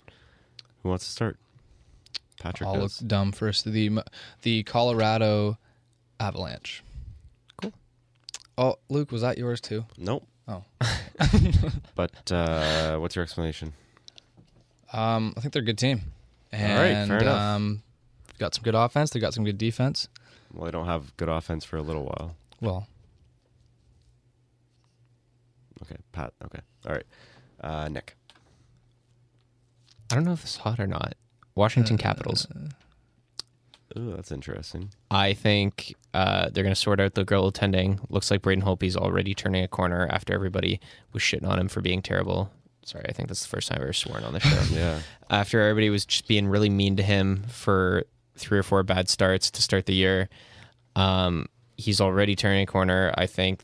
Who 0.81 0.89
wants 0.89 1.05
to 1.05 1.11
start? 1.11 1.37
Patrick 2.39 2.67
I'll 2.67 2.77
look 2.77 2.91
dumb 3.07 3.31
first. 3.31 3.65
The 3.65 4.01
the 4.41 4.63
Colorado 4.63 5.57
Avalanche. 6.19 6.83
Cool. 7.61 7.71
Oh, 8.57 8.75
Luke, 8.89 9.11
was 9.11 9.21
that 9.21 9.37
yours 9.37 9.61
too? 9.61 9.85
Nope. 9.97 10.27
Oh, 10.47 10.63
But 11.95 12.31
uh, 12.31 12.97
what's 12.97 13.15
your 13.15 13.23
explanation? 13.23 13.71
um, 14.91 15.33
I 15.37 15.39
think 15.41 15.53
they're 15.53 15.61
a 15.61 15.65
good 15.65 15.77
team. 15.77 16.01
And, 16.51 16.71
All 16.71 16.77
right, 16.79 17.07
fair 17.07 17.17
enough. 17.27 17.41
Um, 17.41 17.83
got 18.39 18.53
some 18.53 18.63
good 18.63 18.75
offense. 18.75 19.09
They 19.11 19.19
got 19.19 19.33
some 19.33 19.45
good 19.45 19.57
defense. 19.57 20.07
Well, 20.53 20.65
they 20.65 20.71
don't 20.71 20.85
have 20.85 21.15
good 21.17 21.29
offense 21.29 21.65
for 21.65 21.77
a 21.77 21.81
little 21.81 22.03
while. 22.03 22.35
Well, 22.61 22.87
Okay, 25.81 25.97
Pat. 26.13 26.33
Okay, 26.45 26.59
all 26.87 26.93
right. 26.93 27.05
Uh, 27.59 27.89
Nick. 27.89 28.15
I 30.11 30.15
don't 30.15 30.23
know 30.23 30.31
if 30.33 30.43
it's 30.43 30.57
hot 30.57 30.79
or 30.79 30.87
not. 30.87 31.15
Washington 31.55 31.97
Capitals. 31.97 32.47
Ooh, 33.97 34.13
that's 34.15 34.31
interesting. 34.31 34.89
I 35.11 35.33
think 35.33 35.93
uh, 36.13 36.49
they're 36.49 36.63
going 36.63 36.73
to 36.73 36.79
sort 36.79 36.99
out 36.99 37.13
the 37.15 37.25
girl 37.25 37.51
goaltending. 37.51 37.99
Looks 38.09 38.31
like 38.31 38.41
Braden 38.41 38.63
Holtby's 38.63 38.95
already 38.95 39.33
turning 39.35 39.63
a 39.63 39.67
corner 39.67 40.07
after 40.09 40.33
everybody 40.33 40.79
was 41.11 41.21
shitting 41.21 41.47
on 41.47 41.59
him 41.59 41.67
for 41.67 41.81
being 41.81 42.01
terrible. 42.01 42.49
Sorry, 42.85 43.05
I 43.07 43.11
think 43.11 43.27
that's 43.27 43.43
the 43.43 43.49
first 43.49 43.69
time 43.69 43.77
I've 43.77 43.83
ever 43.83 43.93
sworn 43.93 44.23
on 44.23 44.33
the 44.33 44.39
show. 44.39 44.61
Yeah. 44.71 44.99
after 45.29 45.61
everybody 45.61 45.89
was 45.89 46.05
just 46.05 46.27
being 46.27 46.47
really 46.47 46.69
mean 46.69 46.95
to 46.97 47.03
him 47.03 47.43
for 47.49 48.03
three 48.35 48.59
or 48.59 48.63
four 48.63 48.83
bad 48.83 49.09
starts 49.09 49.51
to 49.51 49.61
start 49.61 49.85
the 49.85 49.93
year. 49.93 50.29
Um, 50.95 51.47
he's 51.77 52.01
already 52.01 52.35
turning 52.35 52.63
a 52.63 52.65
corner. 52.65 53.13
I 53.17 53.25
think 53.25 53.61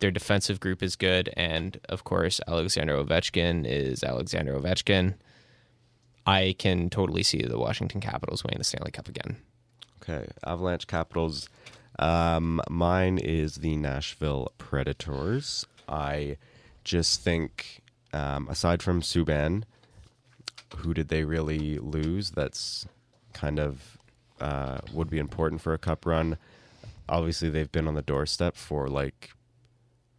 their 0.00 0.10
defensive 0.10 0.60
group 0.60 0.82
is 0.82 0.96
good, 0.96 1.30
and 1.36 1.78
of 1.88 2.04
course, 2.04 2.40
Alexander 2.48 2.96
Ovechkin 2.96 3.66
is 3.66 4.02
Alexander 4.02 4.58
Ovechkin. 4.58 5.14
I 6.26 6.54
can 6.58 6.90
totally 6.90 7.22
see 7.22 7.42
the 7.42 7.58
Washington 7.58 8.00
Capitals 8.00 8.44
winning 8.44 8.58
the 8.58 8.64
Stanley 8.64 8.90
Cup 8.90 9.08
again. 9.08 9.36
Okay, 10.02 10.28
Avalanche 10.44 10.86
Capitals. 10.86 11.48
Um, 11.98 12.60
mine 12.68 13.18
is 13.18 13.56
the 13.56 13.76
Nashville 13.76 14.52
Predators. 14.58 15.66
I 15.88 16.38
just 16.84 17.22
think, 17.22 17.82
um, 18.12 18.48
aside 18.48 18.82
from 18.82 19.02
Subban, 19.02 19.64
who 20.76 20.94
did 20.94 21.08
they 21.08 21.24
really 21.24 21.78
lose? 21.78 22.30
That's 22.30 22.86
kind 23.32 23.58
of 23.58 23.98
uh, 24.40 24.78
would 24.92 25.10
be 25.10 25.18
important 25.18 25.60
for 25.60 25.74
a 25.74 25.78
cup 25.78 26.06
run. 26.06 26.36
Obviously, 27.08 27.50
they've 27.50 27.70
been 27.70 27.88
on 27.88 27.94
the 27.94 28.02
doorstep 28.02 28.56
for 28.56 28.88
like 28.88 29.30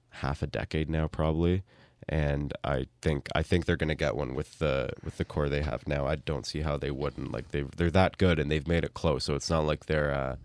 half 0.10 0.42
a 0.42 0.48
decade 0.48 0.90
now, 0.90 1.08
probably, 1.08 1.64
and 2.10 2.54
I 2.64 2.88
think 3.02 3.30
I 3.34 3.44
think 3.44 3.66
they're 3.66 3.78
going 3.78 3.90
to 3.90 3.96
get 3.96 4.16
one 4.16 4.36
with 4.36 4.60
the 4.60 4.92
with 5.04 5.18
the 5.18 5.26
core 5.26 5.50
they 5.50 5.62
have 5.62 5.88
now. 5.88 6.06
I 6.06 6.16
don't 6.16 6.46
see 6.46 6.62
how 6.62 6.78
they 6.78 6.92
wouldn't. 6.92 7.32
Like 7.32 7.50
they 7.50 7.64
they're 7.78 7.92
that 7.92 8.18
good 8.18 8.40
and 8.40 8.52
they've 8.52 8.68
made 8.68 8.84
it 8.84 8.94
close, 8.94 9.24
so 9.24 9.36
it's 9.36 9.50
not 9.50 9.66
like 9.66 9.86
they're. 9.86 10.14
Uh, 10.14 10.36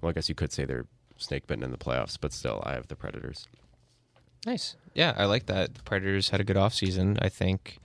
well, 0.00 0.10
I 0.10 0.12
guess 0.12 0.28
you 0.28 0.34
could 0.34 0.52
say 0.52 0.64
they're 0.64 0.86
snake 1.18 1.46
bitten 1.46 1.62
in 1.64 1.70
the 1.70 1.78
playoffs, 1.78 2.16
but 2.20 2.32
still, 2.32 2.62
I 2.64 2.74
have 2.74 2.88
the 2.88 2.96
Predators. 2.96 3.46
Nice. 4.46 4.76
Yeah, 4.94 5.14
I 5.16 5.26
like 5.26 5.46
that. 5.46 5.74
The 5.74 5.82
Predators 5.82 6.30
had 6.30 6.40
a 6.40 6.44
good 6.44 6.56
offseason. 6.56 7.18
I 7.20 7.28
think 7.28 7.78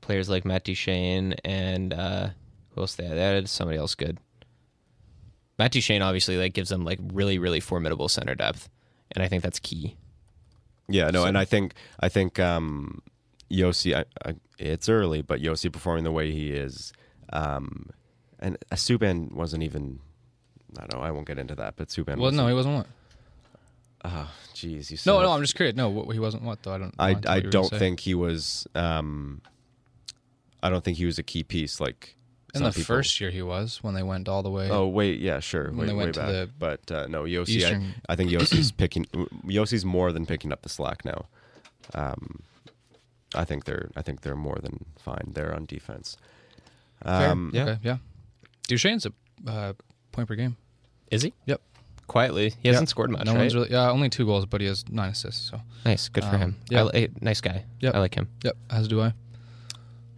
players 0.00 0.28
like 0.28 0.44
Matt 0.44 0.64
Duchene 0.64 1.34
and 1.44 1.92
uh, 1.94 2.28
who 2.78 2.82
else 2.82 2.94
they 2.94 3.04
had? 3.04 3.16
They 3.16 3.22
added 3.22 3.48
somebody 3.48 3.78
else 3.78 3.94
good. 3.94 4.18
Matt 5.58 5.72
Duchene 5.72 6.02
obviously 6.02 6.36
like 6.36 6.52
gives 6.54 6.70
them 6.70 6.84
like 6.84 7.00
really 7.12 7.38
really 7.38 7.60
formidable 7.60 8.08
center 8.08 8.34
depth, 8.34 8.68
and 9.12 9.22
I 9.22 9.28
think 9.28 9.42
that's 9.42 9.58
key. 9.58 9.96
Yeah, 10.88 11.10
no, 11.10 11.22
So- 11.22 11.28
and 11.28 11.36
I 11.36 11.44
think 11.44 11.74
I 12.00 12.08
think 12.08 12.38
um, 12.38 13.02
Josi. 13.50 13.94
I, 13.96 14.04
I, 14.28 14.34
it's 14.58 14.88
early, 14.88 15.22
but 15.22 15.40
Josi 15.40 15.72
performing 15.72 16.04
the 16.04 16.12
way 16.12 16.30
he 16.32 16.52
is, 16.52 16.92
um, 17.32 17.90
and 18.38 18.56
uh, 18.70 18.76
Subban 18.76 19.32
wasn't 19.32 19.62
even. 19.64 20.00
I 20.78 20.86
don't 20.86 20.94
know. 21.00 21.00
I 21.06 21.10
won't 21.10 21.26
get 21.26 21.38
into 21.38 21.54
that, 21.56 21.74
but 21.76 21.88
Subban. 21.88 22.18
well, 22.18 22.30
no, 22.30 22.44
wasn't- 22.44 22.48
he 22.48 22.54
wasn't 22.54 22.74
what. 22.76 22.86
Oh, 24.04 24.30
jeez, 24.54 24.92
you. 24.92 24.98
No, 25.06 25.20
no, 25.22 25.32
I'm 25.32 25.40
just 25.40 25.56
curious. 25.56 25.74
No, 25.74 25.88
what, 25.90 26.12
he 26.12 26.20
wasn't 26.20 26.44
what 26.44 26.62
though. 26.62 26.72
I 26.72 26.78
don't. 26.78 26.94
I 27.00 27.12
want 27.14 27.26
I 27.26 27.30
what 27.34 27.42
you 27.42 27.48
were 27.48 27.52
gonna 27.52 27.68
don't 27.68 27.78
think 27.80 28.00
he 28.00 28.14
was. 28.14 28.66
Um, 28.76 29.42
I 30.62 30.70
don't 30.70 30.84
think 30.84 30.98
he 30.98 31.04
was 31.04 31.18
a 31.18 31.22
key 31.24 31.42
piece. 31.42 31.80
Like 31.80 32.14
in 32.58 32.64
the 32.64 32.70
people- 32.70 32.84
first 32.84 33.20
year 33.20 33.30
he 33.30 33.42
was 33.42 33.78
when 33.82 33.94
they 33.94 34.02
went 34.02 34.28
all 34.28 34.42
the 34.42 34.50
way. 34.50 34.68
Oh 34.70 34.86
wait, 34.86 35.20
yeah, 35.20 35.40
sure. 35.40 35.68
When 35.68 35.78
Way, 35.78 35.86
they 35.86 35.92
way 35.92 36.04
went 36.04 36.14
to 36.14 36.20
back. 36.20 36.28
the 36.30 36.50
but 36.58 36.92
uh, 36.92 37.06
no, 37.08 37.24
Josi. 37.24 37.48
I, 37.48 37.52
Eastern- 37.56 37.94
I 38.08 38.16
think 38.16 38.30
Josi's 38.30 38.70
picking. 38.82 39.04
Josi's 39.46 39.84
more 39.84 40.12
than 40.12 40.26
picking 40.26 40.52
up 40.52 40.62
the 40.62 40.68
slack 40.68 41.04
now. 41.04 41.26
Um, 41.94 42.40
I 43.34 43.44
think 43.44 43.64
they're. 43.64 43.90
I 43.96 44.02
think 44.02 44.22
they're 44.22 44.36
more 44.36 44.58
than 44.62 44.84
fine. 44.98 45.32
They're 45.34 45.54
on 45.54 45.66
defense. 45.66 46.16
Fair. 47.04 47.30
Um, 47.30 47.50
yeah. 47.54 47.62
Okay, 47.64 47.78
yeah. 47.82 47.96
Duchene's 48.68 49.06
a 49.06 49.12
uh, 49.50 49.72
point 50.12 50.28
per 50.28 50.34
game. 50.34 50.56
Is 51.10 51.22
he? 51.22 51.32
Yep. 51.46 51.60
Quietly, 52.06 52.50
he 52.50 52.56
Yeah. 52.62 52.72
hasn't 52.72 52.88
scored 52.88 53.10
much. 53.10 53.26
No 53.26 53.32
right? 53.32 53.40
one's 53.40 53.54
really. 53.54 53.70
Yeah, 53.70 53.90
only 53.90 54.08
two 54.08 54.24
goals, 54.24 54.46
but 54.46 54.60
he 54.62 54.66
has 54.66 54.88
nine 54.88 55.10
assists. 55.10 55.50
So 55.50 55.60
nice. 55.84 56.08
Good 56.08 56.24
for 56.24 56.34
Um, 56.36 56.40
him. 56.40 56.56
yeah. 56.70 56.80
I 56.80 56.82
li- 56.84 57.08
nice 57.20 57.40
guy. 57.42 57.64
Yep. 57.80 57.94
I 57.94 57.98
like 57.98 58.14
him. 58.14 58.28
yep, 58.42 58.56
as 58.70 58.88
do 58.88 59.02
I. 59.02 59.12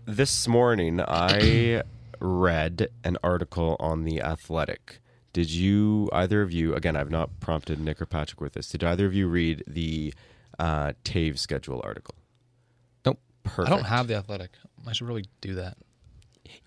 This 0.07 0.47
morning, 0.49 1.01
I 1.01 1.83
read 2.21 2.89
an 3.05 3.17
article 3.23 3.77
on 3.81 4.05
the 4.05 4.21
Athletic. 4.21 5.01
Did 5.33 5.51
you 5.51 6.09
either 6.13 6.43
of 6.43 6.53
you? 6.53 6.75
Again, 6.75 6.97
I've 6.97 7.11
not 7.11 7.41
prompted 7.41 7.81
Nick 7.81 8.01
or 8.03 8.07
Patrick 8.07 8.41
with 8.41 8.55
this. 8.55 8.69
Did 8.69 8.83
either 8.83 9.07
of 9.07 9.15
you 9.15 9.29
read 9.29 9.63
the 9.67 10.13
uh, 10.59 10.93
Toews 11.05 11.39
schedule 11.39 11.81
article? 11.85 12.15
Nope. 13.07 13.21
Perfect. 13.45 13.69
I 13.69 13.77
don't 13.77 13.87
have 13.87 14.09
the 14.09 14.17
athletic. 14.17 14.51
I 14.87 14.93
should 14.93 15.07
really 15.07 15.27
do 15.41 15.55
that. 15.55 15.77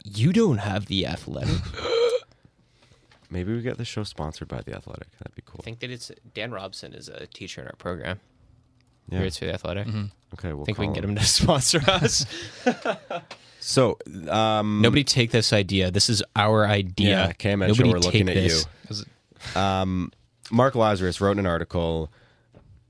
You 0.04 0.32
don't 0.32 0.60
have 0.60 0.86
the 0.86 1.06
athletic. 1.06 1.62
Maybe 3.34 3.52
we 3.52 3.62
get 3.63 3.80
the 3.80 3.86
show 3.86 4.04
sponsored 4.04 4.48
by 4.48 4.62
the 4.62 4.76
Athletic. 4.76 5.10
That'd 5.18 5.34
be 5.36 5.42
cool. 5.44 5.60
I 5.62 5.63
think 5.63 5.80
that 5.80 5.89
it's 5.89 6.12
Dan 6.36 6.52
Robson 6.52 6.94
is 6.94 7.10
a 7.10 7.26
teacher 7.26 7.62
in 7.62 7.68
our 7.68 7.76
program. 7.76 8.20
Yeah. 9.10 9.18
Here 9.20 9.28
it's 9.28 9.38
for 9.38 9.46
the 9.46 9.54
athletic. 9.54 9.88
Mm-hmm. 9.88 10.06
Okay, 10.36 10.54
we'll 10.54 10.63
I 10.63 10.66
think 10.66 10.78
we 10.80 10.86
call 10.86 10.94
can 10.96 11.02
get 11.02 11.10
him 11.10 11.16
to 11.16 11.24
sponsor 11.39 11.82
us. 11.88 12.26
So, 13.66 13.98
um, 14.30 14.82
Nobody 14.82 15.06
take 15.06 15.32
this 15.32 15.54
idea. 15.54 15.89
This 15.89 16.10
is 16.10 16.22
our 16.36 16.68
idea. 16.68 17.10
Yeah, 17.28 17.32
Cam 17.32 17.62
and 17.62 17.70
Nobody 17.70 17.88
Show, 17.89 17.94
we're 17.94 18.00
looking 18.00 18.26
take 18.26 18.36
at 18.36 18.44
this. 18.44 19.06
you. 19.56 19.62
Um, 19.62 20.12
Mark 20.52 20.74
Lazerus 20.74 21.22
wrote 21.22 21.38
an 21.39 21.46
article 21.46 22.12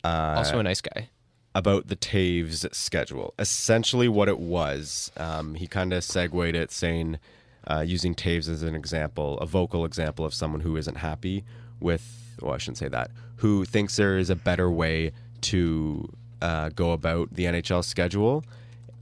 uh, 0.03 0.33
Also 0.37 0.57
a 0.57 0.63
nice 0.63 0.81
guy. 0.81 1.09
about 1.53 1.89
the 1.89 1.95
Toews 1.95 2.73
schedule. 2.73 3.35
Essentially, 3.37 4.07
what 4.07 4.27
it 4.27 4.39
was, 4.39 5.11
um, 5.15 5.53
he 5.53 5.67
kind 5.67 5.93
of 5.93 6.03
segued 6.03 6.55
it, 6.55 6.71
saying, 6.71 7.19
uh, 7.67 7.83
using 7.85 8.15
Toews 8.15 8.49
as 8.49 8.63
an 8.63 8.73
example, 8.73 9.37
a 9.41 9.45
vocal 9.45 9.85
example 9.85 10.25
of 10.25 10.33
someone 10.33 10.61
who 10.61 10.75
isn't 10.75 10.97
happy 10.97 11.43
with, 11.79 12.35
well, 12.41 12.55
I 12.55 12.57
shouldn't 12.57 12.79
say 12.79 12.87
that, 12.87 13.11
who 13.37 13.63
thinks 13.63 13.95
there 13.95 14.17
is 14.17 14.31
a 14.31 14.35
better 14.35 14.71
way 14.71 15.11
to 15.43 16.09
uh, 16.41 16.69
go 16.69 16.91
about 16.91 17.33
the 17.33 17.45
NHL 17.45 17.83
schedule. 17.83 18.43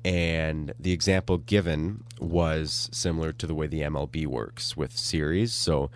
And 0.04 0.74
the 0.80 0.92
example 0.92 1.38
given 1.38 2.04
was 2.20 2.90
similar 2.92 3.32
to 3.34 3.48
the 3.48 3.54
way 3.54 3.68
the 3.68 3.82
MLB 3.82 4.26
works 4.26 4.76
with 4.76 4.98
series. 4.98 5.54
So 5.54 5.92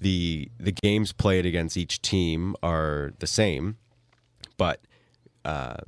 the 0.00 0.48
the 0.58 0.72
games 0.72 1.12
played 1.12 1.46
against 1.46 1.76
each 1.76 2.00
team 2.00 2.56
are 2.62 3.12
the 3.18 3.26
same, 3.26 3.76
but 4.56 4.80
uh, 5.44 5.78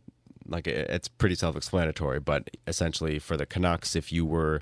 like 0.46 0.66
it's 0.66 1.08
pretty 1.08 1.34
self-explanatory. 1.34 2.20
But 2.20 2.50
essentially, 2.66 3.18
for 3.18 3.36
the 3.36 3.46
Canucks, 3.46 3.96
if 3.96 4.12
you 4.12 4.26
were 4.26 4.60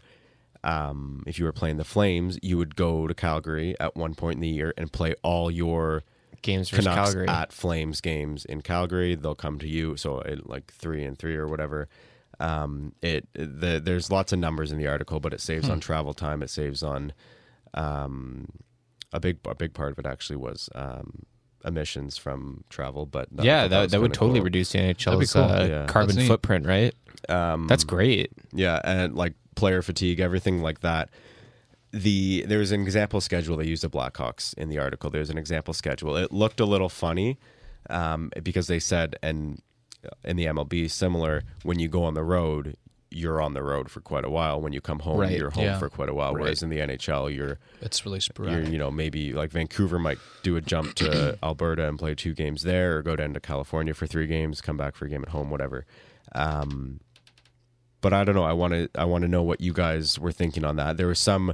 um, 0.62 1.24
if 1.26 1.38
you 1.38 1.44
were 1.46 1.52
playing 1.52 1.78
the 1.78 1.84
Flames, 1.84 2.38
you 2.42 2.58
would 2.58 2.76
go 2.76 3.06
to 3.06 3.14
Calgary 3.14 3.74
at 3.80 3.96
one 3.96 4.14
point 4.14 4.36
in 4.36 4.40
the 4.40 4.48
year 4.48 4.74
and 4.76 4.92
play 4.92 5.14
all 5.22 5.50
your 5.50 6.04
Games 6.42 6.70
versus 6.70 6.86
Canucks 6.86 7.10
Calgary. 7.10 7.28
at 7.28 7.52
Flames 7.52 8.00
games 8.00 8.44
in 8.44 8.62
Calgary. 8.62 9.14
They'll 9.14 9.34
come 9.34 9.58
to 9.58 9.68
you, 9.68 9.96
so 9.96 10.20
it, 10.20 10.48
like 10.48 10.72
three 10.72 11.04
and 11.04 11.18
three 11.18 11.36
or 11.36 11.46
whatever. 11.48 11.88
Um, 12.38 12.94
it 13.02 13.28
the, 13.34 13.80
there's 13.84 14.10
lots 14.10 14.32
of 14.32 14.38
numbers 14.38 14.72
in 14.72 14.78
the 14.78 14.86
article, 14.86 15.20
but 15.20 15.34
it 15.34 15.40
saves 15.40 15.66
Hmm. 15.66 15.72
on 15.72 15.80
travel 15.80 16.14
time. 16.14 16.42
It 16.42 16.50
saves 16.50 16.82
on 16.82 17.12
um, 17.74 18.48
a 19.12 19.20
big 19.20 19.38
a 19.46 19.54
big 19.54 19.74
part 19.74 19.92
of 19.92 19.98
it 19.98 20.06
actually 20.06 20.36
was 20.36 20.68
um, 20.74 21.24
emissions 21.64 22.16
from 22.16 22.64
travel. 22.70 23.06
But 23.06 23.28
that- 23.32 23.44
yeah, 23.44 23.64
but 23.64 23.68
that, 23.68 23.90
that 23.90 24.00
would 24.00 24.12
kinda 24.12 24.18
totally 24.18 24.38
cool. 24.40 24.44
reduce 24.44 24.72
the 24.72 24.78
be 24.78 24.84
NHL's 24.94 25.32
cool. 25.32 25.42
uh, 25.42 25.66
Yeah. 25.66 25.86
carbon 25.86 26.26
footprint, 26.26 26.66
right? 26.66 26.94
Um, 27.28 27.66
That's 27.66 27.84
great. 27.84 28.32
Yeah, 28.52 28.80
and 28.84 29.14
like 29.14 29.34
player 29.54 29.82
fatigue, 29.82 30.20
everything 30.20 30.62
like 30.62 30.80
that. 30.80 31.10
The 31.92 32.44
there's 32.46 32.70
an 32.70 32.82
example 32.82 33.20
schedule 33.20 33.56
they 33.56 33.66
used 33.66 33.82
the 33.82 33.90
Blackhawks 33.90 34.54
in 34.54 34.68
the 34.68 34.78
article. 34.78 35.10
There's 35.10 35.30
an 35.30 35.38
example 35.38 35.74
schedule. 35.74 36.16
It 36.16 36.30
looked 36.32 36.60
a 36.60 36.64
little 36.64 36.88
funny 36.88 37.38
um, 37.88 38.30
because 38.42 38.68
they 38.68 38.78
said, 38.78 39.16
and 39.22 39.60
in 40.24 40.36
the 40.36 40.44
MLB, 40.46 40.90
similar 40.90 41.42
when 41.64 41.78
you 41.80 41.88
go 41.88 42.04
on 42.04 42.14
the 42.14 42.22
road, 42.22 42.76
you're 43.10 43.40
on 43.42 43.54
the 43.54 43.62
road 43.64 43.90
for 43.90 44.00
quite 44.00 44.24
a 44.24 44.30
while. 44.30 44.60
When 44.60 44.72
you 44.72 44.80
come 44.80 45.00
home, 45.00 45.18
Right, 45.18 45.36
you're 45.36 45.50
home 45.50 45.64
yeah. 45.64 45.78
for 45.80 45.88
quite 45.88 46.08
a 46.08 46.14
while. 46.14 46.32
Right. 46.32 46.42
Whereas 46.42 46.62
in 46.62 46.70
the 46.70 46.78
NHL, 46.78 47.34
you're 47.34 47.58
it's 47.80 48.04
really 48.04 48.16
you're 48.16 48.20
sporadic. 48.20 48.68
you 48.68 48.78
know 48.78 48.92
maybe 48.92 49.32
like 49.32 49.50
Vancouver 49.50 49.98
might 49.98 50.18
do 50.44 50.54
a 50.54 50.60
jump 50.60 50.94
to 50.94 51.36
Alberta 51.42 51.88
and 51.88 51.98
play 51.98 52.14
two 52.14 52.34
games 52.34 52.62
there, 52.62 52.98
or 52.98 53.02
go 53.02 53.16
down 53.16 53.34
to 53.34 53.40
California 53.40 53.94
for 53.94 54.06
three 54.06 54.28
games, 54.28 54.60
come 54.60 54.76
back 54.76 54.94
for 54.94 55.06
a 55.06 55.08
game 55.08 55.22
at 55.22 55.30
home, 55.30 55.50
whatever. 55.50 55.86
Um, 56.36 57.00
but 58.00 58.12
I 58.12 58.22
don't 58.22 58.36
know. 58.36 58.44
I 58.44 58.52
want 58.52 58.74
to 58.74 58.88
I 58.94 59.04
want 59.06 59.22
to 59.22 59.28
know 59.28 59.42
what 59.42 59.60
you 59.60 59.72
guys 59.72 60.18
were 60.20 60.32
thinking 60.32 60.64
on 60.64 60.76
that. 60.76 60.96
There 60.96 61.08
was 61.08 61.18
some, 61.18 61.52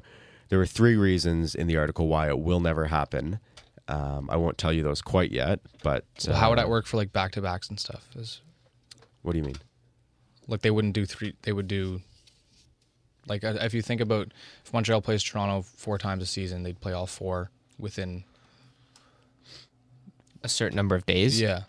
there 0.48 0.58
were 0.58 0.66
three 0.66 0.96
reasons 0.96 1.54
in 1.54 1.66
the 1.66 1.76
article 1.76 2.08
why 2.08 2.28
it 2.28 2.38
will 2.38 2.60
never 2.60 2.86
happen. 2.86 3.40
Um, 3.88 4.28
I 4.30 4.36
won't 4.36 4.58
tell 4.58 4.72
you 4.72 4.82
those 4.82 5.00
quite 5.02 5.30
yet, 5.30 5.60
but 5.82 6.04
Well, 6.26 6.36
how 6.36 6.50
would 6.50 6.58
uh, 6.58 6.62
that 6.62 6.68
work 6.68 6.86
for 6.86 6.96
like 6.96 7.12
back 7.12 7.32
to 7.32 7.40
backs 7.42 7.68
and 7.68 7.78
stuff? 7.78 8.08
Is 8.16 8.40
What 9.22 9.32
do 9.32 9.38
you 9.38 9.44
mean? 9.44 9.56
like 10.48 10.62
they 10.62 10.70
wouldn't 10.70 10.94
do 10.94 11.04
three. 11.06 11.34
They 11.42 11.52
would 11.52 11.66
do 11.68 12.00
Like 13.26 13.42
uh, 13.44 13.54
if 13.60 13.74
you 13.74 13.82
think 13.82 14.00
about 14.00 14.32
if 14.64 14.72
Montreal 14.72 15.02
plays 15.02 15.22
Toronto 15.22 15.62
four 15.62 15.98
times 15.98 16.22
a 16.22 16.26
season, 16.26 16.62
they'd 16.62 16.80
play 16.80 16.92
all 16.92 17.06
four 17.06 17.50
within. 17.78 18.24
A 20.42 20.48
certain 20.48 20.76
number 20.76 20.94
of 20.94 21.04
days. 21.06 21.40
Yeah. 21.40 21.62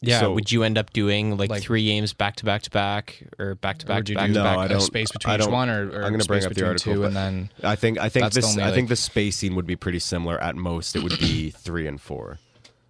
Yeah. 0.00 0.20
So- 0.20 0.32
would 0.34 0.52
you 0.52 0.62
end 0.62 0.78
up 0.78 0.92
doing 0.92 1.36
like, 1.36 1.50
Like- 1.50 1.62
three 1.62 1.84
games 1.84 2.12
back 2.12 2.36
to 2.36 2.44
back 2.44 2.62
to 2.62 2.70
back 2.70 3.22
or 3.38 3.56
back 3.56 3.78
to 3.78 3.86
Or 3.86 3.88
back 3.88 3.96
would 3.98 4.06
to 4.06 4.12
you 4.12 4.16
back 4.18 4.26
do 4.28 4.32
to 4.34 4.38
No, 4.38 4.44
back? 4.44 4.58
I 4.58 4.64
a 4.66 4.68
don't- 4.68 4.80
space 4.80 5.10
between 5.10 5.34
I 5.34 5.36
don't- 5.38 5.50
one, 5.52 5.68
or, 5.68 5.88
or 5.90 6.04
I'm 6.04 6.12
gonna 6.12 6.24
bring 6.24 6.40
space 6.40 6.46
up 6.46 6.54
the 6.54 6.66
article, 6.66 6.94
two, 6.94 7.04
and 7.04 7.16
then 7.16 7.50
I 7.64 7.74
think 7.76 7.98
I 7.98 8.08
think 8.08 8.32
this 8.32 8.44
only, 8.44 8.62
I 8.62 8.72
think 8.72 8.88
the 8.88 8.96
spacing 8.96 9.56
would 9.56 9.66
be 9.66 9.74
pretty 9.76 9.98
similar. 9.98 10.40
At 10.42 10.54
most, 10.56 10.94
it 10.94 11.02
would 11.02 11.18
be 11.18 11.50
three 11.66 11.86
and 11.88 12.00
four. 12.00 12.38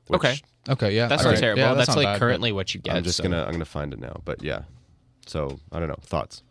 which 0.08 0.18
Okay. 0.18 0.36
okay, 0.68 0.94
yeah, 0.96 1.06
That's 1.06 1.24
all 1.24 1.32
not 1.32 1.40
terrible. 1.40 1.62
Yeah, 1.62 1.74
that's 1.74 1.88
not 1.88 1.96
like 1.96 2.06
bad, 2.06 2.18
currently 2.18 2.52
what 2.52 2.74
you 2.74 2.80
get. 2.80 2.96
I'm 2.96 3.04
just 3.04 3.16
so- 3.18 3.22
gonna 3.22 3.42
I'm 3.44 3.52
gonna 3.52 3.64
find 3.64 3.92
it 3.94 4.00
now. 4.00 4.20
But 4.24 4.42
yeah, 4.42 4.62
so 5.26 5.58
I 5.72 5.78
don't 5.78 5.88
know 5.88 5.96
thoughts. 6.02 6.42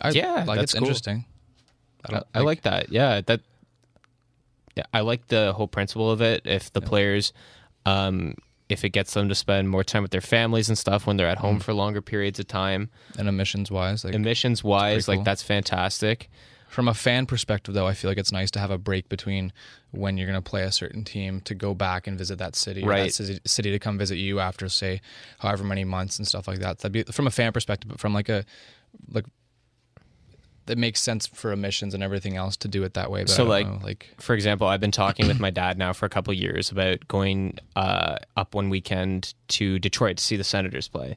I, 0.00 0.10
Yeah, 0.10 0.44
like 0.46 0.58
that's 0.58 0.62
it's 0.62 0.74
cool. 0.74 0.82
interesting. 0.84 1.24
I 2.04 2.08
I, 2.08 2.12
don't 2.12 2.26
I 2.34 2.40
like 2.40 2.62
that. 2.62 2.90
Yeah, 2.90 3.20
that. 3.26 3.40
Yeah, 4.76 4.84
I 4.92 5.00
like 5.00 5.26
the 5.28 5.52
whole 5.54 5.68
principle 5.68 6.10
of 6.10 6.20
it. 6.20 6.42
If 6.44 6.70
the 6.72 6.82
players, 6.82 7.32
um, 7.86 8.34
if 8.68 8.84
it 8.84 8.90
gets 8.90 9.14
them 9.14 9.28
to 9.28 9.34
spend 9.34 9.68
more 9.68 9.84
time 9.84 10.02
with 10.02 10.10
their 10.10 10.20
families 10.20 10.68
and 10.68 10.76
stuff 10.76 11.06
when 11.06 11.16
they're 11.16 11.28
at 11.28 11.38
home 11.38 11.58
mm. 11.58 11.62
for 11.62 11.72
longer 11.72 12.02
periods 12.02 12.38
of 12.38 12.48
time, 12.48 12.90
and 13.18 13.28
emissions 13.28 13.70
wise, 13.70 14.04
like 14.04 14.14
emissions 14.14 14.64
wise, 14.64 15.08
like 15.08 15.18
cool. 15.18 15.24
that's 15.24 15.42
fantastic. 15.42 16.28
From 16.68 16.88
a 16.88 16.94
fan 16.94 17.26
perspective, 17.26 17.74
though, 17.74 17.86
I 17.86 17.94
feel 17.94 18.10
like 18.10 18.18
it's 18.18 18.32
nice 18.32 18.50
to 18.50 18.58
have 18.58 18.72
a 18.72 18.76
break 18.76 19.08
between 19.08 19.52
when 19.92 20.18
you're 20.18 20.26
going 20.26 20.42
to 20.42 20.50
play 20.50 20.62
a 20.62 20.72
certain 20.72 21.04
team 21.04 21.40
to 21.42 21.54
go 21.54 21.74
back 21.74 22.06
and 22.06 22.18
visit 22.18 22.38
that 22.38 22.56
city, 22.56 22.82
or 22.82 22.88
Right. 22.88 23.04
that 23.04 23.14
city, 23.14 23.38
city 23.46 23.70
to 23.70 23.78
come 23.78 23.96
visit 23.96 24.16
you 24.16 24.40
after, 24.40 24.68
say, 24.68 25.00
however 25.38 25.62
many 25.62 25.84
months 25.84 26.18
and 26.18 26.26
stuff 26.26 26.48
like 26.48 26.58
that. 26.58 26.78
That'd 26.78 26.92
be 26.92 27.04
from 27.04 27.26
a 27.26 27.30
fan 27.30 27.52
perspective, 27.52 27.88
but 27.88 28.00
from 28.00 28.12
like 28.12 28.28
a 28.28 28.44
like 29.10 29.26
that 30.66 30.76
makes 30.78 31.00
sense 31.00 31.26
for 31.26 31.52
emissions 31.52 31.94
and 31.94 32.02
everything 32.02 32.36
else 32.36 32.56
to 32.58 32.68
do 32.68 32.82
it 32.84 32.94
that 32.94 33.10
way. 33.10 33.22
But 33.22 33.30
So, 33.30 33.44
like, 33.44 33.66
know, 33.66 33.80
like 33.82 34.14
For 34.18 34.34
example, 34.34 34.66
I've 34.66 34.80
been 34.80 34.90
talking 34.92 35.26
with 35.28 35.40
my 35.40 35.50
dad 35.50 35.78
now 35.78 35.92
for 35.92 36.06
a 36.06 36.08
couple 36.08 36.32
of 36.32 36.38
years 36.38 36.70
about 36.70 37.06
going 37.08 37.58
uh, 37.76 38.16
up 38.36 38.54
one 38.54 38.68
weekend 38.68 39.34
to 39.48 39.78
Detroit 39.78 40.16
to 40.18 40.24
see 40.24 40.36
the 40.36 40.44
Senators 40.44 40.88
play. 40.88 41.16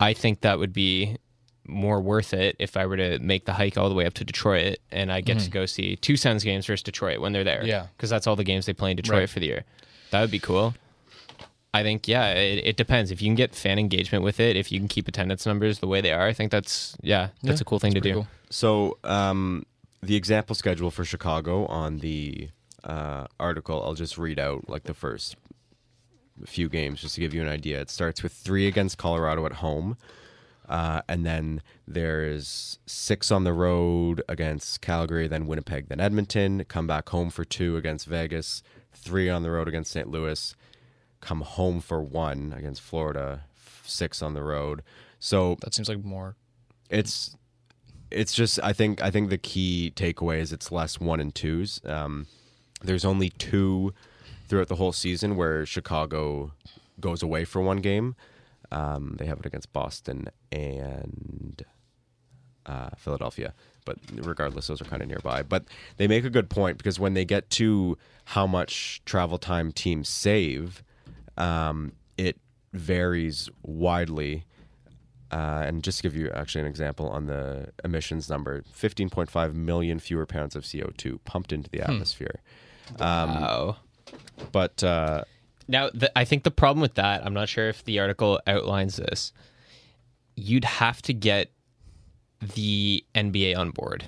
I 0.00 0.14
think 0.14 0.40
that 0.40 0.58
would 0.58 0.72
be 0.72 1.16
more 1.66 2.00
worth 2.00 2.32
it 2.34 2.56
if 2.58 2.76
I 2.76 2.86
were 2.86 2.96
to 2.96 3.18
make 3.20 3.44
the 3.44 3.52
hike 3.52 3.76
all 3.78 3.88
the 3.88 3.94
way 3.94 4.06
up 4.06 4.14
to 4.14 4.24
Detroit 4.24 4.78
and 4.90 5.12
I 5.12 5.20
get 5.20 5.38
to 5.40 5.50
go 5.50 5.66
see 5.66 5.94
two 5.96 6.16
Sens 6.16 6.42
games 6.42 6.66
versus 6.66 6.82
Detroit 6.82 7.20
when 7.20 7.32
they're 7.32 7.44
there. 7.44 7.58
Mm-hmm. 7.60 7.68
Yeah. 7.68 7.86
because 7.96 8.10
that's 8.10 8.26
all 8.26 8.34
the 8.34 8.44
games 8.44 8.66
they 8.66 8.72
play 8.72 8.90
in 8.90 8.96
Detroit 8.96 9.20
Right. 9.20 9.30
for 9.30 9.38
the 9.40 9.46
year. 9.46 9.64
That 10.10 10.22
would 10.22 10.30
be 10.32 10.40
cool. 10.40 10.74
I 11.72 11.84
think 11.84 12.08
yeah, 12.08 12.32
it, 12.32 12.66
it 12.66 12.76
depends. 12.76 13.12
If 13.12 13.22
you 13.22 13.28
can 13.28 13.36
get 13.36 13.54
fan 13.54 13.78
engagement 13.78 14.24
with 14.24 14.40
it, 14.40 14.56
if 14.56 14.72
you 14.72 14.80
can 14.80 14.88
keep 14.88 15.06
attendance 15.06 15.46
numbers 15.46 15.78
the 15.78 15.86
way 15.86 16.00
they 16.00 16.12
are, 16.12 16.26
I 16.26 16.32
think 16.32 16.50
that's 16.50 16.96
yeah, 17.02 17.28
that's 17.44 17.60
Yeah, 17.60 17.62
a 17.62 17.64
cool 17.64 17.78
thing 17.78 17.92
to 17.94 18.00
do. 18.00 18.14
cool. 18.14 18.28
So 18.50 18.98
um, 19.04 19.64
the 20.02 20.16
example 20.16 20.54
schedule 20.54 20.90
for 20.90 21.04
Chicago 21.04 21.66
on 21.66 21.98
the 21.98 22.48
uh, 22.84 23.26
article, 23.38 23.82
I'll 23.82 23.94
just 23.94 24.18
read 24.18 24.38
out 24.38 24.68
like 24.68 24.84
the 24.84 24.94
first 24.94 25.36
few 26.46 26.68
games 26.68 27.00
just 27.00 27.14
to 27.14 27.20
give 27.20 27.34
you 27.34 27.42
an 27.42 27.48
idea. 27.48 27.80
It 27.80 27.90
starts 27.90 28.22
with 28.22 28.32
three 28.32 28.66
against 28.66 28.98
Colorado 28.98 29.46
at 29.46 29.54
home. 29.54 29.96
Uh, 30.68 31.02
and 31.08 31.26
then 31.26 31.62
there's 31.86 32.78
six 32.86 33.32
on 33.32 33.42
the 33.42 33.52
road 33.52 34.22
against 34.28 34.80
Calgary, 34.80 35.26
then 35.26 35.46
Winnipeg, 35.46 35.88
then 35.88 35.98
Edmonton. 35.98 36.64
Come 36.64 36.86
back 36.86 37.08
home 37.08 37.28
for 37.30 37.44
two 37.44 37.76
against 37.76 38.06
Vegas. 38.06 38.62
Three 38.92 39.28
on 39.28 39.42
the 39.42 39.50
road 39.50 39.66
against 39.66 39.90
St. 39.90 40.08
Louis. 40.08 40.54
Come 41.20 41.40
home 41.40 41.80
for 41.80 42.00
one 42.00 42.54
against 42.56 42.80
Florida. 42.82 43.44
Six 43.84 44.22
on 44.22 44.34
the 44.34 44.44
road. 44.44 44.82
So 45.18 45.56
that 45.60 45.74
seems 45.74 45.88
like 45.88 46.04
more. 46.04 46.36
it's 46.88 47.36
it's 48.10 48.34
just 48.34 48.58
I 48.62 48.72
think 48.72 49.02
I 49.02 49.10
think 49.10 49.30
the 49.30 49.38
key 49.38 49.92
takeaway 49.94 50.38
is 50.40 50.52
it's 50.52 50.72
less 50.72 51.00
one 51.00 51.20
and 51.20 51.34
twos. 51.34 51.80
Um, 51.84 52.26
there's 52.82 53.04
only 53.04 53.30
two 53.30 53.92
throughout 54.48 54.68
the 54.68 54.76
whole 54.76 54.92
season 54.92 55.36
where 55.36 55.64
Chicago 55.64 56.52
goes 56.98 57.22
away 57.22 57.44
for 57.44 57.62
one 57.62 57.78
game. 57.78 58.16
Um, 58.72 59.16
they 59.18 59.26
have 59.26 59.38
it 59.40 59.46
against 59.46 59.72
Boston 59.72 60.28
and 60.52 61.64
uh, 62.66 62.90
Philadelphia, 62.96 63.54
but 63.84 63.98
regardless, 64.12 64.68
those 64.68 64.80
are 64.80 64.84
kind 64.84 65.02
of 65.02 65.08
nearby. 65.08 65.42
But 65.42 65.64
they 65.96 66.06
make 66.06 66.24
a 66.24 66.30
good 66.30 66.50
point 66.50 66.78
because 66.78 66.98
when 67.00 67.14
they 67.14 67.24
get 67.24 67.50
to 67.50 67.98
how 68.26 68.46
much 68.46 69.02
travel 69.04 69.38
time 69.38 69.72
teams 69.72 70.08
save, 70.08 70.82
um, 71.36 71.92
it 72.16 72.38
varies 72.72 73.48
widely. 73.62 74.44
Uh, 75.30 75.62
and 75.66 75.82
just 75.84 75.98
to 75.98 76.02
give 76.02 76.16
you 76.16 76.28
actually 76.32 76.62
an 76.62 76.66
example 76.66 77.08
on 77.08 77.26
the 77.26 77.68
emissions 77.84 78.28
number 78.28 78.62
15.5 78.76 79.54
million 79.54 79.98
fewer 80.00 80.26
pounds 80.26 80.56
of 80.56 80.64
CO2 80.64 81.20
pumped 81.24 81.52
into 81.52 81.70
the 81.70 81.80
atmosphere. 81.80 82.40
Wow. 82.98 83.76
But 84.50 84.82
uh, 84.82 85.22
Now, 85.68 85.90
the, 85.94 86.10
I 86.18 86.24
think 86.24 86.42
the 86.42 86.50
problem 86.50 86.80
with 86.80 86.94
that, 86.94 87.24
I'm 87.24 87.34
not 87.34 87.48
sure 87.48 87.68
if 87.68 87.84
the 87.84 88.00
article 88.00 88.40
outlines 88.46 88.96
this. 88.96 89.32
You'd 90.34 90.64
have 90.64 91.00
to 91.02 91.12
get 91.14 91.52
the 92.54 93.04
NBA 93.14 93.56
on 93.56 93.70
board 93.70 94.06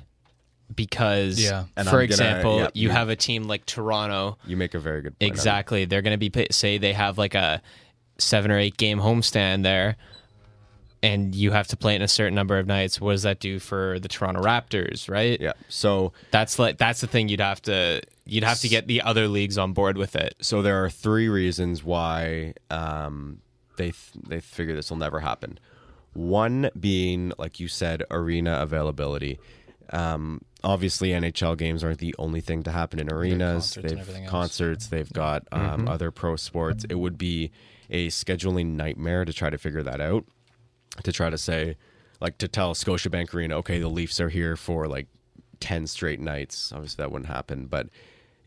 because, 0.74 1.38
Yeah. 1.40 1.66
And 1.76 1.86
for 1.86 1.92
gonna- 1.96 2.02
example, 2.04 2.56
yeah, 2.58 2.68
you 2.74 2.88
you- 2.88 2.90
have 2.90 3.10
a 3.10 3.16
team 3.16 3.44
like 3.44 3.66
Toronto. 3.66 4.38
you 4.46 4.56
make 4.56 4.74
a 4.74 4.78
very 4.80 5.02
good 5.02 5.18
point. 5.18 5.30
Exactly. 5.30 5.84
They're 5.84 6.02
going 6.02 6.18
to 6.18 6.30
be 6.30 6.46
say 6.50 6.78
they 6.78 6.94
have 6.94 7.18
like 7.18 7.34
a 7.34 7.62
seven 8.18 8.50
or 8.50 8.58
eight 8.58 8.76
game 8.76 8.98
homestand 8.98 9.62
there, 9.62 9.96
and 11.02 11.34
you 11.34 11.50
have 11.50 11.66
to 11.68 11.76
play 11.76 11.94
it 11.94 11.96
in 11.96 12.02
a 12.02 12.08
certain 12.08 12.34
number 12.34 12.58
of 12.58 12.66
nights. 12.66 13.00
What 13.00 13.12
does 13.12 13.22
that 13.24 13.40
do 13.40 13.58
for 13.58 13.98
the 13.98 14.08
Toronto 14.08 14.40
Raptors? 14.42 15.10
Right. 15.10 15.40
Yeah. 15.40 15.52
So 15.68 16.12
That's 16.30 16.58
like 16.58 16.78
that's 16.78 17.00
the 17.00 17.06
thing 17.06 17.28
you'd 17.28 17.40
have 17.40 17.60
to 17.62 18.02
you'd 18.24 18.44
have 18.44 18.60
to 18.60 18.68
get 18.68 18.86
the 18.86 19.02
other 19.02 19.26
leagues 19.28 19.58
on 19.58 19.72
board 19.72 19.98
with 19.98 20.14
it. 20.14 20.34
so 20.40 20.62
there 20.62 20.84
are 20.84 20.88
three 20.90 21.28
reasons 21.28 21.82
why 21.82 22.54
um, 22.70 23.40
they 23.76 23.86
th- 23.90 24.12
they 24.28 24.40
figure 24.40 24.74
this 24.76 24.90
will 24.90 24.96
never 24.98 25.20
happen. 25.20 25.58
One 26.14 26.70
being, 26.78 27.32
like 27.38 27.58
you 27.58 27.68
said, 27.68 28.04
arena 28.10 28.58
availability. 28.60 29.40
Um, 29.90 30.42
obviously, 30.62 31.08
NHL 31.10 31.56
games 31.58 31.82
aren't 31.82 31.98
the 31.98 32.14
only 32.18 32.40
thing 32.40 32.62
to 32.64 32.70
happen 32.70 32.98
in 33.00 33.12
arenas. 33.12 33.74
concerts 33.74 33.90
They've 33.90 33.98
everything 33.98 34.24
else. 34.24 34.30
concerts. 34.30 34.86
They've 34.88 35.12
got 35.12 35.46
um, 35.52 35.88
other 35.88 36.10
pro 36.10 36.36
sports. 36.36 36.84
It 36.88 36.94
would 36.96 37.18
be 37.18 37.50
a 37.90 38.08
scheduling 38.08 38.76
nightmare 38.76 39.24
to 39.24 39.32
try 39.32 39.50
to 39.50 39.58
figure 39.58 39.82
that 39.82 40.00
out. 40.00 40.24
To 41.02 41.12
try 41.12 41.30
to 41.30 41.38
say, 41.38 41.76
like, 42.20 42.38
to 42.38 42.48
tell 42.48 42.74
Scotiabank 42.74 43.32
Arena, 43.34 43.56
okay, 43.58 43.78
the 43.78 43.88
Leafs 43.88 44.20
are 44.20 44.28
here 44.28 44.56
for 44.56 44.86
like 44.86 45.06
ten 45.60 45.86
straight 45.86 46.20
nights. 46.20 46.72
Obviously, 46.72 47.02
that 47.02 47.10
wouldn't 47.10 47.30
happen, 47.30 47.66
but 47.66 47.88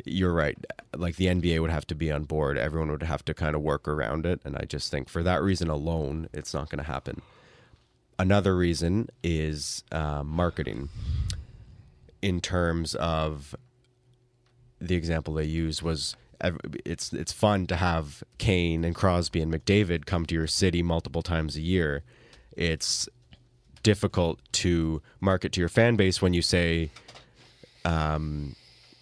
you're 0.04 0.34
right. 0.34 0.58
Like 0.96 1.16
the 1.16 1.28
NBA 1.28 1.62
would 1.62 1.72
have 1.72 1.88
to 1.88 1.96
be 1.96 2.12
on 2.12 2.24
board. 2.24 2.58
Everyone 2.58 2.92
would 2.92 3.04
have 3.04 3.24
to 3.26 3.34
kind 3.34 3.56
of 3.56 3.62
work 3.62 3.88
around 3.88 4.26
it. 4.26 4.42
And 4.44 4.58
I 4.58 4.66
just 4.66 4.92
think 4.92 5.08
for 5.08 5.24
that 5.24 5.42
reason 5.42 5.70
alone, 5.70 6.28
it's 6.34 6.54
not 6.54 6.70
going 6.70 6.84
to 6.84 6.92
happen. 6.92 7.22
Another 8.20 8.56
reason 8.56 9.10
is 9.24 9.84
uh, 9.92 10.24
marketing. 10.24 10.90
In 12.22 12.42
terms 12.42 12.96
of 12.96 13.56
the 14.80 14.96
example 14.96 15.34
they 15.34 15.46
used 15.46 15.82
was 15.82 16.16
it's 16.86 17.14
it's 17.14 17.32
fun 17.32 17.66
to 17.68 17.78
have 17.78 18.24
Kane 18.38 18.84
and 18.84 18.94
Crosby 18.94 19.42
and 19.42 19.54
McDavid 19.54 20.06
come 20.06 20.26
to 20.26 20.36
your 20.36 20.48
city 20.48 20.84
multiple 20.84 21.22
times 21.22 21.56
a 21.56 21.62
year. 21.62 22.04
It's 22.56 23.08
difficult 23.84 24.40
to 24.52 25.02
market 25.22 25.52
to 25.54 25.60
your 25.60 25.70
fan 25.70 25.96
base 25.96 26.22
when 26.22 26.34
you 26.34 26.42
say 26.42 26.90
um, 27.84 28.56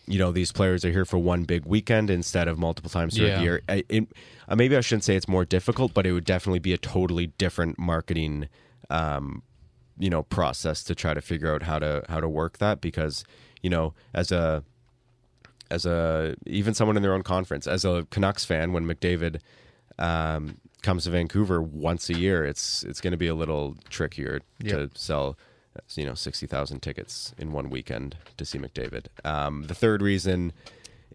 you 0.08 0.20
know 0.20 0.32
these 0.32 0.52
players 0.52 0.84
are 0.84 0.92
here 0.92 1.06
for 1.06 1.18
one 1.18 1.44
big 1.44 1.66
weekend 1.66 2.10
instead 2.10 2.48
of 2.48 2.58
multiple 2.60 2.90
times 2.90 3.16
throughout 3.16 3.30
Yeah. 3.30 3.38
the 3.38 3.44
year. 3.44 3.62
I, 3.70 3.84
it, 3.88 4.08
uh, 4.50 4.56
maybe 4.56 4.76
I 4.76 4.82
shouldn't 4.82 5.06
say 5.06 5.16
it's 5.16 5.28
more 5.28 5.46
difficult, 5.46 5.94
but 5.94 6.06
it 6.06 6.12
would 6.12 6.26
definitely 6.26 6.60
be 6.60 6.74
a 6.74 6.78
totally 6.78 7.28
different 7.28 7.80
marketing, 7.80 8.50
um, 8.90 9.42
you 9.98 10.10
know, 10.10 10.24
process 10.24 10.84
to 10.86 10.96
try 10.96 11.14
to 11.14 11.22
figure 11.22 11.54
out 11.54 11.64
how 11.64 11.80
to 11.80 12.04
how 12.10 12.20
to 12.20 12.28
work 12.28 12.58
that 12.58 12.82
because 12.82 13.24
you 13.62 13.70
know 13.70 13.94
as 14.14 14.32
a 14.32 14.64
as 15.72 15.86
a 15.86 16.36
even 16.46 16.74
someone 16.74 16.98
in 16.98 17.04
their 17.04 17.14
own 17.14 17.24
conference 17.24 17.66
as 17.68 17.86
a 17.86 18.06
Canucks 18.10 18.44
fan 18.44 18.74
when 18.74 18.86
McDavid 18.86 19.40
um, 20.00 20.58
comes 20.82 21.06
to 21.06 21.10
Vancouver 21.10 21.62
once 21.62 22.10
a 22.10 22.18
year, 22.18 22.46
it's 22.46 22.84
it's 22.84 23.02
going 23.02 23.12
to 23.12 23.18
be 23.18 23.28
a 23.28 23.36
little 23.36 23.76
trickier 23.90 24.42
to 24.66 24.90
sell 24.96 25.38
you 25.96 26.06
know 26.06 26.14
60,000 26.14 26.82
tickets 26.82 27.34
in 27.38 27.52
one 27.52 27.70
weekend 27.70 28.16
to 28.38 28.46
see 28.46 28.60
McDavid. 28.60 29.08
Um, 29.26 29.64
the 29.64 29.76
third 29.76 30.02
reason 30.02 30.54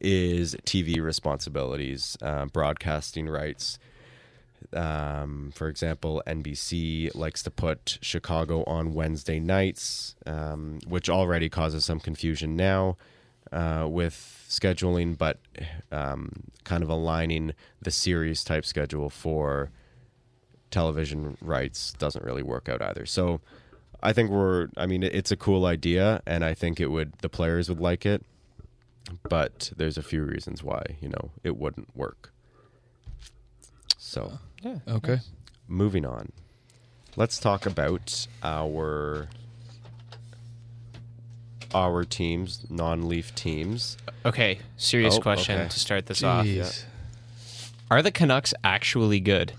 is 0.01 0.55
TV 0.65 1.01
responsibilities, 1.01 2.17
uh, 2.23 2.47
broadcasting 2.47 3.29
rights. 3.29 3.79
Um, 4.73 5.53
for 5.55 5.69
example, 5.69 6.23
NBC 6.27 7.15
likes 7.15 7.43
to 7.45 7.51
put 7.51 7.99
Chicago 8.03 8.65
on 8.65 8.93
Wednesday 8.93 9.39
nights, 9.39 10.15
um, 10.27 10.81
which 10.87 11.09
already 11.09 11.49
causes 11.49 11.85
some 11.85 12.01
confusion 12.01 12.57
now 12.57 12.97
uh, 13.53 13.87
with 13.89 14.47
scheduling, 14.49 15.17
but 15.17 15.39
um, 15.93 16.45
kind 16.65 16.83
of 16.83 16.89
aligning 16.89 17.53
the 17.83 17.91
series 17.91 18.45
type 18.45 18.65
schedule 18.65 19.11
for 19.11 19.71
television 20.71 21.37
rights 21.41 21.93
doesn't 21.99 22.25
really 22.25 22.43
work 22.43 22.69
out 22.69 22.83
either. 22.83 23.07
So 23.07 23.41
I 24.03 24.13
think 24.13 24.31
we're. 24.31 24.69
I 24.77 24.87
mean, 24.87 25.03
it's 25.03 25.31
a 25.33 25.37
cool 25.37 25.67
idea, 25.67 26.23
and 26.27 26.45
I 26.45 26.55
think 26.55 26.81
it 26.81 26.87
would. 26.89 27.15
The 27.21 27.29
players 27.29 27.69
would 27.69 27.81
like 27.81 28.07
it, 28.07 28.25
but 29.29 29.73
there's 29.77 29.99
a 29.99 30.03
few 30.03 30.23
reasons 30.23 30.63
why 30.63 30.83
you 31.01 31.09
know 31.09 31.31
it 31.43 31.57
wouldn't 31.57 31.97
work. 31.97 32.33
So, 33.97 34.39
Yeah. 34.63 34.79
Okay. 34.89 35.19
moving 35.67 36.07
on, 36.07 36.33
let's 37.17 37.39
talk 37.39 37.67
about 37.67 38.27
our 38.43 39.29
our 41.75 42.05
teams, 42.05 42.65
non-leaf 42.71 43.35
teams. 43.35 43.97
Okay, 44.25 44.59
serious 44.77 45.17
Oh, 45.17 45.21
question 45.21 45.61
okay. 45.61 45.69
to 45.69 45.79
start 45.81 46.07
this 46.07 46.23
off. 46.23 46.45
Jeez. 46.47 46.85
Are 47.91 48.03
the 48.03 48.11
Canucks 48.11 48.53
actually 48.65 49.21
good? 49.21 49.53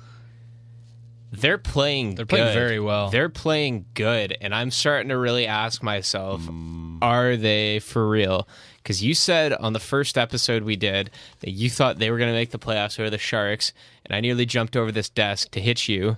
They're 1.31 1.57
playing 1.59 2.15
They're 2.15 2.25
playing 2.25 2.45
good. 2.47 2.53
very 2.53 2.79
well. 2.79 3.09
They're 3.11 3.29
playing 3.29 3.85
good, 3.93 4.35
and 4.41 4.53
I'm 4.53 4.71
starting 4.71 5.09
to 5.09 5.17
really 5.17 5.45
ask 5.45 5.83
myself, 5.83 6.41
Mm. 6.41 6.97
are 7.03 7.35
they 7.37 7.79
for 7.79 8.09
real? 8.09 8.47
Because 8.77 9.03
you 9.03 9.13
said 9.13 9.53
on 9.53 9.73
the 9.73 9.79
first 9.79 10.17
episode 10.17 10.63
we 10.63 10.75
did 10.75 11.11
that 11.41 11.51
you 11.51 11.69
thought 11.69 11.99
they 11.99 12.09
were 12.09 12.17
going 12.17 12.29
to 12.31 12.33
make 12.37 12.49
the 12.49 12.57
playoffs 12.57 12.99
over 12.99 13.11
the 13.11 13.19
Sharks, 13.19 13.73
and 14.05 14.15
I 14.15 14.21
nearly 14.21 14.47
jumped 14.47 14.75
over 14.75 14.91
this 14.91 15.09
desk 15.09 15.51
to 15.51 15.61
hit 15.61 15.87
you. 15.87 16.17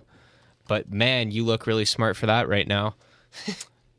But 0.67 0.89
man, 0.91 1.31
you 1.31 1.43
look 1.43 1.67
really 1.67 1.83
smart 1.85 2.15
for 2.15 2.25
that 2.27 2.47
right 2.47 2.67
now. 2.67 2.95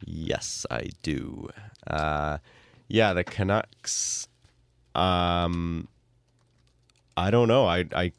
Yes, 0.04 0.66
I 0.68 0.88
do. 1.04 1.48
Uh, 1.86 2.38
yeah, 2.88 3.12
the 3.12 3.24
Canucks. 3.24 4.28
Um, 4.94 5.88
I 7.16 7.30
don't 7.30 7.48
know. 7.48 7.66
I 7.66 7.86
I 7.94 8.12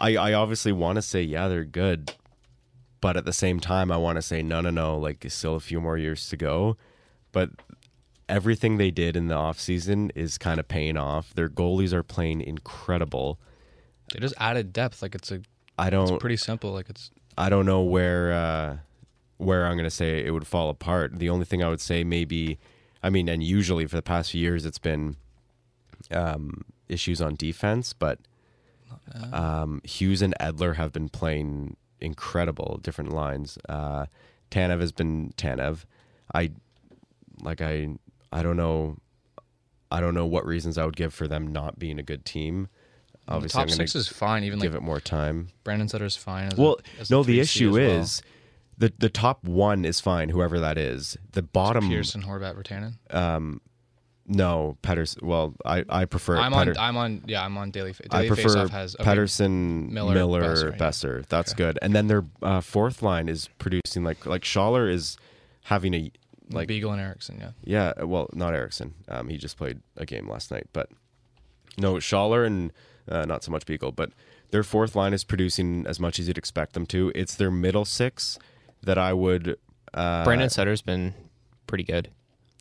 I, 0.00 0.16
I 0.16 0.32
obviously 0.34 0.72
want 0.72 0.96
to 0.96 1.02
say 1.02 1.22
yeah, 1.22 1.48
they're 1.48 1.64
good, 1.64 2.12
but 3.00 3.16
at 3.16 3.24
the 3.24 3.32
same 3.32 3.60
time, 3.60 3.90
I 3.90 3.96
want 3.96 4.16
to 4.16 4.22
say 4.22 4.42
no, 4.42 4.60
no, 4.60 4.70
no. 4.70 4.98
Like, 4.98 5.24
it's 5.24 5.34
still 5.34 5.56
a 5.56 5.60
few 5.60 5.80
more 5.80 5.98
years 5.98 6.28
to 6.28 6.36
go. 6.36 6.76
But 7.32 7.50
everything 8.28 8.78
they 8.78 8.90
did 8.90 9.16
in 9.16 9.28
the 9.28 9.34
offseason 9.34 10.10
is 10.14 10.38
kind 10.38 10.60
of 10.60 10.68
paying 10.68 10.96
off. 10.96 11.34
Their 11.34 11.48
goalies 11.48 11.92
are 11.92 12.02
playing 12.02 12.40
incredible. 12.40 13.38
They 14.12 14.20
just 14.20 14.34
added 14.38 14.72
depth. 14.72 15.02
Like 15.02 15.14
it's 15.14 15.30
a 15.30 15.40
I 15.78 15.90
don't 15.90 16.08
it's 16.08 16.20
pretty 16.20 16.36
simple. 16.36 16.72
Like 16.72 16.90
it's 16.90 17.10
I 17.36 17.48
don't 17.48 17.66
know 17.66 17.82
where 17.82 18.32
uh, 18.32 18.76
where 19.38 19.66
I'm 19.66 19.76
gonna 19.76 19.90
say 19.90 20.24
it 20.24 20.30
would 20.32 20.46
fall 20.46 20.68
apart. 20.70 21.18
The 21.18 21.28
only 21.30 21.44
thing 21.44 21.62
I 21.64 21.68
would 21.68 21.80
say 21.80 22.04
maybe, 22.04 22.58
I 23.02 23.10
mean, 23.10 23.28
and 23.28 23.42
usually 23.42 23.86
for 23.86 23.96
the 23.96 24.02
past 24.02 24.30
few 24.32 24.40
years 24.40 24.64
it's 24.66 24.78
been 24.78 25.16
um, 26.10 26.64
issues 26.88 27.20
on 27.20 27.34
defense, 27.34 27.92
but 27.92 28.18
um, 29.32 29.80
Hughes 29.84 30.22
and 30.22 30.34
Edler 30.40 30.76
have 30.76 30.92
been 30.92 31.08
playing 31.08 31.76
incredible 32.00 32.78
different 32.82 33.12
lines. 33.12 33.58
Uh, 33.68 34.06
Tanev 34.50 34.80
has 34.80 34.92
been 34.92 35.32
Tanev. 35.36 35.84
I 36.34 36.50
like 37.42 37.60
I 37.60 37.88
I 38.32 38.42
don't 38.42 38.56
know. 38.56 38.96
I 39.90 40.00
don't 40.00 40.14
know 40.14 40.26
what 40.26 40.44
reasons 40.44 40.76
I 40.76 40.84
would 40.84 40.96
give 40.96 41.14
for 41.14 41.26
them 41.26 41.46
not 41.46 41.78
being 41.78 41.98
a 41.98 42.02
good 42.02 42.24
team. 42.24 42.68
Obviously, 43.26 43.60
top 43.60 43.70
six 43.70 43.94
is 43.94 44.08
fine. 44.08 44.42
Even 44.44 44.58
give 44.58 44.72
like 44.72 44.82
it 44.82 44.84
more 44.84 45.00
time. 45.00 45.48
Brandon 45.64 45.88
Sutter's 45.88 46.16
fine. 46.16 46.46
As 46.52 46.58
a- 46.58 46.62
Well, 46.62 46.78
a 47.00 47.04
no, 47.10 47.22
the 47.22 47.38
3C 47.38 47.42
issue 47.42 47.78
as 47.78 48.22
well. 48.22 48.32
Is 48.80 48.90
the 48.90 48.92
the 48.98 49.08
top 49.08 49.44
one 49.44 49.84
is 49.84 50.00
fine, 50.00 50.28
whoever 50.28 50.58
that 50.60 50.78
is. 50.78 51.16
The 51.32 51.42
bottom, 51.42 51.88
Pearson, 51.88 52.22
Horvat, 52.22 52.54
Virtanen. 52.56 53.14
um, 53.14 53.60
no, 54.26 54.76
Petters. 54.82 55.16
Well, 55.22 55.54
I 55.64 55.84
I 55.88 56.04
prefer 56.04 56.36
I'm 56.36 56.52
on. 56.52 56.76
I'm 56.76 56.96
on. 56.96 57.24
Yeah, 57.26 57.44
I'm 57.44 57.56
on 57.56 57.70
daily. 57.70 57.92
Fa- 57.94 58.04
I 58.10 58.26
prefer 58.28 58.48
Faceoff 58.50 58.70
has 58.70 58.94
okay, 59.00 59.04
Pettersson, 59.10 59.90
Miller, 59.90 60.14
Miller, 60.14 60.42
Boeser, 60.42 60.76
Boeser. 60.76 61.26
That's 61.26 61.52
Okay. 61.52 61.64
good. 61.64 61.78
And 61.80 61.94
then 61.94 62.08
their 62.08 62.24
uh, 62.42 62.60
fourth 62.60 63.02
line 63.02 63.28
is 63.28 63.48
producing 63.58 64.04
like 64.04 64.26
like 64.26 64.42
Schaller 64.42 64.90
is 64.92 65.16
having 65.64 65.94
a 65.94 66.10
like 66.50 66.68
Beagle 66.68 66.92
and 66.92 67.00
Eriksson. 67.00 67.38
Yeah. 67.40 67.50
yeah. 67.96 68.04
Well, 68.04 68.28
not 68.34 68.54
Eriksson. 68.54 68.94
Um, 69.08 69.28
he 69.28 69.38
just 69.38 69.56
played 69.56 69.80
a 69.96 70.04
game 70.06 70.28
last 70.28 70.50
night, 70.50 70.66
but 70.72 70.90
no 71.78 71.94
Schaller 71.94 72.46
and 72.46 72.72
uh, 73.08 73.24
not 73.24 73.42
so 73.44 73.50
much 73.50 73.64
Beagle, 73.66 73.92
but 73.92 74.10
their 74.50 74.62
fourth 74.62 74.94
line 74.94 75.14
is 75.14 75.24
producing 75.24 75.86
as 75.86 75.98
much 75.98 76.18
as 76.18 76.28
you'd 76.28 76.38
expect 76.38 76.74
them 76.74 76.84
to. 76.86 77.12
It's 77.14 77.34
their 77.34 77.50
middle 77.50 77.84
six 77.86 78.38
that 78.82 78.98
I 78.98 79.12
would. 79.12 79.58
Uh, 79.94 80.24
Brandon 80.24 80.50
Sutter's 80.50 80.82
been 80.82 81.14
pretty 81.66 81.84
good, 81.84 82.10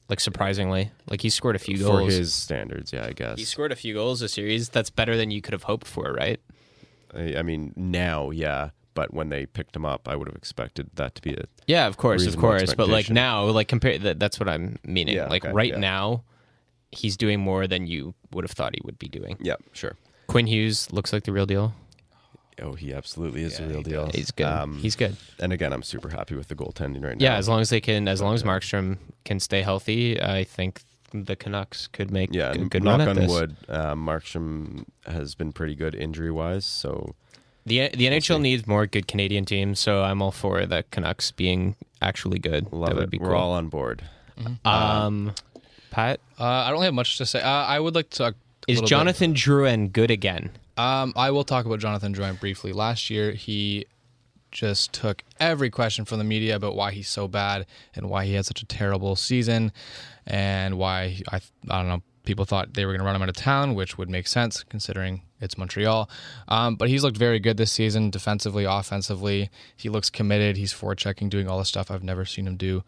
like 0.10 0.20
surprisingly. 0.20 0.92
Like 1.10 1.22
he 1.22 1.30
scored 1.30 1.56
a 1.56 1.60
few 1.60 1.78
for 1.78 2.00
goals. 2.00 2.14
his 2.14 2.34
standards, 2.34 2.94
yeah, 2.94 3.06
I 3.06 3.12
guess. 3.14 3.38
He 3.38 3.46
scored 3.46 3.72
a 3.72 3.76
few 3.76 3.94
goals 3.94 4.20
this 4.20 4.34
series. 4.34 4.70
That's 4.70 4.90
better 4.90 5.18
than 5.18 5.32
you 5.32 5.42
could 5.42 5.54
have 5.54 5.64
hoped 5.64 5.88
for, 5.88 6.14
right? 6.14 6.40
I, 7.14 7.38
I 7.38 7.42
mean, 7.42 7.74
now, 7.76 8.32
yeah, 8.32 8.70
but 8.94 9.14
when 9.14 9.30
they 9.30 9.46
picked 9.46 9.76
him 9.76 9.86
up, 9.86 10.08
I 10.08 10.16
would 10.16 10.28
have 10.28 10.36
expected 10.36 10.90
that 10.96 11.16
to 11.16 11.22
be 11.22 11.34
a 11.34 11.44
Yeah, 11.68 11.88
of 11.88 11.98
course, 11.98 12.22
of 12.24 12.28
Reasonable 12.28 12.50
course. 12.50 12.74
But 12.74 12.88
like 12.90 13.02
expectation. 13.02 13.16
now, 13.16 13.46
like 13.46 13.68
compare 13.68 13.98
that. 14.00 14.20
That's 14.20 14.40
what 14.40 14.50
I'm 14.50 14.78
meaning. 14.84 15.16
Yeah, 15.16 15.28
like 15.28 15.46
okay, 15.46 15.54
right 15.54 15.72
yeah. 15.74 15.80
now, 15.80 16.24
he's 16.92 17.16
doing 17.18 17.40
more 17.40 17.68
than 17.68 17.88
you 17.88 18.16
would 18.32 18.44
have 18.44 18.52
thought 18.52 18.74
he 18.76 18.82
would 18.84 18.98
be 18.98 19.08
doing. 19.08 19.38
yeah, 19.42 19.56
sure. 19.74 19.96
Quinn 20.28 20.48
Hughes 20.48 20.92
looks 20.92 21.14
like 21.14 21.24
the 21.24 21.32
real 21.32 21.46
deal. 21.46 21.74
Oh, 22.62 22.74
he 22.74 22.94
absolutely 22.94 23.44
is 23.44 23.60
Yeah, 23.60 23.66
the 23.68 23.74
real 23.74 23.84
deal. 23.84 24.06
does. 24.08 24.16
He's 24.16 24.32
good. 24.32 24.46
Um, 24.48 24.78
he's 24.80 24.96
good. 24.96 25.16
and 25.40 25.54
again, 25.54 25.72
I'm 25.74 25.84
super 25.84 26.10
happy 26.10 26.36
with 26.36 26.48
the 26.48 26.56
goaltending 26.56 27.04
right 27.04 27.18
now. 27.18 27.24
Yeah, 27.24 27.36
as 27.38 27.48
long 27.48 27.62
as 27.62 27.70
they 27.70 27.80
can, 27.82 28.08
as 28.08 28.22
long 28.22 28.34
as 28.34 28.44
Markstrom 28.44 28.98
can 29.26 29.40
stay 29.40 29.62
healthy, 29.62 30.20
I 30.22 30.44
think 30.44 30.82
the 31.14 31.36
Canucks 31.36 31.88
could 31.88 32.10
make 32.12 32.34
yeah, 32.34 32.50
a 32.50 32.52
and 32.54 32.70
good 32.72 32.84
knock 32.84 33.00
run 33.00 33.02
at 33.02 33.08
on 33.10 33.16
this. 33.16 33.30
wood. 33.32 33.56
Uh, 33.70 33.94
Markstrom 33.96 34.86
has 35.06 35.36
been 35.36 35.52
pretty 35.54 35.76
good 35.76 35.94
injury 35.96 36.32
wise, 36.32 36.66
so 36.66 37.16
The 37.66 37.90
the 37.90 38.08
NHL 38.08 38.38
see. 38.38 38.42
needs 38.42 38.66
more 38.68 38.88
good 38.88 39.08
Canadian 39.08 39.46
teams, 39.46 39.80
so 39.80 40.04
I'm 40.04 40.22
all 40.22 40.32
for 40.32 40.66
the 40.66 40.84
Canucks 40.92 41.32
being 41.32 41.76
actually 42.02 42.40
good. 42.40 42.72
love 42.74 42.90
that 42.90 42.98
it. 42.98 43.00
would 43.02 43.10
be 43.12 43.20
We're 43.20 43.28
cool. 43.30 43.36
all 43.38 43.52
on 43.52 43.70
board. 43.70 44.04
um, 44.66 45.34
Pat, 45.92 46.20
Uh, 46.40 46.44
I 46.44 46.72
don't 46.72 46.84
have 46.84 46.94
much 46.94 47.18
to 47.20 47.26
say. 47.26 47.42
Uh, 47.42 47.48
I 47.50 47.80
would 47.80 47.96
like 47.96 48.10
to. 48.12 48.18
Talk 48.18 48.34
a 48.34 48.72
is 48.72 48.78
little 48.78 48.82
bit- 48.86 48.90
Jonathan 48.90 49.34
Drouin 49.34 49.92
good 49.94 50.12
again? 50.12 50.50
Um, 50.78 51.14
I 51.16 51.32
will 51.32 51.44
talk 51.44 51.66
about 51.66 51.80
Jonathan 51.80 52.14
Drouin 52.14 52.40
briefly. 52.40 52.72
Last 52.72 53.10
year, 53.10 53.32
he 53.32 53.86
just 54.52 54.94
took 54.94 55.24
every 55.40 55.70
question 55.70 56.06
from 56.06 56.20
the 56.20 56.24
media 56.24 56.56
about 56.56 56.76
why 56.76 56.92
he's 56.92 57.10
so 57.10 57.28
bad 57.28 57.66
and 57.96 58.10
why 58.10 58.26
he 58.26 58.34
had 58.34 58.46
such 58.46 58.62
a 58.62 58.66
terrible 58.66 59.16
season, 59.16 59.72
and 60.26 60.78
why 60.78 61.20
I 61.32 61.42
I 61.70 61.78
don't 61.78 61.88
know. 61.88 62.04
People 62.24 62.44
thought 62.44 62.74
they 62.74 62.86
were 62.86 62.92
going 62.92 63.00
to 63.00 63.06
run 63.06 63.16
him 63.16 63.22
out 63.22 63.30
of 63.30 63.38
town, 63.38 63.74
which 63.74 63.98
would 63.98 64.10
make 64.10 64.28
sense 64.28 64.62
considering 64.62 65.22
it's 65.40 65.58
Montreal. 65.58 66.10
Um, 66.50 66.76
but 66.76 66.90
he's 66.90 67.02
looked 67.02 67.16
very 67.16 67.40
good 67.40 67.56
this 67.56 67.72
season, 67.72 68.10
defensively, 68.10 68.66
offensively. 68.66 69.50
He 69.78 69.88
looks 69.88 70.10
committed. 70.10 70.58
He's 70.58 70.74
forechecking, 70.74 71.30
doing 71.30 71.48
all 71.48 71.58
the 71.58 71.64
stuff 71.64 71.90
I've 71.90 72.04
never 72.04 72.26
seen 72.26 72.46
him 72.46 72.58
do 72.58 72.84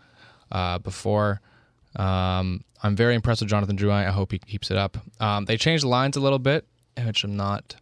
uh, 0.52 0.80
before. 0.80 1.40
Um, 1.96 2.66
I'm 2.84 2.98
very 2.98 3.16
impressed 3.16 3.42
with 3.42 3.50
Jonathan 3.50 3.78
Drouin. 3.78 4.06
I 4.06 4.12
hope 4.12 4.34
he 4.34 4.40
keeps 4.40 4.72
it 4.72 4.78
up. 4.78 4.98
Um, 5.22 5.46
they 5.46 5.56
changed 5.56 5.86
the 5.86 5.88
lines 5.88 6.18
a 6.18 6.20
little 6.20 6.40
bit, 6.40 6.68
which 7.06 7.24
I'm 7.24 7.36
not 7.36 7.76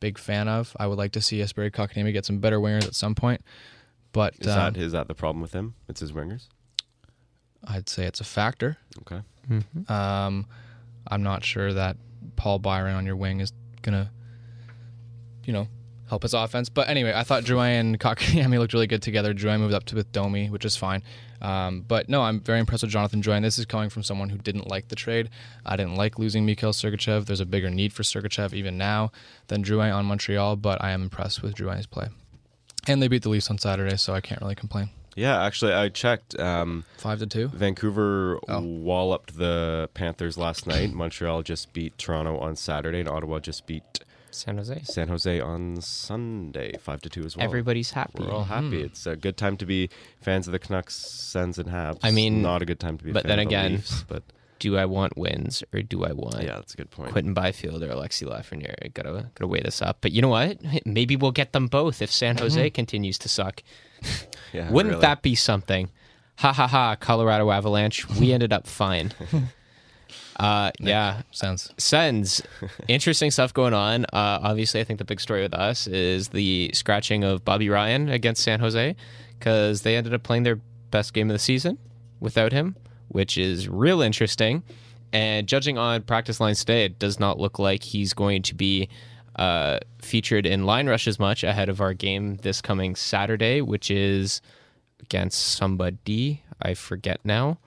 big 0.00 0.18
fan 0.18 0.48
of. 0.48 0.76
I 0.78 0.86
would 0.86 0.98
like 0.98 1.12
to 1.12 1.20
see 1.20 1.38
Jesperi 1.38 1.70
Kotkaniemi 1.70 2.12
get 2.12 2.24
some 2.24 2.38
better 2.38 2.58
wingers 2.60 2.86
at 2.86 2.94
some 2.94 3.14
point, 3.14 3.42
but 4.12 4.34
Is 4.38 4.48
um, 4.48 4.74
that 4.74 4.76
is 4.76 4.92
that 4.92 5.08
the 5.08 5.14
problem 5.14 5.40
with 5.42 5.52
him? 5.52 5.74
It's 5.88 6.00
his 6.00 6.12
wingers. 6.12 6.48
I'd 7.64 7.88
say 7.88 8.04
it's 8.04 8.20
a 8.20 8.24
factor. 8.24 8.76
Okay. 9.00 9.22
Um, 9.88 10.46
I'm 11.08 11.22
not 11.22 11.44
sure 11.44 11.72
that 11.72 11.96
Paul 12.36 12.58
Byron 12.58 12.94
on 12.96 13.06
your 13.06 13.16
wing 13.16 13.40
is 13.40 13.52
gonna, 13.82 14.10
you 15.44 15.52
know, 15.52 15.68
help 16.08 16.22
his 16.22 16.34
offense. 16.34 16.68
But 16.68 16.88
anyway, 16.88 17.12
I 17.14 17.22
thought 17.22 17.44
Drouin 17.44 17.80
and 17.80 18.00
Kotkaniemi 18.00 18.58
looked 18.58 18.72
really 18.72 18.86
good 18.86 19.02
together. 19.02 19.34
Drouin 19.34 19.60
moved 19.60 19.74
up 19.74 19.84
to 19.84 19.94
with 19.96 20.10
Domi, 20.12 20.50
which 20.50 20.64
is 20.64 20.76
fine. 20.76 21.02
Um, 21.42 21.82
but 21.86 22.08
no, 22.08 22.22
I'm 22.22 22.40
very 22.40 22.58
impressed 22.60 22.82
with 22.82 22.90
Jonathan 22.92 23.22
Drouin. 23.22 23.42
This 23.42 23.58
is 23.58 23.66
coming 23.66 23.88
from 23.90 24.02
someone 24.02 24.28
who 24.30 24.38
didn't 24.38 24.68
like 24.68 24.88
the 24.88 24.96
trade. 24.96 25.30
I 25.64 25.76
didn't 25.76 25.96
like 25.96 26.18
losing 26.18 26.46
Mikhail 26.46 26.72
Sergachev. 26.72 27.26
There's 27.26 27.40
a 27.40 27.46
bigger 27.46 27.70
need 27.70 27.92
for 27.92 28.02
Sergachev 28.02 28.52
even 28.52 28.78
now 28.78 29.12
than 29.48 29.62
Drouin 29.62 29.94
on 29.94 30.04
Montreal, 30.06 30.56
but 30.56 30.82
I 30.82 30.90
am 30.92 31.02
impressed 31.02 31.42
with 31.42 31.54
Drouin's 31.54 31.86
play. 31.86 32.08
And 32.88 33.02
they 33.02 33.08
beat 33.08 33.22
the 33.22 33.28
Leafs 33.28 33.50
on 33.50 33.58
Saturday, 33.58 33.96
so 33.96 34.14
I 34.14 34.20
can't 34.20 34.40
really 34.40 34.54
complain. 34.54 34.90
Yeah, 35.16 35.42
actually, 35.42 35.72
I 35.72 35.88
checked. 35.88 36.38
Um, 36.38 36.84
Five 36.98 37.20
to 37.20 37.26
two. 37.26 37.48
Vancouver 37.48 38.38
Oh. 38.48 38.60
walloped 38.60 39.38
the 39.38 39.88
Panthers 39.94 40.36
last 40.36 40.66
night. 40.66 40.92
Montreal 40.92 41.42
just 41.42 41.72
beat 41.72 41.96
Toronto 41.96 42.38
on 42.38 42.54
Saturday, 42.54 43.00
and 43.00 43.08
Ottawa 43.08 43.38
just 43.40 43.66
beat 43.66 44.00
San 44.36 44.58
Jose. 44.58 44.82
San 44.84 45.08
Jose 45.08 45.40
on 45.40 45.80
Sunday, 45.80 46.76
five 46.78 47.00
to 47.02 47.08
two 47.08 47.24
as 47.24 47.36
well. 47.36 47.44
Everybody's 47.44 47.90
happy. 47.90 48.22
We're 48.22 48.30
all 48.30 48.44
mm-hmm. 48.44 48.70
happy. 48.70 48.82
It's 48.82 49.06
a 49.06 49.16
good 49.16 49.36
time 49.36 49.56
to 49.58 49.66
be 49.66 49.90
fans 50.20 50.46
of 50.46 50.52
the 50.52 50.58
Canucks, 50.58 50.94
Sens, 50.94 51.58
and 51.58 51.68
Habs. 51.68 51.98
I 52.02 52.10
mean, 52.10 52.42
not 52.42 52.62
a 52.62 52.64
good 52.64 52.80
time 52.80 52.98
to 52.98 53.04
be. 53.04 53.12
But 53.12 53.22
fan 53.22 53.28
then 53.30 53.38
of 53.40 53.48
the 53.48 53.56
again- 53.56 53.72
Leafs, 53.72 54.04
but 54.06 54.22
Do 54.58 54.78
I 54.78 54.86
want 54.86 55.16
wins 55.18 55.62
or 55.72 55.82
do 55.82 56.04
I 56.04 56.12
want 56.12 56.42
yeah, 56.42 56.54
that's 56.54 56.72
a 56.72 56.76
good 56.78 56.90
point. 56.90 57.12
Quinton 57.12 57.34
Byfield 57.34 57.82
or 57.82 57.88
Alexi 57.88 58.26
Lafreniere? 58.26 58.92
Gotta 58.94 59.30
gotta 59.34 59.46
weigh 59.46 59.60
this 59.60 59.82
up. 59.82 59.98
But 60.00 60.12
you 60.12 60.22
know 60.22 60.28
what? 60.28 60.58
Maybe 60.86 61.14
we'll 61.14 61.32
get 61.32 61.52
them 61.52 61.66
both 61.66 62.00
if 62.00 62.10
San 62.10 62.38
Jose 62.38 62.58
mm-hmm. 62.58 62.74
continues 62.74 63.18
to 63.18 63.28
suck. 63.28 63.62
Yeah, 64.52 64.70
Wouldn't 64.70 64.92
really. 64.92 65.02
that 65.02 65.22
be 65.22 65.34
something? 65.34 65.90
Ha 66.36 66.52
ha 66.52 66.66
ha! 66.66 66.96
Colorado 66.96 67.50
Avalanche. 67.50 68.08
We 68.08 68.32
ended 68.32 68.52
up 68.52 68.66
fine. 68.66 69.12
Uh, 70.38 70.70
yeah, 70.78 71.22
sounds 71.30 71.72
Sens, 71.78 72.42
interesting 72.88 73.30
stuff 73.30 73.54
going 73.54 73.72
on. 73.72 74.04
Uh, 74.06 74.38
obviously, 74.42 74.80
I 74.80 74.84
think 74.84 74.98
the 74.98 75.04
big 75.04 75.20
story 75.20 75.42
with 75.42 75.54
us 75.54 75.86
is 75.86 76.28
the 76.28 76.70
scratching 76.74 77.24
of 77.24 77.44
Bobby 77.44 77.70
Ryan 77.70 78.10
against 78.10 78.42
San 78.42 78.60
Jose 78.60 78.94
because 79.38 79.82
they 79.82 79.96
ended 79.96 80.12
up 80.12 80.22
playing 80.22 80.42
their 80.42 80.60
best 80.90 81.14
game 81.14 81.30
of 81.30 81.34
the 81.34 81.38
season 81.38 81.78
without 82.20 82.52
him, 82.52 82.76
which 83.08 83.38
is 83.38 83.68
real 83.68 84.02
interesting. 84.02 84.62
And 85.12 85.46
judging 85.46 85.78
on 85.78 86.02
practice 86.02 86.40
lines 86.40 86.60
today, 86.60 86.84
it 86.84 86.98
does 86.98 87.18
not 87.18 87.38
look 87.38 87.58
like 87.58 87.82
he's 87.82 88.12
going 88.12 88.42
to 88.42 88.54
be 88.54 88.88
uh, 89.36 89.78
featured 90.02 90.46
in 90.46 90.64
line 90.64 90.88
rush 90.88 91.06
as 91.06 91.18
much 91.18 91.44
ahead 91.44 91.68
of 91.68 91.80
our 91.80 91.94
game 91.94 92.36
this 92.38 92.60
coming 92.60 92.94
Saturday, 92.96 93.60
which 93.60 93.90
is 93.90 94.40
against 95.00 95.40
somebody. 95.40 96.42
I 96.60 96.74
forget 96.74 97.20
now. 97.24 97.58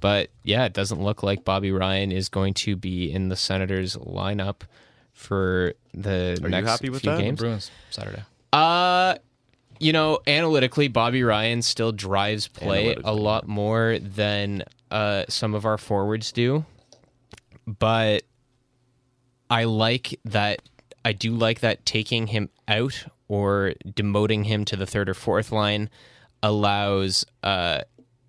But 0.00 0.30
yeah, 0.44 0.64
it 0.64 0.72
doesn't 0.72 1.02
look 1.02 1.22
like 1.22 1.44
Bobby 1.44 1.72
Ryan 1.72 2.12
is 2.12 2.28
going 2.28 2.54
to 2.54 2.76
be 2.76 3.10
in 3.10 3.28
the 3.28 3.36
Senators 3.36 3.96
lineup 3.96 4.62
for 5.12 5.74
the 5.92 6.38
Are 6.40 6.44
you 6.44 6.48
next 6.48 6.68
happy 6.68 6.90
with 6.90 7.02
few 7.02 7.10
that? 7.10 7.20
games. 7.20 7.38
Bruins 7.40 7.70
Saturday. 7.90 8.22
Uh 8.52 9.16
you 9.80 9.92
know, 9.92 10.18
analytically, 10.26 10.88
Bobby 10.88 11.22
Ryan 11.22 11.62
still 11.62 11.92
drives 11.92 12.48
play 12.48 12.96
a 13.04 13.14
lot 13.14 13.46
more 13.46 13.98
than 14.00 14.64
uh, 14.90 15.24
some 15.28 15.54
of 15.54 15.64
our 15.64 15.78
forwards 15.78 16.32
do. 16.32 16.64
But 17.64 18.24
I 19.48 19.64
like 19.64 20.18
that. 20.24 20.62
I 21.04 21.12
do 21.12 21.32
like 21.32 21.60
that 21.60 21.86
taking 21.86 22.26
him 22.26 22.50
out 22.66 23.04
or 23.28 23.74
demoting 23.86 24.46
him 24.46 24.64
to 24.64 24.74
the 24.76 24.84
third 24.86 25.08
or 25.08 25.14
fourth 25.14 25.52
line 25.52 25.90
allows 26.42 27.24
uh, 27.44 27.82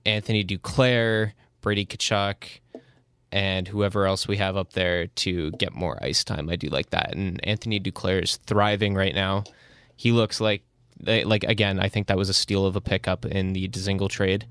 Anthony 0.05 0.43
Duclair, 0.43 1.31
Brady 1.61 1.85
Tkachuk, 1.85 2.59
and 3.31 3.67
whoever 3.67 4.05
else 4.05 4.27
we 4.27 4.37
have 4.37 4.57
up 4.57 4.73
there 4.73 5.07
to 5.07 5.51
get 5.51 5.73
more 5.73 5.97
ice 6.01 6.23
time. 6.23 6.49
I 6.49 6.55
do 6.55 6.67
like 6.67 6.89
that. 6.91 7.13
And 7.13 7.39
Anthony 7.45 7.79
Duclair 7.79 8.23
is 8.23 8.37
thriving 8.37 8.95
right 8.95 9.13
now. 9.13 9.43
He 9.95 10.11
looks 10.11 10.41
like 10.41 10.63
like 11.05 11.43
again, 11.45 11.79
I 11.79 11.87
think 11.87 12.07
that 12.07 12.17
was 12.17 12.29
a 12.29 12.33
steal 12.33 12.65
of 12.65 12.75
a 12.75 12.81
pickup 12.81 13.25
in 13.25 13.53
the 13.53 13.67
Dzingel 13.69 14.09
trade 14.09 14.45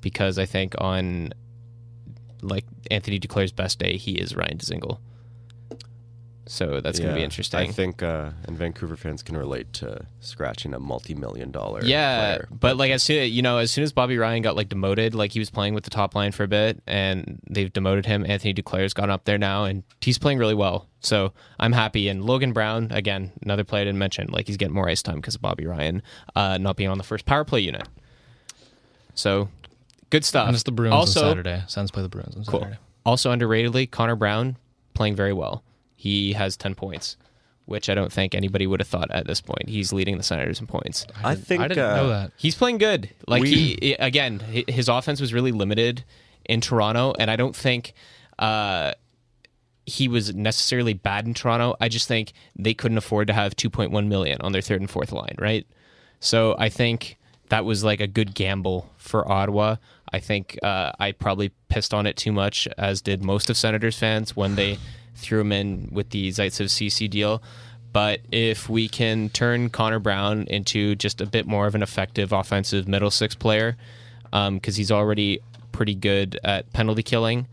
because 0.00 0.38
I 0.38 0.46
think 0.46 0.74
on 0.78 1.32
like 2.42 2.64
Anthony 2.90 3.20
Duclair's 3.20 3.52
best 3.52 3.78
day, 3.78 3.96
he 3.96 4.12
is 4.12 4.34
Ryan 4.34 4.58
Dzingel. 4.58 4.98
So 6.46 6.80
that's 6.80 6.98
going 6.98 7.10
to 7.10 7.16
be 7.16 7.22
interesting. 7.22 7.60
I 7.60 7.66
think, 7.68 8.02
uh, 8.02 8.30
and 8.44 8.58
Vancouver 8.58 8.96
fans 8.96 9.22
can 9.22 9.36
relate 9.36 9.72
to 9.74 10.04
scratching 10.20 10.74
a 10.74 10.80
multi-million 10.80 11.52
dollar. 11.52 11.84
Yeah, 11.84 12.36
player. 12.36 12.48
but 12.50 12.76
like 12.76 12.90
as 12.90 13.02
soon 13.02 13.30
you 13.30 13.42
know, 13.42 13.58
as 13.58 13.70
soon 13.70 13.84
as 13.84 13.92
Bobby 13.92 14.18
Ryan 14.18 14.42
got 14.42 14.56
like 14.56 14.68
demoted, 14.68 15.14
like 15.14 15.32
he 15.32 15.38
was 15.38 15.50
playing 15.50 15.74
with 15.74 15.84
the 15.84 15.90
top 15.90 16.14
line 16.14 16.32
for 16.32 16.42
a 16.42 16.48
bit, 16.48 16.82
and 16.86 17.40
they've 17.48 17.72
demoted 17.72 18.06
him. 18.06 18.24
Anthony 18.26 18.52
Duclair's 18.52 18.92
gone 18.94 19.10
up 19.10 19.24
there 19.26 19.38
now, 19.38 19.64
and 19.64 19.84
he's 20.00 20.18
playing 20.18 20.38
really 20.38 20.54
well. 20.54 20.88
So 21.00 21.32
I'm 21.58 21.72
happy. 21.72 22.08
And 22.08 22.24
Logan 22.24 22.52
Brown, 22.52 22.88
again, 22.90 23.32
another 23.42 23.64
player 23.64 23.82
I 23.82 23.84
didn't 23.84 23.98
mention, 23.98 24.28
like 24.28 24.46
he's 24.46 24.56
getting 24.56 24.74
more 24.74 24.88
ice 24.88 25.02
time 25.02 25.16
because 25.16 25.36
of 25.36 25.42
Bobby 25.42 25.66
Ryan 25.66 26.02
uh, 26.34 26.58
not 26.58 26.76
being 26.76 26.90
on 26.90 26.98
the 26.98 27.04
first 27.04 27.26
power 27.26 27.44
play 27.44 27.60
unit. 27.60 27.86
So 29.14 29.48
good 30.10 30.24
stuff. 30.24 30.48
And 30.48 30.54
it's 30.54 30.64
the 30.64 30.72
Bruins 30.72 30.94
also, 30.94 31.20
on 31.20 31.30
Saturday. 31.30 31.62
Sens 31.68 31.90
play 31.90 32.02
the 32.02 32.08
Bruins 32.08 32.36
on 32.36 32.44
Cool. 32.44 32.60
Saturday. 32.60 32.78
Also 33.04 33.32
underratedly, 33.32 33.90
Connor 33.90 34.16
Brown 34.16 34.56
playing 34.94 35.16
very 35.16 35.32
well. 35.32 35.62
He 36.00 36.32
has 36.32 36.56
ten 36.56 36.74
points, 36.74 37.18
which 37.66 37.90
I 37.90 37.94
don't 37.94 38.10
think 38.10 38.34
anybody 38.34 38.66
would 38.66 38.80
have 38.80 38.88
thought 38.88 39.10
at 39.10 39.26
this 39.26 39.42
point. 39.42 39.68
He's 39.68 39.92
leading 39.92 40.16
the 40.16 40.22
Senators 40.22 40.58
in 40.58 40.66
points. 40.66 41.06
I 41.22 41.34
didn't- 41.34 41.46
think 41.46 41.62
I 41.62 41.68
didn't 41.68 41.84
uh, 41.84 41.96
know 41.96 42.08
that. 42.08 42.32
He's 42.38 42.54
playing 42.54 42.78
good. 42.78 43.10
Like 43.28 43.42
We- 43.42 43.76
he 43.82 43.92
again, 43.98 44.40
his 44.40 44.88
offense 44.88 45.20
was 45.20 45.34
really 45.34 45.52
limited 45.52 46.04
in 46.46 46.62
Toronto, 46.62 47.12
and 47.18 47.30
I 47.30 47.36
don't 47.36 47.54
think 47.54 47.92
uh, 48.38 48.92
he 49.84 50.08
was 50.08 50.34
necessarily 50.34 50.94
bad 50.94 51.26
in 51.26 51.34
Toronto. 51.34 51.76
I 51.82 51.90
just 51.90 52.08
think 52.08 52.32
they 52.56 52.72
couldn't 52.72 52.96
afford 52.96 53.26
to 53.26 53.34
have 53.34 53.54
2.1 53.56 54.06
million 54.08 54.38
on 54.40 54.52
their 54.52 54.62
third 54.62 54.80
and 54.80 54.88
fourth 54.88 55.12
line, 55.12 55.34
right? 55.38 55.66
So 56.18 56.54
I 56.58 56.70
think 56.70 57.18
that 57.50 57.66
was 57.66 57.84
like 57.84 58.00
a 58.00 58.06
good 58.06 58.34
gamble 58.34 58.90
for 58.96 59.30
Ottawa. 59.30 59.76
I 60.12 60.18
think 60.18 60.58
uh, 60.62 60.92
I 60.98 61.12
probably 61.12 61.50
pissed 61.68 61.92
on 61.92 62.06
it 62.06 62.16
too 62.16 62.32
much, 62.32 62.66
as 62.78 63.02
did 63.02 63.22
most 63.22 63.50
of 63.50 63.56
Senators 63.58 63.98
fans 63.98 64.34
when 64.34 64.54
they 64.54 64.78
threw 65.14 65.40
him 65.40 65.52
in 65.52 65.88
with 65.92 66.10
the 66.10 66.28
Zaitsev 66.28 66.70
Ceci 66.70 67.08
deal. 67.08 67.42
But 67.92 68.20
if 68.30 68.68
we 68.68 68.88
can 68.88 69.28
turn 69.30 69.68
Connor 69.68 69.98
Brown 69.98 70.44
into 70.44 70.94
just 70.94 71.20
a 71.20 71.26
bit 71.26 71.46
more 71.46 71.66
of 71.66 71.74
an 71.74 71.82
effective 71.82 72.32
offensive 72.32 72.86
middle 72.86 73.10
six 73.10 73.34
player, 73.34 73.76
because 74.30 74.76
he's 74.76 74.92
already 74.92 75.40
pretty 75.72 75.94
good 75.94 76.38
at 76.44 76.72
penalty 76.72 77.02
killing 77.02 77.46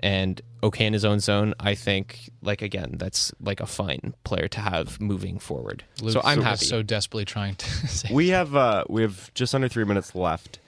and 0.00 0.40
okay 0.62 0.86
in 0.86 0.92
his 0.92 1.04
own 1.04 1.20
zone, 1.20 1.54
I 1.58 1.74
think 1.74 2.30
like 2.42 2.62
again 2.62 2.94
that's 2.98 3.32
like 3.40 3.60
a 3.60 3.66
fine 3.66 4.14
player 4.24 4.48
to 4.48 4.60
have 4.60 5.00
moving 5.00 5.38
forward. 5.38 5.84
so 6.08 6.20
I'm 6.22 6.38
is 6.38 6.44
happy. 6.44 6.64
So 6.66 6.82
desperately 6.82 7.24
trying 7.24 7.56
to 7.56 7.66
say. 7.88 8.08
We 8.12 8.28
have 8.28 8.54
uh, 8.54 8.84
we 8.88 9.02
have 9.02 9.32
just 9.34 9.54
under 9.54 9.68
three 9.68 9.84
minutes 9.84 10.14
left. 10.14 10.58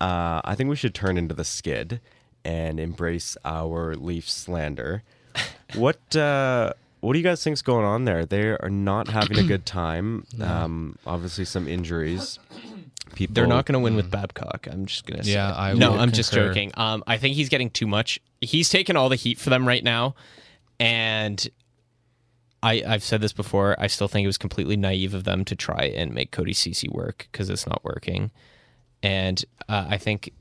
Uh, 0.00 0.42
I 0.44 0.54
think 0.56 0.68
we 0.68 0.76
should 0.76 0.94
turn 0.94 1.16
into 1.16 1.34
the 1.34 1.44
skid 1.44 2.00
and 2.44 2.78
embrace 2.78 3.36
our 3.44 3.94
Leaf 3.94 4.28
slander. 4.28 5.02
What 5.74 6.16
uh, 6.16 6.72
what 7.00 7.12
do 7.12 7.18
you 7.18 7.24
guys 7.24 7.42
think's 7.44 7.60
going 7.60 7.84
on 7.84 8.04
there? 8.04 8.24
They 8.24 8.48
are 8.50 8.70
not 8.70 9.08
having 9.08 9.38
a 9.38 9.42
good 9.42 9.66
time. 9.80 10.24
Um, 10.40 10.96
obviously, 11.06 11.44
some 11.44 11.68
injuries. 11.68 12.38
People. 13.14 13.34
They're 13.34 13.46
not 13.46 13.66
going 13.66 13.74
to 13.74 13.80
win 13.80 13.94
with 13.96 14.10
Babcock. 14.10 14.66
I'm 14.70 14.86
just 14.86 15.06
going 15.06 15.18
to 15.18 15.24
say. 15.24 15.32
Yeah, 15.32 15.54
I 15.54 15.74
no, 15.74 15.92
I'm 15.92 16.12
just 16.12 16.32
joking. 16.32 16.72
Um, 16.74 17.02
I 17.06 17.18
think 17.18 17.34
he's 17.34 17.48
getting 17.48 17.70
too 17.70 17.86
much. 17.86 18.20
He's 18.40 18.68
taking 18.68 18.96
all 18.96 19.08
the 19.08 19.16
heat 19.16 19.38
for 19.38 19.50
them 19.50 19.66
right 19.66 19.82
now, 19.82 20.14
and 20.80 21.46
I 22.62 22.82
I've 22.86 23.04
said 23.04 23.20
this 23.20 23.32
before. 23.32 23.76
I 23.78 23.86
still 23.86 24.08
think 24.08 24.24
it 24.24 24.28
was 24.28 24.38
completely 24.38 24.76
naive 24.76 25.14
of 25.14 25.24
them 25.24 25.44
to 25.46 25.56
try 25.56 25.92
and 25.94 26.12
make 26.12 26.30
Cody 26.30 26.52
Ceci 26.52 26.88
work 26.88 27.28
because 27.30 27.48
it's 27.48 27.66
not 27.66 27.84
working, 27.84 28.30
and 29.02 29.44
uh, 29.68 29.86
I 29.88 29.98
think 29.98 30.32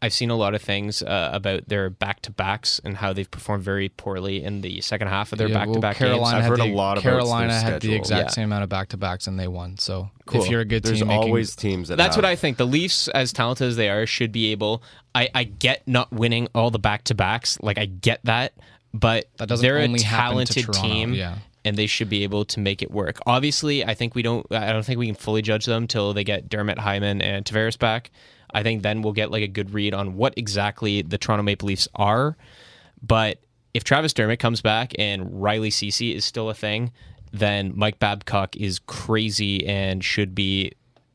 I've 0.00 0.12
seen 0.12 0.30
a 0.30 0.36
lot 0.36 0.54
of 0.54 0.62
things 0.62 1.02
uh, 1.02 1.30
about 1.32 1.68
their 1.68 1.90
back 1.90 2.20
to 2.22 2.30
backs 2.30 2.80
and 2.84 2.96
how 2.96 3.12
they've 3.12 3.28
performed 3.30 3.64
very 3.64 3.88
poorly 3.88 4.44
in 4.44 4.60
the 4.60 4.80
second 4.80 5.08
half 5.08 5.32
of 5.32 5.38
their 5.38 5.48
back 5.48 5.64
to 5.64 5.70
well, 5.72 5.80
back 5.80 5.96
Carolina 5.96 6.22
games. 6.24 6.34
I've 6.34 6.42
had 6.42 6.48
heard 6.50 6.60
a 6.60 6.62
the, 6.70 6.74
lot 6.76 6.92
about 6.98 7.02
Carolina 7.02 7.48
their 7.52 7.60
had 7.60 7.82
the 7.82 7.94
exact 7.94 8.26
Yeah. 8.26 8.30
same 8.30 8.44
amount 8.44 8.62
of 8.62 8.68
back 8.68 8.90
to 8.90 8.96
backs 8.96 9.26
and 9.26 9.38
they 9.40 9.48
won. 9.48 9.76
So 9.78 10.10
Cool. 10.26 10.42
if 10.44 10.50
you're 10.50 10.60
a 10.60 10.64
good 10.64 10.84
There's 10.84 10.98
team, 11.00 11.08
making, 11.08 11.24
always 11.28 11.56
teams 11.56 11.88
that. 11.88 11.96
That's 11.96 12.14
have, 12.14 12.22
what 12.24 12.30
I 12.30 12.36
think. 12.36 12.58
The 12.58 12.66
Leafs, 12.66 13.08
as 13.08 13.32
talented 13.32 13.66
as 13.66 13.76
they 13.76 13.88
are, 13.88 14.06
should 14.06 14.30
be 14.30 14.52
able. 14.52 14.82
I, 15.16 15.30
I 15.34 15.44
get 15.44 15.86
not 15.88 16.12
winning 16.12 16.46
all 16.54 16.70
the 16.70 16.78
back 16.78 17.02
to 17.04 17.14
backs. 17.16 17.58
Like 17.60 17.78
I 17.78 17.86
get 17.86 18.20
that, 18.24 18.52
but 18.94 19.24
That 19.38 19.48
doesn't 19.48 19.66
they're 19.66 19.78
only 19.80 20.00
a 20.00 20.04
happen 20.04 20.46
to 20.46 20.52
talented 20.54 20.64
Toronto, 20.66 20.80
team, 20.82 21.14
yeah. 21.14 21.38
and 21.64 21.76
they 21.76 21.88
should 21.88 22.08
be 22.08 22.22
able 22.22 22.44
to 22.44 22.60
make 22.60 22.82
it 22.82 22.90
work. 22.92 23.18
Obviously, 23.26 23.84
I 23.84 23.94
think 23.94 24.14
we 24.14 24.22
don't. 24.22 24.46
I 24.52 24.72
don't 24.72 24.84
think 24.84 25.00
we 25.00 25.06
can 25.06 25.16
fully 25.16 25.42
judge 25.42 25.66
them 25.66 25.88
till 25.88 26.12
they 26.12 26.22
get 26.22 26.48
Dermott 26.48 26.78
Hyman 26.78 27.20
and 27.20 27.44
Tavares 27.44 27.76
back. 27.76 28.12
I 28.52 28.62
think 28.62 28.82
then 28.82 29.02
we'll 29.02 29.12
get 29.12 29.30
like 29.30 29.42
a 29.42 29.48
good 29.48 29.72
read 29.72 29.94
on 29.94 30.16
what 30.16 30.34
exactly 30.36 31.02
the 31.02 31.18
Toronto 31.18 31.42
Maple 31.42 31.66
Leafs 31.66 31.88
are. 31.94 32.36
But 33.02 33.38
if 33.74 33.84
Travis 33.84 34.12
Dermott 34.12 34.38
comes 34.40 34.60
back 34.60 34.92
and 34.98 35.40
Riley 35.42 35.70
Ceci 35.70 36.14
is 36.14 36.24
still 36.24 36.50
a 36.50 36.54
thing, 36.54 36.92
then 37.32 37.72
Mike 37.76 37.98
Babcock 37.98 38.56
is 38.56 38.78
crazy 38.78 39.66
and 39.66 40.02
should 40.02 40.34
be 40.34 40.72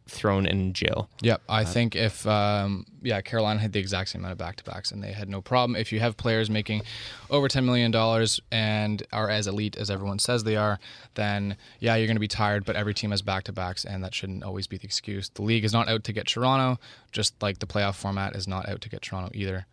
thrown 0.08 0.46
in 0.46 0.74
jail. 0.74 1.10
Yep, 1.22 1.42
I 1.48 1.64
think 1.64 1.96
if 1.96 2.28
um, 2.28 2.86
yeah, 3.02 3.22
Carolina 3.22 3.60
had 3.60 3.72
the 3.72 3.80
exact 3.80 4.10
same 4.10 4.22
amount 4.22 4.34
of 4.34 4.38
back 4.38 4.58
to 4.58 4.64
backs 4.64 4.92
and 4.92 5.02
they 5.04 5.12
had 5.12 5.30
no 5.30 5.42
problem. 5.42 5.76
If 5.76 5.92
you 5.92 6.00
have 6.00 6.18
players 6.18 6.50
making 6.50 6.84
over 7.30 7.48
ten 7.48 7.66
million 7.66 7.92
dollars 7.92 8.40
and 8.52 9.02
are 9.12 9.30
as 9.30 9.48
elite 9.48 9.78
as 9.78 9.90
everyone 9.90 10.20
says 10.20 10.44
they 10.44 10.56
are, 10.56 10.80
then 11.16 11.56
yeah, 11.80 11.96
you're 11.96 12.08
going 12.08 12.16
to 12.16 12.22
be 12.22 12.28
tired. 12.28 12.66
But 12.66 12.76
every 12.76 12.94
team 12.94 13.12
has 13.12 13.22
back 13.22 13.44
to 13.46 13.54
backs, 13.54 13.86
and 13.86 14.04
that 14.04 14.14
shouldn't 14.14 14.44
always 14.44 14.68
be 14.68 14.78
the 14.78 14.86
excuse. 14.86 15.30
The 15.30 15.42
league 15.42 15.64
is 15.64 15.74
not 15.74 15.88
out 15.90 16.04
to 16.06 16.14
get 16.14 16.28
Toronto, 16.28 16.80
just 17.12 17.42
like 17.42 17.60
the 17.60 17.68
playoff 17.68 17.96
format 17.96 18.36
is 18.36 18.48
not 18.48 18.68
out 18.68 18.82
to 18.82 18.90
get 18.90 19.02
Toronto 19.02 19.32
either. 19.34 19.66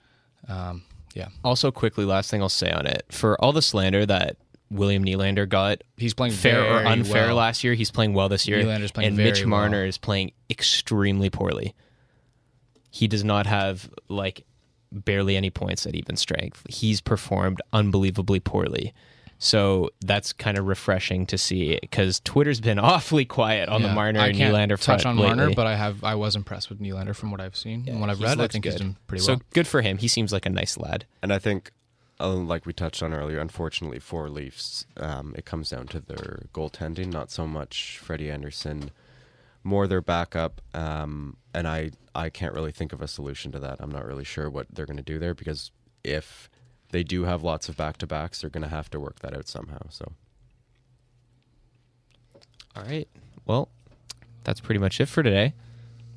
Um, 0.49 0.83
yeah, 1.15 1.29
Also, 1.43 1.73
quickly, 1.73 2.05
last 2.05 2.31
thing 2.31 2.41
I'll 2.41 2.49
say 2.49 2.71
on 2.71 2.87
it 2.87 3.05
for 3.11 3.39
all 3.43 3.53
the 3.53 3.63
slander 3.63 4.07
that 4.07 4.37
William 4.71 5.05
Nylander 5.05 5.49
got, 5.49 5.83
he's 5.97 6.15
playing 6.15 6.33
fair 6.33 6.63
or 6.65 6.87
unfair 6.87 7.29
well. 7.29 7.37
last 7.37 7.65
year, 7.65 7.75
he's 7.75 7.91
playing 7.91 8.15
well 8.15 8.29
this 8.29 8.47
year. 8.47 8.63
Nylander's 8.63 8.93
playing 8.93 9.09
and 9.09 9.17
very 9.17 9.31
Mitch 9.31 9.45
Marner 9.45 9.79
well. 9.79 9.87
is 9.89 9.99
playing 9.99 10.33
extremely 10.49 11.29
poorly. 11.31 11.75
He 12.91 13.09
does 13.09 13.25
not 13.25 13.47
have 13.47 13.91
like 14.09 14.45
barely 14.93 15.37
any 15.37 15.51
points 15.51 15.87
at 15.87 15.95
even 15.95 16.17
strength. 16.17 16.63
He's 16.69 17.01
performed 17.01 17.61
unbelievably 17.73 18.41
poorly. 18.41 18.93
So 19.43 19.89
that's 20.03 20.35
kind 20.35 20.59
of 20.59 20.67
refreshing 20.67 21.25
to 21.27 21.39
see 21.39 21.79
because 21.81 22.21
Twitter's 22.21 22.61
been 22.61 22.79
awfully 22.93 23.25
quiet 23.25 23.71
on 23.71 23.81
the 23.83 23.89
Marner 23.89 24.21
and 24.21 24.37
Nylander 24.37 24.79
front 24.79 25.01
touch 25.01 25.07
on 25.07 25.17
lately. 25.17 25.35
Marner, 25.37 25.55
but 25.55 25.67
I 25.67 25.77
have 25.77 26.05
I 26.05 26.15
was 26.15 26.37
impressed 26.37 26.69
with 26.69 26.79
Nylander 26.79 27.17
from 27.17 27.31
what 27.31 27.41
I've 27.41 27.57
seen 27.57 27.87
and 27.89 28.01
what 28.03 28.11
I've 28.11 28.21
read. 28.21 28.33
I 28.39 28.43
looked 28.43 28.53
think 28.53 28.67
he's 28.67 28.75
good. 28.75 28.81
doing 28.81 28.97
pretty 29.07 29.25
so 29.25 29.33
well. 29.35 29.43
good 29.55 29.67
for 29.67 29.81
him. 29.81 29.97
He 29.97 30.09
seems 30.09 30.31
like 30.31 30.45
a 30.45 30.51
nice 30.51 30.77
lad. 30.77 31.07
And 31.23 31.33
I 31.33 31.39
think, 31.39 31.71
uh, 32.21 32.35
like 32.35 32.67
we 32.67 32.73
touched 32.73 33.03
on 33.03 33.13
earlier, 33.13 33.39
unfortunately 33.41 33.99
for 33.99 34.29
Leafs, 34.29 34.87
um, 34.97 35.35
it 35.37 35.45
comes 35.45 35.71
down 35.71 35.87
to 35.89 36.01
their 36.01 36.43
goaltending, 36.53 37.13
not 37.13 37.31
so 37.31 37.47
much 37.47 37.99
Freddie 37.99 38.31
Andersen, 38.31 38.91
more 39.65 39.87
their 39.87 40.01
backup. 40.01 40.61
Um, 40.75 41.37
and 41.55 41.67
I, 41.67 41.91
I 42.15 42.29
can't 42.31 42.55
really 42.55 42.73
think 42.73 42.93
of 42.93 43.01
a 43.01 43.09
solution 43.09 43.53
to 43.53 43.59
that. 43.61 43.79
I'm 43.81 43.91
not 43.91 44.05
really 44.05 44.25
sure 44.25 44.51
what 44.51 44.67
they're 44.73 44.87
going 44.87 44.97
to 44.97 45.03
do 45.03 45.19
there 45.19 45.35
because 45.35 45.71
if 46.05 46.51
they 46.91 47.03
do 47.03 47.25
have 47.25 47.43
lots 47.43 47.69
of 47.69 47.77
back 47.77 47.97
to 47.99 48.07
backs, 48.07 48.41
they're 48.41 48.51
going 48.51 48.63
to 48.63 48.69
have 48.69 48.91
to 48.91 49.01
work 49.01 49.21
that 49.21 49.37
out 49.37 49.49
somehow. 49.49 49.81
So 49.89 50.13
All 52.77 52.85
right. 52.85 53.09
Well, 53.47 53.69
that's 54.45 54.61
pretty 54.61 54.79
much 54.79 55.01
it 55.01 55.07
for 55.07 55.23
today. 55.23 55.55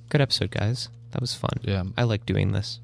Good 0.10 0.22
episode, 0.22 0.51
guys. 0.51 0.89
That 1.12 1.22
was 1.22 1.34
fun. 1.34 1.60
Yeah. 1.62 1.84
I 1.97 2.04
like 2.04 2.26
doing 2.26 2.51
this. 2.51 2.80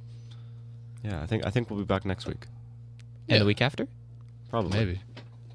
Yeah, 1.03 1.21
I 1.21 1.25
think 1.25 1.45
I 1.45 1.49
think 1.49 1.69
we'll 1.69 1.79
be 1.79 1.85
back 1.85 2.05
next 2.05 2.25
week. 2.25 2.45
And 3.29 3.35
Yeah. 3.35 3.39
the 3.39 3.45
week 3.45 3.61
after? 3.61 3.87
Probably. 4.49 4.77
Maybe. 4.77 4.99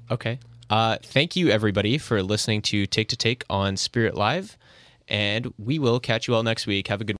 Okay. 0.09 0.39
Uh, 0.69 0.97
thank 1.03 1.35
you, 1.35 1.49
everybody, 1.49 1.97
for 1.97 2.23
listening 2.23 2.61
to 2.63 2.85
Take 2.85 3.09
to 3.09 3.15
Take 3.15 3.43
on 3.49 3.77
Spirit 3.77 4.15
Live. 4.15 4.57
And 5.07 5.53
we 5.59 5.77
will 5.77 5.99
catch 5.99 6.27
you 6.27 6.33
all 6.35 6.41
next 6.43 6.65
week. 6.65 6.87
Have 6.87 7.01
a 7.01 7.03
good 7.03 7.14